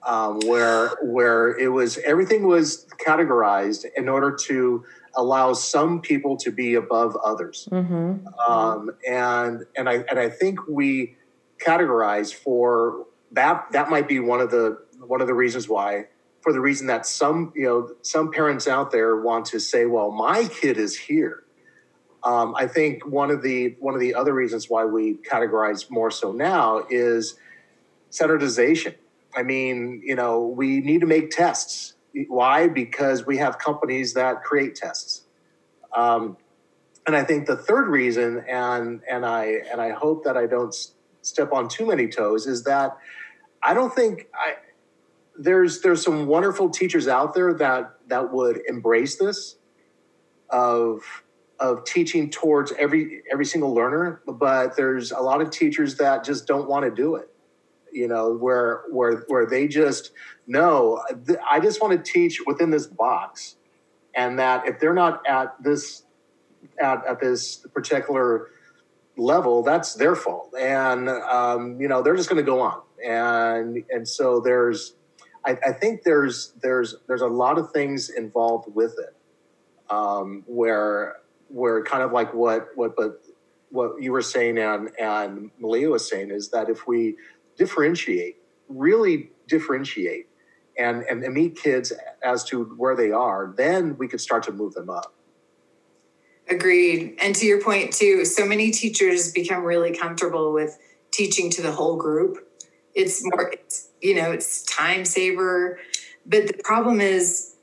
Um, 0.04 0.40
where 0.46 0.92
where 1.02 1.58
it 1.58 1.70
was 1.70 1.98
everything 1.98 2.48
was 2.48 2.86
categorized 3.06 3.86
in 3.98 4.08
order 4.08 4.32
to 4.44 4.86
allows 5.18 5.68
some 5.68 6.00
people 6.00 6.38
to 6.38 6.52
be 6.52 6.76
above 6.76 7.18
others. 7.18 7.68
Mm-hmm. 7.72 8.28
Um, 8.50 8.92
and 9.06 9.66
and 9.76 9.90
I 9.90 10.06
and 10.10 10.20
I 10.20 10.30
think 10.30 10.60
we 10.68 11.18
categorize 11.60 12.34
for 12.34 13.08
that. 13.32 13.66
That 13.72 13.90
might 13.90 14.08
be 14.08 14.20
one 14.20 14.40
of 14.40 14.52
the 14.52 14.78
one 15.00 15.20
of 15.20 15.28
the 15.28 15.34
reasons 15.34 15.68
why. 15.68 16.06
For 16.42 16.54
the 16.54 16.62
reason 16.62 16.88
that 16.88 17.06
some 17.06 17.52
you 17.56 17.66
know 17.66 17.90
some 18.04 18.32
parents 18.32 18.68
out 18.68 18.92
there 18.92 19.20
want 19.20 19.48
to 19.48 19.60
say, 19.60 19.86
well, 19.86 20.12
my 20.12 20.46
kid 20.46 20.78
is 20.78 20.98
here. 20.98 21.44
Um, 22.24 22.56
I 22.56 22.68
think 22.68 23.06
one 23.06 23.32
of 23.32 23.42
the 23.42 23.76
one 23.80 23.96
of 23.96 24.00
the 24.00 24.14
other 24.14 24.34
reasons 24.34 24.70
why 24.70 24.86
we 24.86 25.16
categorize 25.16 25.90
more 25.90 26.12
so 26.12 26.32
now 26.32 26.86
is 26.90 27.36
standardization. 28.12 28.96
I 29.36 29.44
mean, 29.44 30.02
you 30.06 30.16
know, 30.16 30.42
we 30.48 30.80
need 30.80 31.02
to 31.02 31.08
make 31.08 31.32
tests 31.32 31.94
why? 32.28 32.68
Because 32.68 33.26
we 33.26 33.38
have 33.38 33.58
companies 33.60 34.14
that 34.14 34.44
create 34.44 34.76
tests. 34.76 35.24
Um, 35.96 36.38
and 37.06 37.16
I 37.16 37.24
think 37.24 37.48
the 37.48 37.56
third 37.56 37.88
reason, 37.88 38.44
and 38.50 39.02
and 39.10 39.26
I 39.26 39.62
and 39.72 39.80
I 39.80 39.92
hope 39.92 40.26
that 40.26 40.36
I 40.36 40.46
don't 40.46 40.76
step 41.22 41.54
on 41.54 41.70
too 41.70 41.86
many 41.86 42.08
toes, 42.08 42.48
is 42.48 42.64
that 42.64 42.98
I 43.64 43.74
don't 43.74 43.94
think 43.94 44.28
I 44.34 44.56
there's 45.38 45.82
there's 45.82 46.04
some 46.04 46.28
wonderful 46.28 46.70
teachers 46.70 47.08
out 47.08 47.34
there 47.34 47.54
that 47.54 47.96
that 48.08 48.34
would 48.34 48.62
embrace 48.68 49.18
this 49.18 49.56
of 50.50 51.04
of 51.60 51.86
teaching 51.86 52.30
towards 52.30 52.74
every 52.74 53.24
every 53.32 53.46
single 53.46 53.74
learner, 53.74 54.22
but 54.28 54.76
there's 54.76 55.12
a 55.12 55.20
lot 55.20 55.42
of 55.42 55.50
teachers 55.50 55.96
that 55.98 56.24
just 56.24 56.46
don't 56.46 56.68
want 56.68 56.84
to 56.84 56.92
do 56.92 57.16
it 57.16 57.30
you 57.92 58.08
know, 58.08 58.34
where 58.34 58.84
where 58.90 59.24
where 59.28 59.46
they 59.46 59.68
just 59.68 60.12
know 60.46 61.02
I 61.50 61.60
just 61.60 61.82
want 61.82 62.04
to 62.04 62.12
teach 62.12 62.42
within 62.46 62.70
this 62.70 62.88
box, 62.88 63.56
and 64.16 64.40
that 64.40 64.68
if 64.68 64.80
they're 64.80 64.94
not 64.94 65.26
at 65.28 65.56
this 65.62 66.04
at, 66.82 67.06
at 67.06 67.20
this 67.20 67.58
particular 67.74 68.50
level, 69.18 69.64
that's 69.64 69.96
their 69.96 70.16
fault, 70.16 70.54
and 70.60 71.10
um, 71.10 71.80
you 71.82 71.88
know 71.88 72.02
they're 72.02 72.16
just 72.16 72.30
going 72.30 72.44
to 72.44 72.50
go 72.50 72.62
on, 72.62 72.82
and 73.06 73.84
and 73.90 74.08
so 74.08 74.40
there's, 74.40 74.96
I, 75.46 75.58
I, 75.66 75.72
think 75.74 76.04
there's 76.04 76.54
there's 76.62 76.96
there's 77.08 77.22
a 77.22 77.28
lot 77.28 77.58
of 77.58 77.72
things 77.72 78.10
involved 78.10 78.74
with 78.74 78.96
it, 79.00 79.16
um, 79.90 80.44
where 80.48 81.18
where 81.50 81.84
kind 81.84 82.04
of 82.04 82.12
like 82.12 82.34
what 82.34 82.70
what 82.76 82.96
but 82.96 83.22
what 83.70 84.02
you 84.02 84.12
were 84.12 84.22
saying 84.22 84.58
and 84.58 84.90
and 85.00 85.52
Malia 85.60 85.90
was 85.90 86.08
saying 86.10 86.32
is 86.32 86.50
that 86.50 86.70
if 86.70 86.88
we 86.88 87.18
differentiate, 87.58 88.38
really 88.70 89.32
differentiate, 89.48 90.28
and, 90.78 91.04
and, 91.04 91.24
and 91.24 91.34
meet 91.34 91.56
kids 91.56 91.92
as 92.24 92.44
to 92.46 92.66
where 92.78 92.96
they 92.96 93.12
are, 93.12 93.54
then 93.58 93.98
we 93.98 94.08
could 94.08 94.22
start 94.22 94.44
to 94.44 94.52
move 94.52 94.74
them 94.74 94.90
up. 94.90 95.14
Agreed. 96.50 97.18
And 97.22 97.36
to 97.36 97.46
your 97.46 97.62
point, 97.62 97.92
too, 97.92 98.24
so 98.24 98.46
many 98.46 98.72
teachers 98.72 99.32
become 99.32 99.64
really 99.64 99.94
comfortable 99.94 100.54
with 100.54 100.78
teaching 101.12 101.50
to 101.52 101.62
the 101.62 101.72
whole 101.72 101.98
group. 101.98 102.48
It's 102.94 103.22
more, 103.24 103.52
it's, 103.52 103.90
you 104.02 104.16
know, 104.16 104.32
it's 104.32 104.64
time 104.64 105.04
saver. 105.04 105.80
But 106.26 106.48
the 106.48 106.54
problem 106.64 107.02
is 107.02 107.56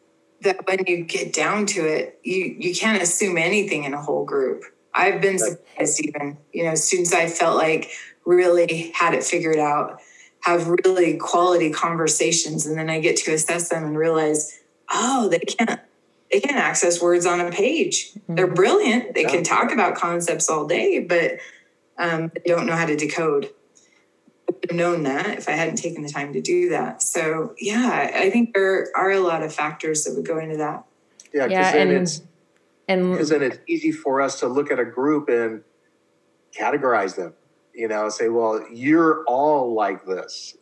that 0.43 0.67
when 0.67 0.85
you 0.87 1.05
get 1.05 1.33
down 1.33 1.67
to 1.67 1.87
it, 1.87 2.19
you, 2.23 2.57
you 2.59 2.75
can't 2.75 3.03
assume 3.03 3.39
anything 3.39 3.85
in 3.85 3.95
a 3.95 4.03
whole 4.03 4.25
group. 4.25 4.65
I've 4.93 5.21
been 5.21 5.39
surprised, 5.39 6.05
even, 6.05 6.37
you 6.53 6.65
know, 6.65 6.75
students 6.75 7.13
I 7.13 7.27
felt 7.27 7.57
like 7.57 7.91
really 8.27 8.93
had 8.95 9.15
it 9.15 9.25
figured 9.25 9.59
out, 9.59 10.01
have 10.41 10.69
really 10.85 11.17
quality 11.17 11.71
conversations. 11.71 12.67
And 12.67 12.79
then 12.79 12.91
I 12.91 13.01
get 13.01 13.17
to 13.19 13.33
assess 13.33 13.69
them 13.69 13.85
and 13.85 13.99
realize, 13.99 14.59
oh, 14.91 15.29
they 15.29 15.39
can't 15.41 15.81
they 16.33 16.41
can't 16.41 16.57
access 16.57 17.01
words 17.01 17.27
on 17.27 17.41
a 17.41 17.51
page. 17.51 18.13
Mm-hmm. 18.13 18.35
They're 18.35 18.47
brilliant. 18.53 19.15
They 19.15 19.23
yeah. 19.23 19.31
can 19.31 19.45
talk 19.45 19.73
about 19.73 19.95
concepts 19.95 20.49
all 20.49 20.67
day, 20.67 20.99
but 20.99 21.39
um, 21.97 22.33
they 22.35 22.53
don't 22.53 22.67
know 22.67 22.75
how 22.75 22.87
to 22.87 22.97
decode. 22.97 23.51
I've 24.49 24.75
known 24.75 25.05
that 25.05 25.39
if 25.39 25.49
I 25.49 25.53
hadn't 25.53 25.77
taken 25.77 26.03
the 26.03 26.09
time 26.09 26.33
to 26.33 26.41
do 26.41 26.71
that. 26.71 27.03
So 27.03 27.55
yeah, 27.59 28.11
I 28.15 28.31
think 28.31 28.53
there 28.53 28.89
are 28.97 29.13
a 29.13 29.21
lot 29.21 29.43
of 29.43 29.55
factors 29.55 30.05
that 30.05 30.15
would 30.15 30.27
go 30.27 30.39
into 30.39 30.57
that. 30.57 30.85
Yeah, 31.33 31.47
yeah 31.47 31.77
and 31.77 31.91
it's 31.91 32.23
and 32.89 33.13
because 33.13 33.29
then 33.29 33.43
it's 33.43 33.59
easy 33.67 33.93
for 33.93 34.21
us 34.21 34.41
to 34.41 34.49
look 34.49 34.71
at 34.71 34.79
a 34.79 34.85
group 34.85 35.29
and 35.29 35.63
categorize 36.57 37.17
them 37.17 37.35
you 37.75 37.89
know 37.89 38.09
say 38.09 38.29
well 38.29 38.65
you're 38.73 39.25
all 39.25 39.75
like 39.75 40.05
this 40.07 40.57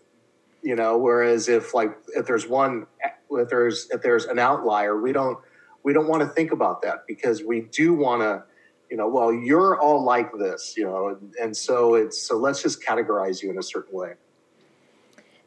you 0.63 0.75
know 0.75 0.97
whereas 0.97 1.49
if 1.49 1.75
like 1.75 1.97
if 2.17 2.27
there's 2.27 2.49
one 2.49 2.87
if 3.31 3.49
there's 3.49 3.89
if 3.91 4.03
there's 4.03 4.25
an 4.25 4.39
outlier 4.39 5.01
we 5.01 5.13
don't 5.13 5.39
we 5.83 5.93
don't 5.93 6.09
want 6.09 6.23
to 6.23 6.29
think 6.29 6.53
about 6.53 6.83
that 6.83 7.07
because 7.07 7.43
we 7.43 7.63
do 7.73 7.93
want 7.93 8.23
to 8.23 8.43
you 8.91 8.97
know 8.97 9.09
well 9.09 9.33
you're 9.33 9.79
all 9.81 10.03
like 10.03 10.31
this 10.39 10.75
you 10.77 10.85
know 10.85 11.09
and, 11.09 11.35
and 11.41 11.57
so 11.57 11.95
it's 11.95 12.21
so 12.21 12.37
let's 12.37 12.63
just 12.63 12.85
categorize 12.85 13.43
you 13.43 13.51
in 13.51 13.59
a 13.59 13.63
certain 13.63 13.95
way 13.95 14.15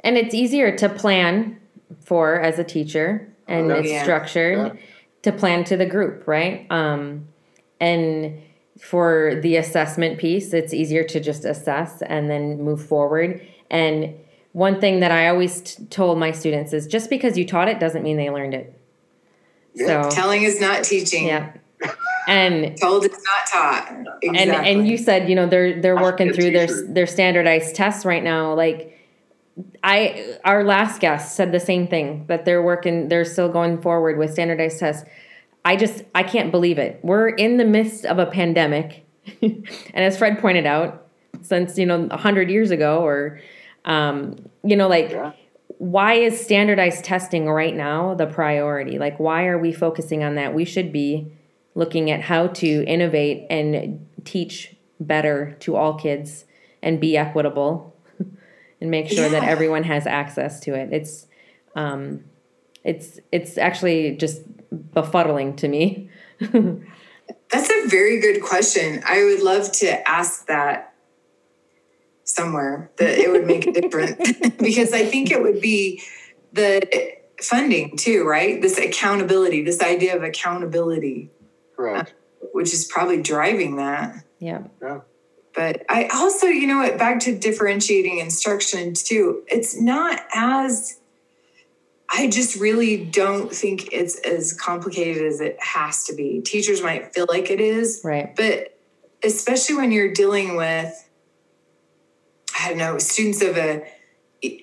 and 0.01 0.18
it's 0.18 0.36
easier 0.36 0.76
to 0.76 0.89
plan 0.89 1.59
for 2.01 2.39
as 2.39 2.59
a 2.59 2.63
teacher 2.63 3.34
and 3.47 3.72
it's 3.72 3.89
yeah. 3.89 4.03
structured 4.03 4.57
yeah. 4.57 4.82
to 5.22 5.32
plan 5.32 5.63
to 5.63 5.78
the 5.78 5.86
group 5.86 6.28
right 6.28 6.68
um 6.70 7.28
and 7.80 8.41
for 8.80 9.39
the 9.41 9.55
assessment 9.55 10.19
piece, 10.19 10.53
it's 10.53 10.73
easier 10.73 11.03
to 11.03 11.19
just 11.19 11.45
assess 11.45 12.01
and 12.01 12.30
then 12.30 12.61
move 12.61 12.86
forward. 12.86 13.45
And 13.69 14.15
one 14.51 14.80
thing 14.80 14.99
that 14.99 15.11
I 15.11 15.30
always 15.30 15.61
t- 15.61 15.86
told 15.86 16.17
my 16.17 16.32
students 16.32 16.73
is 16.73 16.88
just 16.88 17.09
because 17.09 17.38
you 17.38 17.45
taught 17.45 17.67
it 17.67 17.80
doesn't 17.80 18.03
mean 18.03 18.17
they 18.17 18.30
learned 18.30 18.53
it. 18.53 18.80
Yeah. 19.73 20.03
So 20.03 20.15
telling 20.15 20.43
is 20.43 20.61
not 20.61 20.84
teaching. 20.84 21.28
Yeah. 21.28 21.53
And 22.28 22.78
told 22.82 23.05
is 23.05 23.11
not 23.11 23.47
taught. 23.51 23.91
Exactly. 24.21 24.39
And 24.39 24.51
and 24.51 24.88
you 24.88 24.97
said, 24.97 25.30
you 25.30 25.36
know, 25.36 25.45
they're 25.45 25.82
they're 25.82 25.97
working 25.97 26.32
through 26.34 26.51
their 26.51 26.67
their 26.88 27.07
standardized 27.07 27.76
tests 27.76 28.05
right 28.05 28.23
now. 28.23 28.53
Like 28.53 28.97
I 29.84 30.38
our 30.43 30.63
last 30.63 31.01
guest 31.01 31.36
said 31.36 31.51
the 31.51 31.59
same 31.59 31.88
thing 31.88 32.26
that 32.28 32.45
they're 32.45 32.63
working 32.63 33.09
they're 33.09 33.26
still 33.26 33.49
going 33.49 33.82
forward 33.82 34.17
with 34.17 34.34
standardized 34.34 34.80
tests. 34.80 35.07
I 35.66 35.76
just 35.76 36.03
I 36.13 36.22
can't 36.22 36.51
believe 36.51 36.78
it. 36.78 36.99
We're 37.01 37.28
in 37.28 37.57
the 37.57 37.66
midst 37.66 38.05
of 38.05 38.20
a 38.20 38.28
pandemic, 38.28 39.03
and 39.41 39.66
as 39.95 40.18
Fred 40.18 40.39
pointed 40.39 40.68
out, 40.68 41.07
since 41.41 41.78
you 41.78 41.88
know 41.88 42.07
hundred 42.11 42.51
years 42.51 42.70
ago, 42.70 43.03
or 43.03 43.41
um, 43.84 44.38
you 44.63 44.76
know, 44.76 44.88
like 44.88 45.09
yeah. 45.09 45.34
why 45.80 46.13
is 46.13 46.39
standardized 46.39 47.03
testing 47.03 47.49
right 47.49 47.76
now 47.76 48.13
the 48.13 48.28
priority? 48.28 48.99
Like, 48.99 49.20
why 49.20 49.47
are 49.47 49.57
we 49.57 49.74
focusing 49.74 50.24
on 50.24 50.36
that? 50.36 50.53
We 50.53 50.66
should 50.66 50.93
be 50.93 51.32
looking 51.74 52.11
at 52.11 52.22
how 52.22 52.47
to 52.47 52.86
innovate 52.86 53.47
and 53.49 54.07
teach 54.24 54.76
better 54.99 55.57
to 55.61 55.76
all 55.76 55.95
kids 55.95 56.45
and 56.82 57.01
be 57.01 57.18
equitable 57.18 57.95
and 58.82 58.91
make 58.91 59.09
sure 59.09 59.26
yeah. 59.26 59.39
that 59.39 59.43
everyone 59.43 59.84
has 59.84 60.05
access 60.05 60.59
to 60.61 60.76
it. 60.76 60.93
It's 60.93 61.26
um, 61.76 62.24
it's 62.84 63.20
it's 63.32 63.57
actually 63.57 64.16
just 64.16 64.43
befuddling 64.74 65.55
to 65.57 65.68
me. 65.68 66.09
That's 66.39 67.70
a 67.70 67.88
very 67.88 68.20
good 68.20 68.41
question. 68.41 69.01
I 69.05 69.24
would 69.24 69.41
love 69.41 69.72
to 69.74 70.09
ask 70.09 70.47
that 70.47 70.93
somewhere 72.24 72.91
that 72.97 73.18
it 73.18 73.32
would 73.32 73.45
make 73.45 73.68
a 73.68 73.72
difference 73.72 74.34
because 74.59 74.93
I 74.93 75.05
think 75.05 75.32
it 75.32 75.41
would 75.41 75.61
be 75.61 76.01
the 76.53 77.16
funding 77.41 77.97
too, 77.97 78.28
right? 78.28 78.61
This 78.61 78.78
accountability, 78.78 79.63
this 79.63 79.82
idea 79.82 80.16
of 80.16 80.24
accountability. 80.24 81.30
Correct. 81.76 82.09
Uh, 82.09 82.47
which 82.53 82.74
is 82.74 82.86
probably 82.86 83.22
driving 83.22 83.78
that. 83.78 84.24
Yeah. 84.39 84.63
Yeah. 84.82 85.01
but 85.55 85.84
I 85.89 86.09
also, 86.13 86.47
you 86.47 86.68
know 86.68 86.78
what, 86.78 86.97
back 86.97 87.20
to 87.22 87.38
differentiating 87.38 88.20
instruction 88.20 88.93
too, 88.93 89.43
it's 89.47 89.80
not 89.80 90.22
as, 90.34 90.99
I 92.09 92.27
just 92.29 92.59
really 92.59 93.03
don't 93.03 93.51
think 93.51 93.91
it's 93.91 94.19
as 94.19 94.53
complicated 94.53 95.25
as 95.25 95.41
it 95.41 95.57
has 95.59 96.03
to 96.05 96.13
be. 96.13 96.41
Teachers 96.41 96.81
might 96.81 97.13
feel 97.13 97.25
like 97.29 97.49
it 97.49 97.59
is, 97.59 98.01
Right. 98.03 98.35
but 98.35 98.77
especially 99.23 99.75
when 99.75 99.91
you're 99.91 100.13
dealing 100.13 100.55
with, 100.55 101.09
I 102.59 102.69
don't 102.69 102.77
know, 102.77 102.97
students 102.99 103.41
of 103.41 103.57
a, 103.57 103.83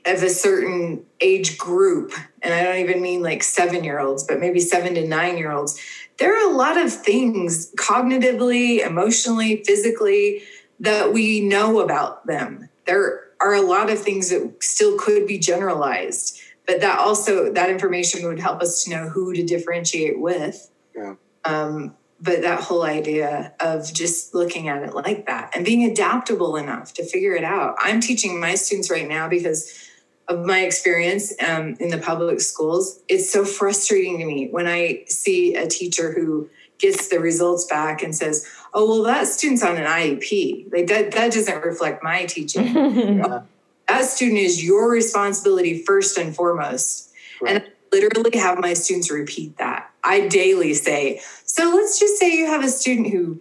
of 0.07 0.23
a 0.23 0.31
certain 0.31 1.05
age 1.21 1.59
group, 1.59 2.13
and 2.43 2.55
I 2.55 2.63
don't 2.63 2.77
even 2.79 3.03
mean 3.03 3.23
like 3.23 3.43
seven 3.43 3.83
year 3.83 3.99
olds, 3.99 4.23
but 4.25 4.39
maybe 4.39 4.61
seven 4.61 4.95
to 4.95 5.07
nine 5.07 5.37
year 5.37 5.51
olds, 5.51 5.81
there 6.19 6.35
are 6.35 6.53
a 6.53 6.57
lot 6.57 6.79
of 6.79 6.93
things 6.93 7.73
cognitively, 7.75 8.79
emotionally, 8.87 9.65
physically 9.65 10.43
that 10.79 11.13
we 11.13 11.41
know 11.41 11.81
about 11.81 12.27
them. 12.27 12.69
There 12.87 13.25
are 13.41 13.55
a 13.55 13.63
lot 13.63 13.91
of 13.91 13.99
things 13.99 14.31
that 14.31 14.63
still 14.63 14.97
could 14.99 15.27
be 15.27 15.39
generalized, 15.39 16.39
but 16.73 16.81
that 16.81 16.99
also 16.99 17.53
that 17.53 17.69
information 17.69 18.27
would 18.27 18.41
help 18.41 18.63
us 18.63 18.85
to 18.85 18.91
know 18.91 19.09
who 19.09 19.35
to 19.35 19.43
differentiate 19.43 20.19
with. 20.19 20.71
Yeah. 20.97 21.17
Um, 21.45 21.95
but 22.19 22.41
that 22.43 22.61
whole 22.61 22.83
idea 22.83 23.53
of 23.61 23.93
just 23.93 24.35
looking 24.35 24.69
at 24.69 24.83
it 24.83 24.95
like 24.95 25.27
that 25.27 25.55
and 25.55 25.67
being 25.67 25.91
adaptable 25.91 26.57
enough 26.57 26.95
to 26.95 27.05
figure 27.05 27.35
it 27.35 27.45
out. 27.45 27.75
I'm 27.79 28.01
teaching 28.01 28.41
my 28.41 28.55
students 28.55 28.91
right 28.91 29.07
now 29.07 29.29
because 29.29 29.91
of 30.29 30.47
my 30.47 30.61
experience 30.61 31.35
um, 31.47 31.77
in 31.79 31.91
the 31.91 31.99
public 31.99 32.41
schools. 32.41 33.01
It's 33.07 33.31
so 33.31 33.45
frustrating 33.45 34.19
to 34.21 34.25
me 34.25 34.49
when 34.51 34.67
I 34.67 35.05
see 35.09 35.55
a 35.55 35.67
teacher 35.67 36.13
who 36.13 36.49
gets 36.79 37.09
the 37.09 37.21
results 37.21 37.67
back 37.67 38.03
and 38.03 38.17
says, 38.17 38.49
"Oh, 38.73 38.89
well, 38.89 39.03
that 39.03 39.27
student's 39.27 39.63
on 39.63 39.77
an 39.77 39.85
IEP. 39.85 40.73
Like 40.73 40.87
that 40.87 41.11
that 41.11 41.33
doesn't 41.33 41.65
reflect 41.65 42.03
my 42.03 42.25
teaching." 42.25 43.23
that 43.93 44.05
student 44.05 44.39
is 44.39 44.65
your 44.65 44.91
responsibility 44.91 45.83
first 45.83 46.19
and 46.19 46.35
foremost. 46.35 47.13
And 47.47 47.63
I 47.63 47.67
literally 47.93 48.39
have 48.39 48.59
my 48.59 48.75
students 48.75 49.11
repeat 49.11 49.59
that. 49.59 49.91
I 50.05 50.29
daily 50.29 50.75
say, 50.75 51.21
so 51.45 51.71
let's 51.75 51.99
just 51.99 52.19
say 52.19 52.37
you 52.37 52.47
have 52.47 52.65
a 52.65 52.69
student 52.69 53.11
who 53.11 53.41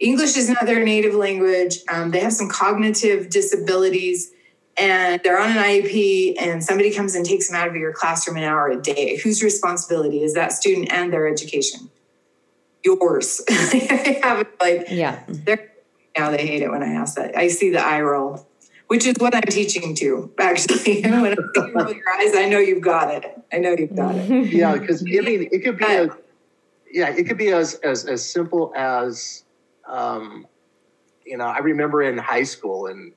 English 0.00 0.36
is 0.36 0.48
not 0.48 0.66
their 0.66 0.84
native 0.84 1.14
language, 1.14 1.78
um, 1.90 2.10
they 2.12 2.20
have 2.20 2.32
some 2.32 2.48
cognitive 2.48 3.30
disabilities, 3.30 4.30
and 4.76 5.20
they're 5.24 5.40
on 5.40 5.50
an 5.50 5.56
IEP, 5.56 6.36
and 6.40 6.62
somebody 6.62 6.94
comes 6.94 7.16
and 7.16 7.26
takes 7.26 7.48
them 7.48 7.56
out 7.60 7.66
of 7.66 7.74
your 7.74 7.92
classroom 7.92 8.36
an 8.36 8.44
hour 8.44 8.68
a 8.68 8.80
day. 8.80 9.16
Whose 9.16 9.42
responsibility 9.42 10.22
is 10.22 10.34
that 10.34 10.52
student 10.52 10.92
and 10.92 11.12
their 11.12 11.26
education? 11.26 11.90
Yours. 12.84 13.42
I 13.50 14.20
have 14.22 14.40
it 14.40 14.60
like 14.60 14.86
yeah. 14.88 15.24
they're 15.26 15.72
now 16.16 16.30
they 16.30 16.46
hate 16.46 16.62
it 16.62 16.70
when 16.70 16.82
I 16.82 16.94
ask 16.94 17.16
that. 17.16 17.36
I 17.36 17.48
see 17.48 17.70
the 17.70 17.84
eye 17.84 18.00
roll, 18.00 18.47
which 18.88 19.06
is 19.06 19.14
what 19.18 19.34
I'm 19.34 19.42
teaching 19.42 19.94
to. 19.96 20.32
Actually, 20.38 21.02
when 21.02 21.32
I 21.32 21.34
see 21.34 21.68
you 21.68 21.72
roll 21.74 21.92
your 21.92 22.10
eyes, 22.10 22.34
I 22.34 22.48
know 22.50 22.58
you've 22.58 22.82
got 22.82 23.14
it. 23.14 23.38
I 23.52 23.58
know 23.58 23.74
you've 23.78 23.94
got 23.94 24.14
it. 24.16 24.28
yeah 24.52 24.76
because 24.76 25.02
i 25.02 25.20
mean 25.20 25.48
it 25.52 25.62
could 25.64 25.78
be 25.78 25.84
a, 25.84 26.08
yeah 26.90 27.08
it 27.08 27.24
could 27.24 27.38
be 27.38 27.48
as 27.48 27.74
as 27.76 28.04
as 28.04 28.28
simple 28.28 28.72
as 28.76 29.44
um 29.86 30.46
you 31.24 31.36
know 31.36 31.44
i 31.44 31.58
remember 31.58 32.02
in 32.02 32.18
high 32.18 32.42
school 32.42 32.86
and 32.86 33.12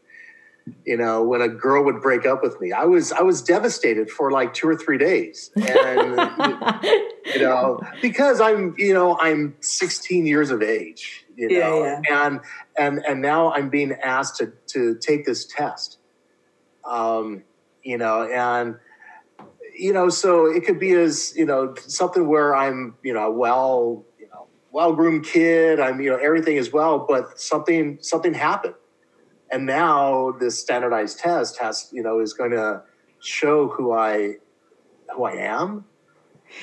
you 0.85 0.95
know 0.95 1.23
when 1.23 1.41
a 1.41 1.49
girl 1.49 1.83
would 1.83 2.01
break 2.01 2.25
up 2.25 2.41
with 2.43 2.59
me 2.61 2.71
i 2.71 2.85
was 2.85 3.11
i 3.11 3.21
was 3.21 3.41
devastated 3.41 4.09
for 4.09 4.31
like 4.31 4.53
two 4.53 4.67
or 4.67 4.75
three 4.75 4.97
days 4.97 5.51
and 5.55 6.11
you 7.25 7.41
know 7.41 7.79
because 8.01 8.39
i'm 8.39 8.75
you 8.77 8.93
know 8.93 9.17
i'm 9.19 9.55
16 9.59 10.25
years 10.25 10.51
of 10.51 10.61
age 10.61 11.20
you 11.35 11.49
know 11.59 11.83
yeah. 11.83 12.25
and 12.25 12.39
and 12.77 12.99
and 13.07 13.21
now 13.21 13.51
i'm 13.53 13.69
being 13.69 13.93
asked 14.03 14.37
to 14.37 14.51
to 14.67 14.95
take 14.99 15.25
this 15.25 15.45
test 15.45 15.97
um 16.85 17.43
you 17.83 17.97
know 17.97 18.23
and 18.23 18.75
you 19.77 19.93
know 19.93 20.09
so 20.09 20.45
it 20.45 20.65
could 20.65 20.79
be 20.79 20.91
as 20.91 21.35
you 21.35 21.45
know 21.45 21.73
something 21.87 22.27
where 22.27 22.55
i'm 22.55 22.95
you 23.03 23.13
know 23.13 23.31
well 23.31 24.03
you 24.19 24.27
know 24.27 24.47
well 24.71 24.93
groomed 24.93 25.25
kid 25.25 25.79
i'm 25.79 26.01
you 26.01 26.09
know 26.09 26.17
everything 26.17 26.57
is 26.57 26.71
well 26.71 27.05
but 27.07 27.39
something 27.39 27.97
something 28.01 28.33
happened 28.33 28.75
and 29.51 29.65
now 29.65 30.31
this 30.39 30.59
standardized 30.59 31.19
test 31.19 31.57
has 31.59 31.89
you 31.91 32.03
know 32.03 32.19
is 32.19 32.33
going 32.33 32.51
to 32.51 32.81
show 33.19 33.67
who 33.69 33.93
i 33.93 34.33
who 35.15 35.23
i 35.23 35.33
am 35.33 35.85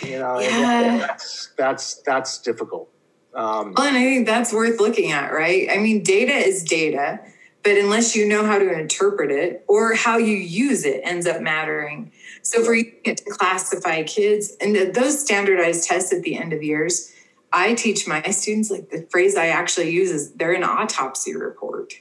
you 0.03 0.19
know 0.19 0.39
Yeah. 0.39 0.99
that's 0.99 1.53
that's 1.57 2.03
that's 2.03 2.39
difficult 2.39 2.91
um 3.39 3.73
Well, 3.77 3.87
and 3.87 3.97
I 3.97 4.03
think 4.05 4.27
that's 4.27 4.53
worth 4.53 4.81
looking 4.81 5.13
at, 5.13 5.33
right? 5.33 5.69
I 5.71 5.79
mean, 5.79 6.03
data 6.03 6.33
is 6.35 6.63
data, 6.65 7.21
but 7.63 7.79
unless 7.79 8.15
you 8.17 8.27
know 8.29 8.45
how 8.45 8.59
to 8.59 8.71
interpret 8.79 9.31
it 9.31 9.65
or 9.69 9.95
how 9.95 10.19
you 10.19 10.37
use 10.37 10.85
it 10.85 11.01
ends 11.05 11.27
up 11.27 11.41
mattering. 11.41 12.13
So 12.43 12.65
for 12.65 12.75
you 12.75 12.93
to 13.05 13.15
classify 13.31 14.03
kids 14.05 14.57
and 14.61 14.75
th- 14.75 14.95
those 14.95 15.21
standardized 15.21 15.87
tests 15.89 16.13
at 16.13 16.23
the 16.23 16.37
end 16.37 16.53
of 16.53 16.63
years, 16.63 17.13
I 17.53 17.75
teach 17.75 18.07
my 18.07 18.23
students 18.23 18.71
like 18.71 18.91
the 18.91 19.07
phrase 19.11 19.37
I 19.37 19.49
actually 19.49 19.91
use 19.91 20.11
is 20.11 20.33
they're 20.33 20.53
an 20.53 20.65
autopsy 20.65 21.35
report. 21.35 21.95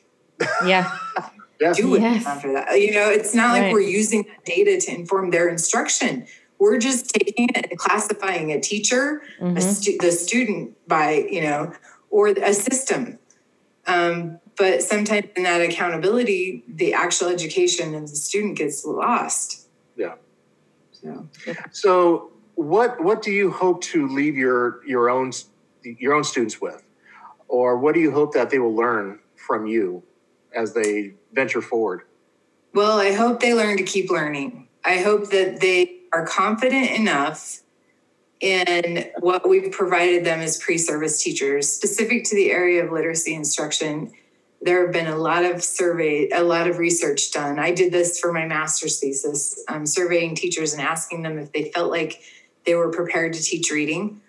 yeah. 0.66 0.98
yeah 1.62 1.74
Do 1.74 1.96
it 1.96 2.02
Yes. 2.02 2.26
after 2.26 2.54
that. 2.54 2.80
You 2.80 2.92
know, 2.94 3.10
it's 3.10 3.34
not 3.34 3.58
like 3.58 3.72
we're 3.74 3.80
using 3.82 4.24
that 4.24 4.46
data 4.46 4.80
to 4.86 4.92
inform 4.94 5.32
their 5.32 5.48
instruction. 5.50 6.28
We're 6.60 6.78
just 6.80 7.10
taking 7.14 7.50
it 7.50 7.68
and 7.70 7.78
classifying 7.80 8.52
a 8.52 8.60
teacher, 8.60 9.22
a 9.40 9.44
Mhm. 9.44 9.62
stu- 9.62 9.98
the 10.00 10.12
student 10.12 10.76
by, 10.88 11.28
you 11.30 11.42
know, 11.42 11.74
or 12.10 12.28
a 12.28 12.54
system. 12.54 13.20
Um, 13.86 14.40
but 14.58 14.82
sometimes 14.82 15.28
in 15.36 15.44
that 15.44 15.62
accountability, 15.62 16.64
the 16.68 16.94
actual 16.94 17.28
education 17.30 17.94
of 17.96 18.10
the 18.10 18.16
student 18.16 18.58
gets 18.58 18.84
lost. 18.86 19.68
Yeah. 19.96 20.16
So 20.92 21.26
So, 21.72 22.32
what 22.56 23.02
what 23.04 23.22
do 23.22 23.32
you 23.32 23.52
hope 23.52 23.82
to 23.84 24.08
leave 24.08 24.36
your 24.36 24.82
your 24.86 25.10
own 25.10 25.32
your 25.84 26.14
own 26.14 26.24
students 26.24 26.60
with, 26.60 26.82
or 27.48 27.78
what 27.78 27.94
do 27.94 28.02
you 28.02 28.12
hope 28.12 28.34
that 28.34 28.50
they 28.50 28.60
will 28.60 28.76
learn 28.76 29.20
from 29.36 29.68
you 29.68 30.04
as 30.54 30.74
they 30.74 31.14
venture 31.34 31.62
forward? 31.62 32.02
Well, 32.74 33.00
I 33.00 33.12
hope 33.14 33.40
they 33.40 33.54
learn 33.54 33.78
to 33.78 33.84
keep 33.84 34.10
learning. 34.10 34.68
I 34.84 34.98
hope 34.98 35.30
that 35.30 35.62
they 35.62 35.97
are 36.14 36.26
confident 36.26 36.92
enough 36.92 37.62
in 38.40 39.10
what 39.20 39.48
we've 39.48 39.72
provided 39.72 40.24
them 40.24 40.40
as 40.40 40.58
pre 40.58 40.78
service 40.78 41.22
teachers, 41.22 41.70
specific 41.70 42.24
to 42.26 42.36
the 42.36 42.52
area 42.52 42.84
of 42.84 42.92
literacy 42.92 43.34
instruction. 43.34 44.12
There 44.62 44.84
have 44.84 44.92
been 44.92 45.08
a 45.08 45.18
lot 45.18 45.46
of 45.46 45.64
survey, 45.64 46.30
a 46.30 46.44
lot 46.44 46.68
of 46.68 46.80
research 46.80 47.32
done. 47.32 47.60
I 47.60 47.72
did 47.72 47.92
this 47.92 48.20
for 48.20 48.34
my 48.34 48.46
master's 48.46 49.00
thesis, 49.00 49.64
um, 49.68 49.86
surveying 49.86 50.36
teachers 50.36 50.74
and 50.74 50.82
asking 50.82 51.22
them 51.22 51.38
if 51.38 51.52
they 51.52 51.72
felt 51.72 51.92
like 51.92 52.22
they 52.66 52.76
were 52.76 52.92
prepared 52.92 53.34
to 53.34 53.42
teach 53.42 53.72
reading. 53.72 54.22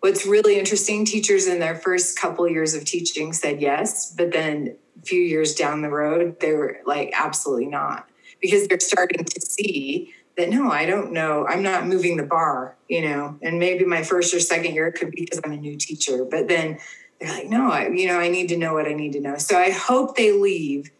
What's 0.00 0.26
really 0.26 0.58
interesting, 0.58 1.04
teachers 1.04 1.46
in 1.46 1.58
their 1.58 1.74
first 1.74 2.18
couple 2.18 2.48
years 2.48 2.74
of 2.74 2.84
teaching 2.84 3.32
said 3.32 3.60
yes, 3.60 4.14
but 4.16 4.32
then 4.32 4.76
a 5.00 5.06
few 5.06 5.20
years 5.20 5.54
down 5.54 5.82
the 5.82 5.88
road, 5.88 6.40
they 6.40 6.52
were 6.52 6.78
like, 6.86 7.12
absolutely 7.14 7.66
not, 7.66 8.08
because 8.40 8.68
they're 8.68 8.80
starting 8.80 9.24
to 9.24 9.40
see 9.40 10.14
that 10.36 10.50
no, 10.50 10.70
I 10.70 10.84
don't 10.86 11.12
know, 11.12 11.46
I'm 11.46 11.62
not 11.62 11.86
moving 11.86 12.16
the 12.16 12.22
bar, 12.22 12.76
you 12.88 13.02
know, 13.02 13.38
and 13.42 13.58
maybe 13.58 13.84
my 13.84 14.02
first 14.02 14.34
or 14.34 14.40
second 14.40 14.74
year 14.74 14.92
could 14.92 15.10
be 15.10 15.24
because 15.24 15.40
I'm 15.42 15.52
a 15.52 15.56
new 15.56 15.76
teacher, 15.76 16.24
but 16.24 16.48
then 16.48 16.78
they're 17.20 17.30
like, 17.30 17.48
no, 17.48 17.70
I, 17.70 17.88
you 17.88 18.06
know, 18.06 18.18
I 18.18 18.28
need 18.28 18.48
to 18.50 18.56
know 18.56 18.74
what 18.74 18.86
I 18.86 18.92
need 18.92 19.12
to 19.14 19.20
know. 19.20 19.38
So 19.38 19.58
I 19.58 19.70
hope 19.70 20.16
they 20.16 20.32
leave 20.32 20.90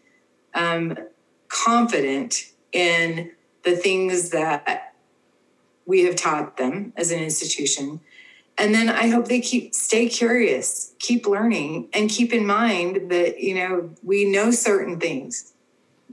um, 0.55 0.97
confident 1.49 2.53
in 2.72 3.32
the 3.62 3.76
things 3.76 4.30
that 4.30 4.95
we 5.84 6.05
have 6.05 6.16
taught 6.16 6.57
them 6.57 6.93
as 6.97 7.11
an 7.11 7.20
institution. 7.20 8.01
And 8.59 8.74
then 8.74 8.89
I 8.89 9.09
hope 9.09 9.28
they 9.28 9.41
keep 9.41 9.74
stay 9.74 10.09
curious, 10.09 10.95
keep 10.99 11.26
learning, 11.26 11.89
and 11.93 12.09
keep 12.09 12.32
in 12.32 12.47
mind 12.47 13.11
that 13.11 13.39
you 13.39 13.55
know 13.55 13.91
we 14.03 14.24
know 14.24 14.51
certain 14.51 14.99
things, 14.99 15.53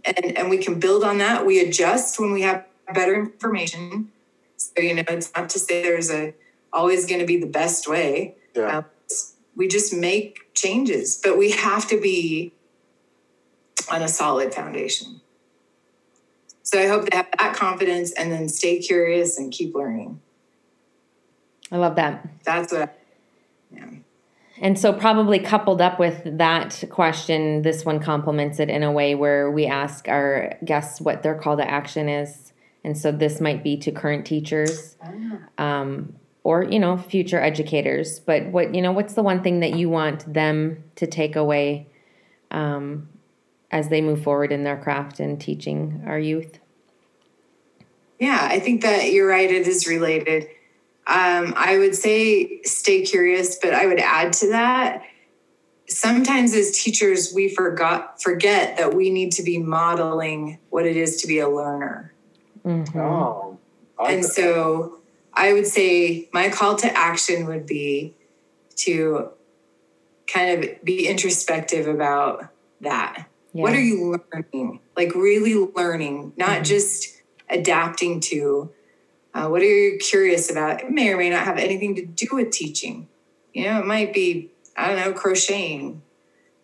and 0.03 0.37
and 0.37 0.49
we 0.49 0.57
can 0.57 0.77
build 0.77 1.05
on 1.05 1.19
that. 1.19 1.45
We 1.45 1.61
adjust 1.61 2.19
when 2.19 2.33
we 2.33 2.41
have 2.41 2.65
better 2.91 3.15
information. 3.15 4.11
So 4.57 4.81
you 4.81 4.95
know, 4.95 5.03
it's 5.07 5.31
not 5.35 5.49
to 5.49 5.59
say 5.59 5.83
there's 5.83 6.11
a 6.11 6.33
always 6.71 7.05
going 7.05 7.19
to 7.19 7.27
be 7.27 7.37
the 7.37 7.47
best 7.47 7.87
way. 7.87 8.35
Yeah. 8.55 8.79
Um, 8.79 8.85
we 9.55 9.67
just 9.67 9.93
make 9.93 10.53
changes, 10.53 11.19
but 11.23 11.37
we 11.37 11.51
have 11.51 11.87
to 11.89 12.01
be 12.01 12.53
on 13.91 14.01
a 14.01 14.07
solid 14.07 14.53
foundation. 14.53 15.21
So 16.63 16.79
I 16.79 16.87
hope 16.87 17.09
they 17.09 17.17
have 17.17 17.27
that 17.39 17.55
confidence 17.55 18.11
and 18.13 18.31
then 18.31 18.49
stay 18.49 18.79
curious 18.79 19.37
and 19.37 19.51
keep 19.51 19.75
learning. 19.75 20.21
I 21.71 21.77
love 21.77 21.95
that. 21.95 22.27
That's 22.43 22.71
what. 22.71 22.81
I, 22.81 22.89
yeah. 23.75 23.89
And 24.61 24.79
so, 24.79 24.93
probably 24.93 25.39
coupled 25.39 25.81
up 25.81 25.99
with 25.99 26.37
that 26.37 26.83
question, 26.89 27.63
this 27.63 27.83
one 27.83 27.99
complements 27.99 28.59
it 28.59 28.69
in 28.69 28.83
a 28.83 28.91
way 28.91 29.13
where 29.15 29.51
we 29.51 29.65
ask 29.65 30.07
our 30.07 30.57
guests 30.63 31.01
what 31.01 31.21
their 31.21 31.35
call 31.35 31.57
to 31.57 31.69
action 31.69 32.07
is. 32.07 32.53
And 32.83 32.97
so, 32.97 33.11
this 33.11 33.39
might 33.39 33.63
be 33.63 33.77
to 33.77 33.91
current 33.91 34.25
teachers 34.25 34.97
um, 35.57 36.15
or, 36.43 36.63
you 36.63 36.79
know, 36.79 36.97
future 36.97 37.39
educators. 37.39 38.19
But 38.19 38.47
what, 38.47 38.75
you 38.75 38.81
know, 38.81 38.91
what's 38.91 39.13
the 39.13 39.23
one 39.23 39.41
thing 39.41 39.61
that 39.61 39.75
you 39.75 39.89
want 39.89 40.31
them 40.31 40.83
to 40.97 41.07
take 41.07 41.35
away 41.35 41.87
um, 42.53 43.09
as 43.73 43.89
they 43.89 43.99
move 43.99 44.23
forward 44.23 44.51
in 44.51 44.63
their 44.63 44.77
craft 44.77 45.19
and 45.19 45.41
teaching 45.41 46.03
our 46.05 46.19
youth. 46.19 46.59
Yeah, 48.19 48.47
I 48.49 48.59
think 48.59 48.83
that 48.83 49.11
you're 49.11 49.27
right. 49.27 49.49
It 49.49 49.67
is 49.67 49.87
related. 49.87 50.43
Um, 51.07 51.53
I 51.57 51.77
would 51.79 51.95
say 51.95 52.61
stay 52.61 53.01
curious, 53.01 53.57
but 53.57 53.73
I 53.73 53.87
would 53.87 53.99
add 53.99 54.31
to 54.33 54.49
that. 54.49 55.03
Sometimes 55.89 56.53
as 56.53 56.71
teachers, 56.71 57.33
we 57.33 57.49
forgot 57.49 58.21
forget 58.21 58.77
that 58.77 58.93
we 58.93 59.09
need 59.09 59.31
to 59.33 59.43
be 59.43 59.57
modeling 59.57 60.59
what 60.69 60.85
it 60.85 60.95
is 60.95 61.17
to 61.21 61.27
be 61.27 61.39
a 61.39 61.49
learner. 61.49 62.12
Mm-hmm. 62.65 62.99
Oh, 62.99 63.59
I 63.99 64.11
and 64.13 64.23
like 64.23 64.31
so 64.31 64.99
I 65.33 65.53
would 65.53 65.67
say 65.67 66.29
my 66.33 66.49
call 66.49 66.75
to 66.77 66.87
action 66.97 67.45
would 67.47 67.65
be 67.65 68.13
to 68.77 69.29
kind 70.27 70.63
of 70.63 70.83
be 70.83 71.07
introspective 71.07 71.87
about 71.87 72.47
that. 72.81 73.27
What 73.51 73.73
are 73.73 73.81
you 73.81 74.17
learning? 74.33 74.79
Like 74.95 75.13
really 75.13 75.53
learning, 75.75 76.33
not 76.37 76.61
Mhm. 76.61 76.65
just 76.65 77.21
adapting 77.49 78.19
to. 78.21 78.71
Uh, 79.33 79.47
what 79.47 79.61
are 79.61 79.65
you 79.65 79.97
curious 79.99 80.49
about? 80.49 80.81
It 80.83 80.91
may 80.91 81.09
or 81.09 81.17
may 81.17 81.29
not 81.29 81.45
have 81.45 81.57
anything 81.57 81.95
to 81.95 82.05
do 82.05 82.27
with 82.33 82.51
teaching. 82.51 83.07
You 83.53 83.65
know, 83.65 83.79
it 83.79 83.85
might 83.85 84.13
be, 84.13 84.51
I 84.77 84.87
don't 84.87 84.95
know, 84.97 85.13
crocheting, 85.13 86.01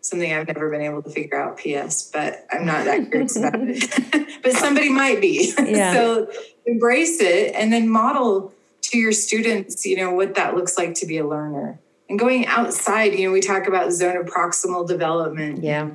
something 0.02 0.32
I've 0.34 0.47
never 0.47 0.70
been 0.70 0.82
able 0.82 1.02
to 1.04 1.10
figure 1.10 1.39
out, 1.39 1.58
PS, 1.58 2.10
but 2.12 2.45
I'm 2.52 2.66
not 2.66 2.86
that 2.86 3.10
curious 3.12 3.36
about 3.36 3.56
it. 3.56 4.39
but 4.43 4.54
somebody 4.54 4.89
might 4.89 5.22
be. 5.22 5.54
Yeah. 5.60 5.93
so 5.93 6.32
embrace 6.66 7.20
it 7.22 7.54
and 7.56 7.72
then 7.72 7.89
model 7.89 8.54
to 8.82 8.97
your 8.97 9.12
students, 9.12 9.86
you 9.86 9.97
know, 9.97 10.12
what 10.14 10.36
that 10.36 10.56
looks 10.56 10.78
like 10.78 10.93
to 10.95 11.06
be 11.06 11.18
a 11.18 11.28
learner. 11.28 11.80
And 12.10 12.18
going 12.18 12.47
outside, 12.47 13.14
you 13.14 13.28
know, 13.28 13.32
we 13.34 13.41
talk 13.41 13.68
about 13.68 13.91
zone 13.91 14.18
of 14.18 14.26
proximal 14.26 14.88
development 14.88 15.64
Yeah. 15.64 15.91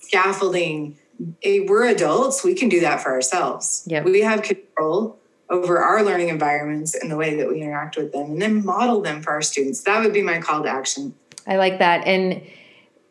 scaffolding. 0.00 0.96
We're 1.44 1.84
adults, 1.84 2.42
we 2.42 2.54
can 2.54 2.68
do 2.68 2.80
that 2.80 3.00
for 3.00 3.10
ourselves. 3.12 3.84
Yep. 3.86 4.04
We 4.06 4.22
have 4.22 4.42
control 4.42 5.18
over 5.48 5.78
our 5.78 6.02
learning 6.02 6.30
environments 6.30 6.94
and 6.94 7.10
the 7.10 7.16
way 7.16 7.36
that 7.36 7.46
we 7.48 7.60
interact 7.60 7.96
with 7.96 8.12
them, 8.12 8.32
and 8.32 8.42
then 8.42 8.64
model 8.64 9.02
them 9.02 9.22
for 9.22 9.30
our 9.30 9.42
students. 9.42 9.82
That 9.82 10.02
would 10.02 10.12
be 10.14 10.22
my 10.22 10.40
call 10.40 10.62
to 10.62 10.68
action. 10.68 11.14
I 11.46 11.56
like 11.56 11.78
that. 11.78 12.06
And 12.06 12.42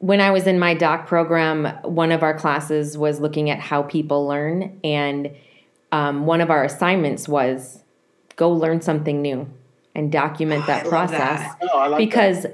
when 0.01 0.19
I 0.19 0.31
was 0.31 0.47
in 0.47 0.57
my 0.59 0.73
doc 0.73 1.07
program, 1.07 1.65
one 1.83 2.11
of 2.11 2.23
our 2.23 2.33
classes 2.37 2.97
was 2.97 3.19
looking 3.19 3.49
at 3.49 3.59
how 3.59 3.83
people 3.83 4.27
learn. 4.27 4.79
And 4.83 5.31
um, 5.91 6.25
one 6.25 6.41
of 6.41 6.49
our 6.49 6.63
assignments 6.63 7.27
was 7.27 7.83
go 8.35 8.51
learn 8.51 8.81
something 8.81 9.21
new 9.21 9.47
and 9.93 10.11
document 10.11 10.63
Oh, 10.63 10.67
that 10.67 10.85
I 10.85 10.89
process. 10.89 11.39
that. 11.39 11.57
Oh, 11.71 11.77
like 11.77 11.89
that. 11.91 11.97
because 11.97 12.45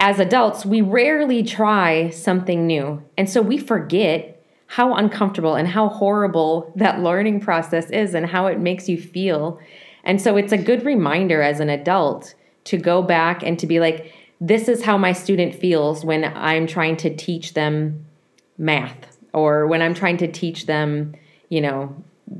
as 0.00 0.18
adults, 0.18 0.66
we 0.66 0.80
rarely 0.80 1.42
try 1.44 2.10
something 2.10 2.66
new. 2.66 3.02
And 3.16 3.30
so 3.30 3.40
we 3.40 3.56
forget 3.56 4.44
how 4.66 4.94
uncomfortable 4.94 5.54
and 5.54 5.68
how 5.68 5.88
horrible 5.88 6.72
that 6.74 6.98
learning 7.00 7.38
process 7.40 7.88
is 7.90 8.14
and 8.14 8.26
how 8.26 8.46
it 8.46 8.58
makes 8.58 8.88
you 8.88 9.00
feel. 9.00 9.60
And 10.02 10.20
so 10.20 10.36
it's 10.36 10.52
a 10.52 10.58
good 10.58 10.84
reminder 10.84 11.40
as 11.40 11.60
an 11.60 11.70
adult 11.70 12.34
to 12.64 12.76
go 12.78 13.00
back 13.02 13.44
and 13.44 13.58
to 13.60 13.66
be 13.68 13.78
like, 13.78 14.12
this 14.40 14.68
is 14.68 14.82
how 14.82 14.98
my 14.98 15.12
student 15.12 15.54
feels 15.54 16.04
when 16.04 16.24
I'm 16.24 16.66
trying 16.66 16.96
to 16.98 17.14
teach 17.14 17.54
them 17.54 18.04
math 18.58 19.16
or 19.32 19.66
when 19.66 19.82
I'm 19.82 19.94
trying 19.94 20.16
to 20.18 20.30
teach 20.30 20.66
them, 20.66 21.14
you 21.48 21.60
know, 21.60 21.94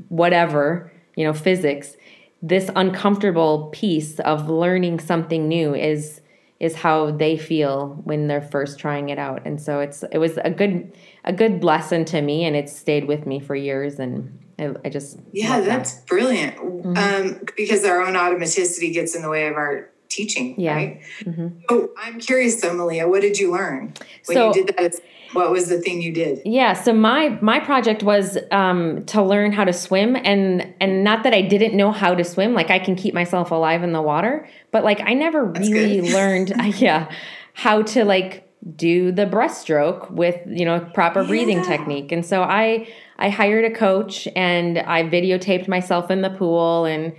whatever, 0.09 0.91
you 1.15 1.23
know, 1.25 1.33
physics. 1.33 1.95
This 2.41 2.69
uncomfortable 2.75 3.69
piece 3.73 4.19
of 4.19 4.49
learning 4.49 4.99
something 4.99 5.47
new 5.47 5.73
is 5.75 6.21
is 6.59 6.73
how 6.75 7.11
they 7.11 7.37
feel 7.37 7.99
when 8.05 8.27
they're 8.27 8.41
first 8.41 8.79
trying 8.79 9.09
it 9.09 9.19
out. 9.19 9.41
And 9.45 9.59
so 9.61 9.79
it's 9.81 10.03
it 10.11 10.19
was 10.19 10.37
a 10.43 10.49
good 10.49 10.95
a 11.23 11.33
good 11.33 11.63
lesson 11.63 12.05
to 12.05 12.21
me 12.21 12.45
and 12.45 12.55
it's 12.55 12.75
stayed 12.75 13.05
with 13.07 13.25
me 13.25 13.39
for 13.39 13.55
years 13.55 13.99
and 13.99 14.39
I, 14.57 14.73
I 14.85 14.89
just 14.89 15.19
Yeah, 15.33 15.55
love 15.57 15.65
that. 15.65 15.77
that's 15.77 15.95
brilliant. 16.01 16.55
Mm-hmm. 16.57 16.97
Um, 16.97 17.41
because 17.57 17.83
our 17.83 18.01
own 18.01 18.13
automaticity 18.13 18.93
gets 18.93 19.15
in 19.15 19.21
the 19.21 19.29
way 19.29 19.47
of 19.47 19.55
our 19.55 19.89
teaching, 20.15 20.55
Yeah. 20.57 20.75
right? 20.75 20.99
Mhm. 21.23 21.51
So 21.69 21.89
I'm 22.01 22.19
curious, 22.19 22.61
though, 22.61 22.73
Malia, 22.73 23.07
what 23.07 23.21
did 23.21 23.37
you 23.37 23.51
learn 23.51 23.93
when 24.25 24.35
So- 24.35 24.47
you 24.47 24.53
did 24.65 24.75
that? 24.77 24.95
What 25.33 25.51
was 25.51 25.67
the 25.67 25.79
thing 25.81 26.01
you 26.01 26.13
did? 26.13 26.41
Yeah, 26.45 26.71
so 26.73 26.93
my 26.93 27.37
my 27.41 27.59
project 27.59 28.03
was 28.03 28.37
um, 28.51 29.03
to 29.07 29.21
learn 29.21 29.51
how 29.51 29.65
to 29.65 29.73
swim, 29.73 30.15
and 30.23 30.73
and 30.79 31.03
not 31.03 31.23
that 31.23 31.33
I 31.33 31.41
didn't 31.41 31.75
know 31.75 31.91
how 31.91 32.15
to 32.15 32.23
swim. 32.23 32.53
Like 32.53 32.71
I 32.71 32.79
can 32.79 32.95
keep 32.95 33.13
myself 33.13 33.51
alive 33.51 33.83
in 33.83 33.91
the 33.91 34.01
water, 34.01 34.47
but 34.71 34.85
like 34.85 35.01
I 35.03 35.13
never 35.13 35.51
That's 35.53 35.69
really 35.69 36.01
learned, 36.17 36.53
yeah, 36.79 37.09
how 37.53 37.81
to 37.81 38.05
like 38.05 38.43
do 38.77 39.11
the 39.11 39.25
breaststroke 39.25 40.09
with 40.11 40.37
you 40.47 40.63
know 40.63 40.79
proper 40.93 41.23
breathing 41.25 41.57
Yeah. 41.57 41.63
technique. 41.77 42.13
And 42.13 42.25
so 42.25 42.41
I 42.43 42.87
I 43.17 43.27
hired 43.29 43.65
a 43.65 43.71
coach, 43.71 44.27
and 44.37 44.77
I 44.79 45.03
videotaped 45.03 45.67
myself 45.67 46.09
in 46.11 46.21
the 46.21 46.29
pool 46.29 46.85
and 46.85 47.11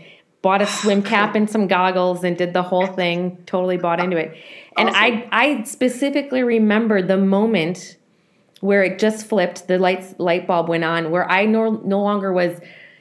bought 0.46 0.62
a 0.62 0.66
swim 0.66 1.02
cap 1.14 1.34
and 1.34 1.50
some 1.50 1.66
goggles 1.66 2.22
and 2.22 2.38
did 2.38 2.52
the 2.52 2.62
whole 2.62 2.86
thing. 2.86 3.36
Totally 3.46 3.78
bought 3.78 4.00
into 4.00 4.16
it, 4.16 4.28
and 4.76 4.88
I 4.90 5.06
I 5.32 5.62
specifically 5.64 6.42
remember 6.42 7.02
the 7.02 7.16
moment 7.16 7.96
where 8.60 8.82
it 8.82 8.98
just 8.98 9.26
flipped 9.26 9.68
the 9.68 9.78
lights 9.78 10.14
light 10.18 10.46
bulb 10.46 10.68
went 10.68 10.82
on 10.82 11.10
where 11.10 11.30
i 11.30 11.44
no, 11.44 11.70
no 11.84 12.00
longer 12.00 12.32
was 12.32 12.58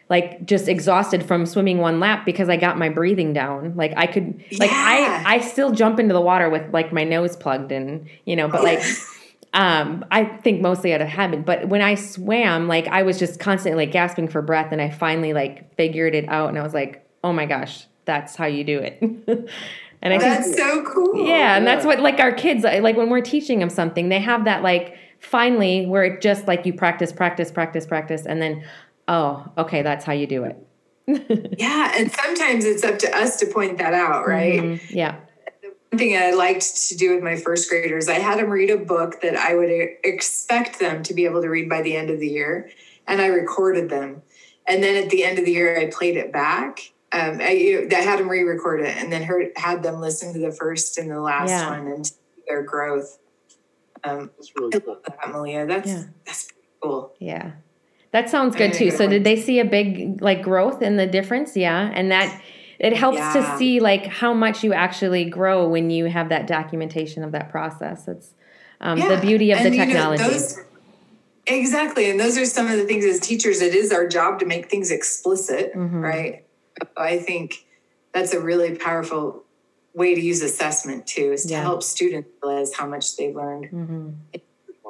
like 0.09 0.45
just 0.45 0.67
exhausted 0.67 1.25
from 1.25 1.45
swimming 1.45 1.77
one 1.77 1.97
lap 1.99 2.25
because 2.25 2.49
i 2.49 2.57
got 2.57 2.77
my 2.77 2.89
breathing 2.89 3.31
down 3.33 3.73
like 3.75 3.93
i 3.95 4.05
could 4.05 4.27
like 4.59 4.69
Yeah. 4.69 5.23
i 5.25 5.35
i 5.35 5.39
still 5.39 5.71
jump 5.71 5.97
into 5.99 6.13
the 6.13 6.21
water 6.21 6.49
with 6.49 6.73
like 6.73 6.91
my 6.91 7.05
nose 7.05 7.37
plugged 7.37 7.71
in 7.71 8.07
you 8.25 8.35
know 8.35 8.49
but 8.49 8.63
like 8.63 8.83
um 9.53 10.03
i 10.11 10.25
think 10.25 10.61
mostly 10.61 10.93
out 10.93 11.01
of 11.01 11.07
habit 11.07 11.45
but 11.45 11.69
when 11.69 11.81
i 11.81 11.95
swam 11.95 12.67
like 12.67 12.87
i 12.87 13.01
was 13.03 13.17
just 13.17 13.39
constantly 13.39 13.85
like 13.85 13.93
gasping 13.93 14.27
for 14.27 14.41
breath 14.41 14.73
and 14.73 14.81
i 14.81 14.89
finally 14.89 15.31
like 15.31 15.73
figured 15.75 16.13
it 16.13 16.27
out 16.27 16.49
and 16.49 16.59
i 16.59 16.63
was 16.63 16.73
like 16.73 17.04
oh 17.25 17.33
my 17.33 17.45
gosh 17.45 17.87
that's 18.05 18.35
how 18.35 18.45
you 18.45 18.63
do 18.63 18.77
it 18.79 18.97
and 19.01 20.13
i 20.13 20.19
think 20.19 20.21
That's 20.21 20.55
so 20.55 20.83
cool. 20.83 21.25
yeah, 21.27 21.57
and 21.57 21.65
that's 21.65 21.85
what 21.85 21.99
like 21.99 22.19
our 22.19 22.31
kids 22.31 22.63
like 22.63 22.95
when 22.95 23.09
we're 23.09 23.21
teaching 23.21 23.57
them 23.59 23.69
something, 23.71 24.09
they 24.09 24.19
have 24.19 24.45
that 24.45 24.61
like 24.61 24.95
finally 25.19 25.85
where 25.87 26.03
it 26.03 26.21
just 26.21 26.45
like 26.47 26.65
you 26.67 26.73
practice, 26.73 27.11
practice, 27.11 27.49
practice, 27.51 27.87
practice, 27.87 28.27
and 28.27 28.39
then 28.41 28.63
oh, 29.07 29.45
okay, 29.57 29.81
that's 29.81 30.05
how 30.05 30.13
you 30.13 30.27
do 30.27 30.43
it. 30.43 30.57
Yeah, 31.57 31.93
and 31.97 32.11
sometimes 32.11 32.65
it's 32.65 32.83
up 32.83 32.99
to 32.99 33.17
us 33.17 33.37
to 33.39 33.47
point 33.47 33.77
that 33.79 33.93
out, 33.93 34.27
right? 34.27 34.61
Mhm. 34.61 34.81
Yeah. 34.89 35.15
One 35.91 35.99
thing 35.99 36.17
I 36.17 36.31
liked 36.31 36.89
to 36.89 36.97
do 36.97 37.13
with 37.15 37.23
my 37.23 37.37
first 37.37 37.69
graders, 37.69 38.07
I 38.09 38.19
had 38.19 38.37
them 38.39 38.49
read 38.49 38.69
a 38.69 38.77
book 38.77 39.21
that 39.21 39.35
I 39.35 39.55
would 39.55 39.69
expect 40.03 40.79
them 40.79 41.01
to 41.03 41.13
be 41.13 41.25
able 41.25 41.41
to 41.41 41.49
read 41.49 41.69
by 41.69 41.81
the 41.81 41.95
end 41.95 42.09
of 42.09 42.19
the 42.19 42.27
year, 42.27 42.69
and 43.07 43.21
I 43.21 43.27
recorded 43.27 43.89
them. 43.89 44.21
And 44.67 44.83
then 44.83 45.01
at 45.01 45.09
the 45.09 45.23
end 45.23 45.39
of 45.39 45.45
the 45.45 45.51
year, 45.51 45.79
I 45.79 45.85
played 45.87 46.17
it 46.17 46.31
back. 46.33 46.91
Um, 47.11 47.39
I, 47.41 47.51
you- 47.51 47.87
I 47.91 47.95
had 48.01 48.19
them 48.19 48.29
re-record 48.29 48.81
it, 48.81 48.97
and 48.97 49.11
then 49.11 49.23
heard, 49.23 49.51
had 49.55 49.83
them 49.83 50.01
listen 50.01 50.33
to 50.33 50.39
the 50.39 50.51
first 50.51 50.97
and 50.97 51.09
the 51.09 51.19
last 51.21 51.49
Yeah. 51.49 51.69
one 51.69 51.87
and 51.87 52.11
their 52.47 52.61
growth. 52.63 53.17
Um, 54.03 54.31
That's 54.37 54.51
really 54.55 54.75
I 54.75 54.79
cool. 54.79 54.93
love 54.95 55.03
that, 55.07 55.31
Malia. 55.31 55.65
That's 55.65 55.87
Yeah. 55.87 56.03
that's 56.25 56.43
pretty 56.45 56.67
cool. 56.83 57.13
Yeah. 57.19 57.51
That 58.11 58.29
sounds 58.29 58.55
good 58.55 58.73
too. 58.73 58.91
So 58.91 59.07
did 59.07 59.23
they 59.23 59.35
see 59.35 59.59
a 59.59 59.65
big 59.65 60.21
like 60.21 60.41
growth 60.43 60.81
in 60.81 60.95
the 60.97 61.07
difference? 61.07 61.55
Yeah. 61.57 61.91
And 61.93 62.11
that 62.11 62.41
it 62.79 62.93
helps 62.95 63.17
to 63.33 63.57
see 63.57 63.79
like 63.79 64.05
how 64.05 64.33
much 64.33 64.63
you 64.63 64.73
actually 64.73 65.25
grow 65.25 65.67
when 65.67 65.89
you 65.89 66.05
have 66.05 66.29
that 66.29 66.45
documentation 66.47 67.23
of 67.23 67.31
that 67.31 67.49
process. 67.49 68.07
It's 68.07 68.33
um, 68.81 68.99
the 68.99 69.17
beauty 69.21 69.51
of 69.51 69.59
the 69.59 69.65
and, 69.65 69.75
you 69.75 69.81
know, 69.81 69.85
technology. 69.87 70.23
those- 70.23 70.59
exactly, 71.47 72.09
and 72.09 72.19
those 72.19 72.37
are 72.37 72.45
some 72.45 72.67
of 72.67 72.77
the 72.77 72.83
things 72.85 73.05
as 73.05 73.19
teachers. 73.19 73.61
It 73.61 73.73
is 73.73 73.91
our 73.91 74.07
job 74.07 74.39
to 74.39 74.45
make 74.45 74.69
things 74.69 74.91
explicit, 74.91 75.73
Mhm. 75.75 76.01
right? 76.01 76.44
I 76.97 77.17
think 77.19 77.65
that's 78.13 78.33
a 78.33 78.39
really 78.39 78.75
powerful 78.75 79.43
way 79.93 80.15
to 80.15 80.21
use 80.21 80.41
assessment 80.41 81.07
too, 81.07 81.31
is 81.33 81.43
to 81.45 81.51
Yeah. 81.53 81.61
help 81.61 81.83
students 81.83 82.29
realize 82.43 82.73
how 82.73 82.85
much 82.87 83.15
they've 83.15 83.35
learned. 83.35 83.69
Mhm. 83.71 84.15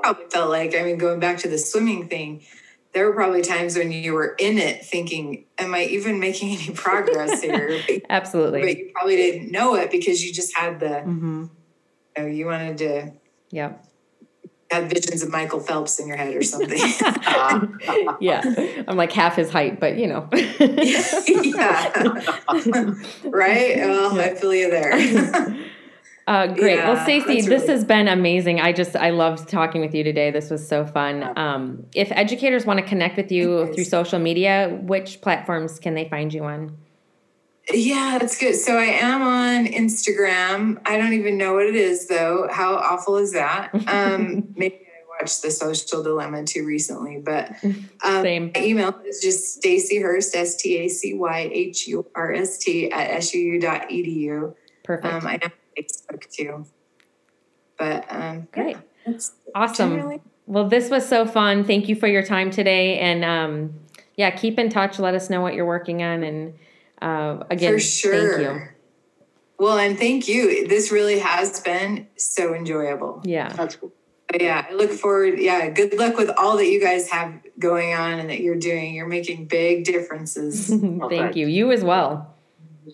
Probably 0.02 0.26
felt 0.30 0.50
like, 0.50 0.76
I 0.76 0.84
mean, 0.84 0.98
going 0.98 1.20
back 1.20 1.38
to 1.40 1.48
the 1.48 1.58
swimming 1.58 2.08
thing, 2.08 2.44
there 2.94 3.08
were 3.08 3.14
probably 3.14 3.42
times 3.42 3.76
when 3.78 3.92
you 3.92 4.14
were 4.14 4.36
in 4.40 4.58
it 4.58 4.86
thinking, 4.86 5.46
"Am 5.58 5.74
I 5.74 5.86
even 5.86 6.20
making 6.20 6.56
any 6.58 6.74
progress 6.74 7.42
here?" 7.42 7.80
Absolutely. 8.10 8.62
But 8.62 8.78
you 8.78 8.92
probably 8.96 9.16
didn't 9.16 9.52
know 9.52 9.76
it 9.76 9.92
because 9.92 10.24
you 10.24 10.32
just 10.34 10.56
had 10.56 10.80
the, 10.80 11.02
hmm 11.02 11.46
you, 12.18 12.24
know, 12.24 12.30
you 12.30 12.46
wanted 12.46 12.78
to 12.80 13.12
Yep. 13.52 13.86
Have 14.76 14.90
visions 14.90 15.24
of 15.24 15.30
Michael 15.30 15.60
Phelps 15.60 16.00
in 16.00 16.08
your 16.08 16.18
head 16.18 16.36
or 16.36 16.44
something. 16.44 16.78
yeah. 18.20 18.42
I'm 18.88 18.98
like 18.98 19.12
half 19.12 19.36
his 19.36 19.50
height, 19.50 19.80
but 19.80 19.98
you 19.98 20.08
know. 20.08 20.30
yeah. 20.34 21.92
right? 23.26 23.78
Well, 23.78 24.20
I 24.20 24.36
feel 24.36 24.54
you 24.54 24.70
there. 24.70 25.70
Uh, 26.28 26.48
great. 26.48 26.78
well, 26.80 27.02
Stacy, 27.04 27.42
this 27.42 27.48
really- 27.48 27.68
has 27.68 27.86
been 27.86 28.08
amazing. 28.08 28.60
I 28.60 28.74
just 28.74 28.96
I 28.96 29.12
loved 29.12 29.48
talking 29.48 29.82
with 29.82 29.94
you 29.94 30.04
today. 30.04 30.32
This 30.32 30.50
was 30.50 30.68
so 30.68 30.86
fun. 30.86 31.38
Um, 31.38 31.86
if 31.94 32.12
educators 32.12 32.66
want 32.66 32.80
to 32.80 32.86
connect 32.86 33.16
with 33.16 33.32
you 33.32 33.72
through 33.74 33.84
social 33.84 34.20
media, 34.20 34.78
which 34.82 35.22
platforms 35.22 35.80
can 35.80 35.94
they 35.94 36.10
find 36.10 36.34
you 36.34 36.44
on? 36.44 36.76
Yeah, 37.74 38.18
that's 38.20 38.38
good. 38.38 38.56
So 38.56 38.78
I 38.78 38.84
am 38.86 39.22
on 39.22 39.66
Instagram. 39.66 40.80
I 40.86 40.98
don't 40.98 41.14
even 41.14 41.38
know 41.38 41.54
what 41.54 41.66
it 41.66 41.76
is 41.76 42.08
though. 42.08 42.48
How 42.52 42.76
awful 42.76 43.18
is 43.18 43.34
that? 43.34 43.72
Um, 43.88 44.50
maybe 44.56 44.76
I 44.76 45.22
watched 45.22 45.42
The 45.42 45.50
Social 45.52 46.04
Dilemma 46.04 46.44
too 46.44 46.66
recently, 46.66 47.18
but 47.18 47.52
um, 47.64 48.22
Same. 48.22 48.52
my 48.54 48.64
email 48.64 49.00
is 49.06 49.20
just 49.22 49.56
Stacy 49.56 50.00
Hurst, 50.00 50.36
S 50.36 50.56
T 50.58 50.78
A 50.78 50.88
C 50.90 51.14
Y 51.14 51.50
H 51.52 51.88
U 51.88 52.06
R 52.16 52.34
S 52.34 52.58
T 52.60 52.92
at 52.92 53.22
suu.edu. 53.22 54.54
Perfect. 54.84 55.14
Um, 55.14 55.26
I 55.28 55.38
know 55.38 55.50
Facebook 55.78 56.30
too. 56.32 56.66
But 57.78 58.06
um, 58.10 58.48
Great. 58.52 58.76
yeah, 58.78 58.82
that's 59.06 59.32
Awesome. 59.56 59.96
generally- 59.96 60.22
Well, 60.46 60.70
this 60.70 60.90
was 60.92 61.08
so 61.08 61.26
fun. 61.26 61.64
Thank 61.64 61.90
you 61.90 61.96
for 61.96 62.08
your 62.08 62.24
time 62.24 62.52
today. 62.52 63.00
And 63.00 63.26
um, 63.26 63.74
yeah, 64.16 64.30
keep 64.30 64.60
in 64.60 64.70
touch. 64.70 65.00
Let 65.00 65.16
us 65.16 65.30
know 65.30 65.42
what 65.42 65.56
you're 65.56 65.66
working 65.66 66.04
on. 66.04 66.24
And 66.24 66.54
uh, 67.02 67.44
again, 67.50 67.74
for 67.74 67.80
sure. 67.80 68.38
thank 68.38 68.42
you. 68.42 68.68
Well, 69.58 69.78
and 69.78 69.98
thank 69.98 70.28
you. 70.28 70.68
This 70.68 70.92
really 70.92 71.20
has 71.20 71.60
been 71.62 72.08
so 72.18 72.54
enjoyable. 72.54 73.22
Yeah. 73.24 73.50
That's 73.50 73.78
cool. 73.78 73.94
But 74.28 74.42
yeah, 74.42 74.66
I 74.70 74.74
look 74.74 74.92
forward. 74.92 75.40
Yeah, 75.40 75.70
good 75.70 75.94
luck 75.98 76.18
with 76.18 76.30
all 76.38 76.58
that 76.58 76.68
you 76.68 76.82
guys 76.82 77.10
have 77.10 77.34
going 77.60 77.94
on 77.94 78.20
and 78.20 78.30
that 78.30 78.42
you're 78.42 78.56
doing. 78.56 78.94
You're 78.94 79.08
making 79.08 79.46
big 79.46 79.86
differences 79.86 80.68
thank 80.70 81.10
thanks. 81.10 81.38
you. 81.38 81.48
You 81.48 81.72
as 81.72 81.84
well. 81.84 82.36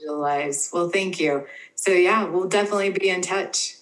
lives. 0.05 0.69
Well, 0.73 0.89
thank 0.89 1.19
you. 1.19 1.47
So 1.75 1.91
yeah, 1.91 2.25
we'll 2.25 2.49
definitely 2.49 2.91
be 2.91 3.09
in 3.09 3.21
touch. 3.21 3.77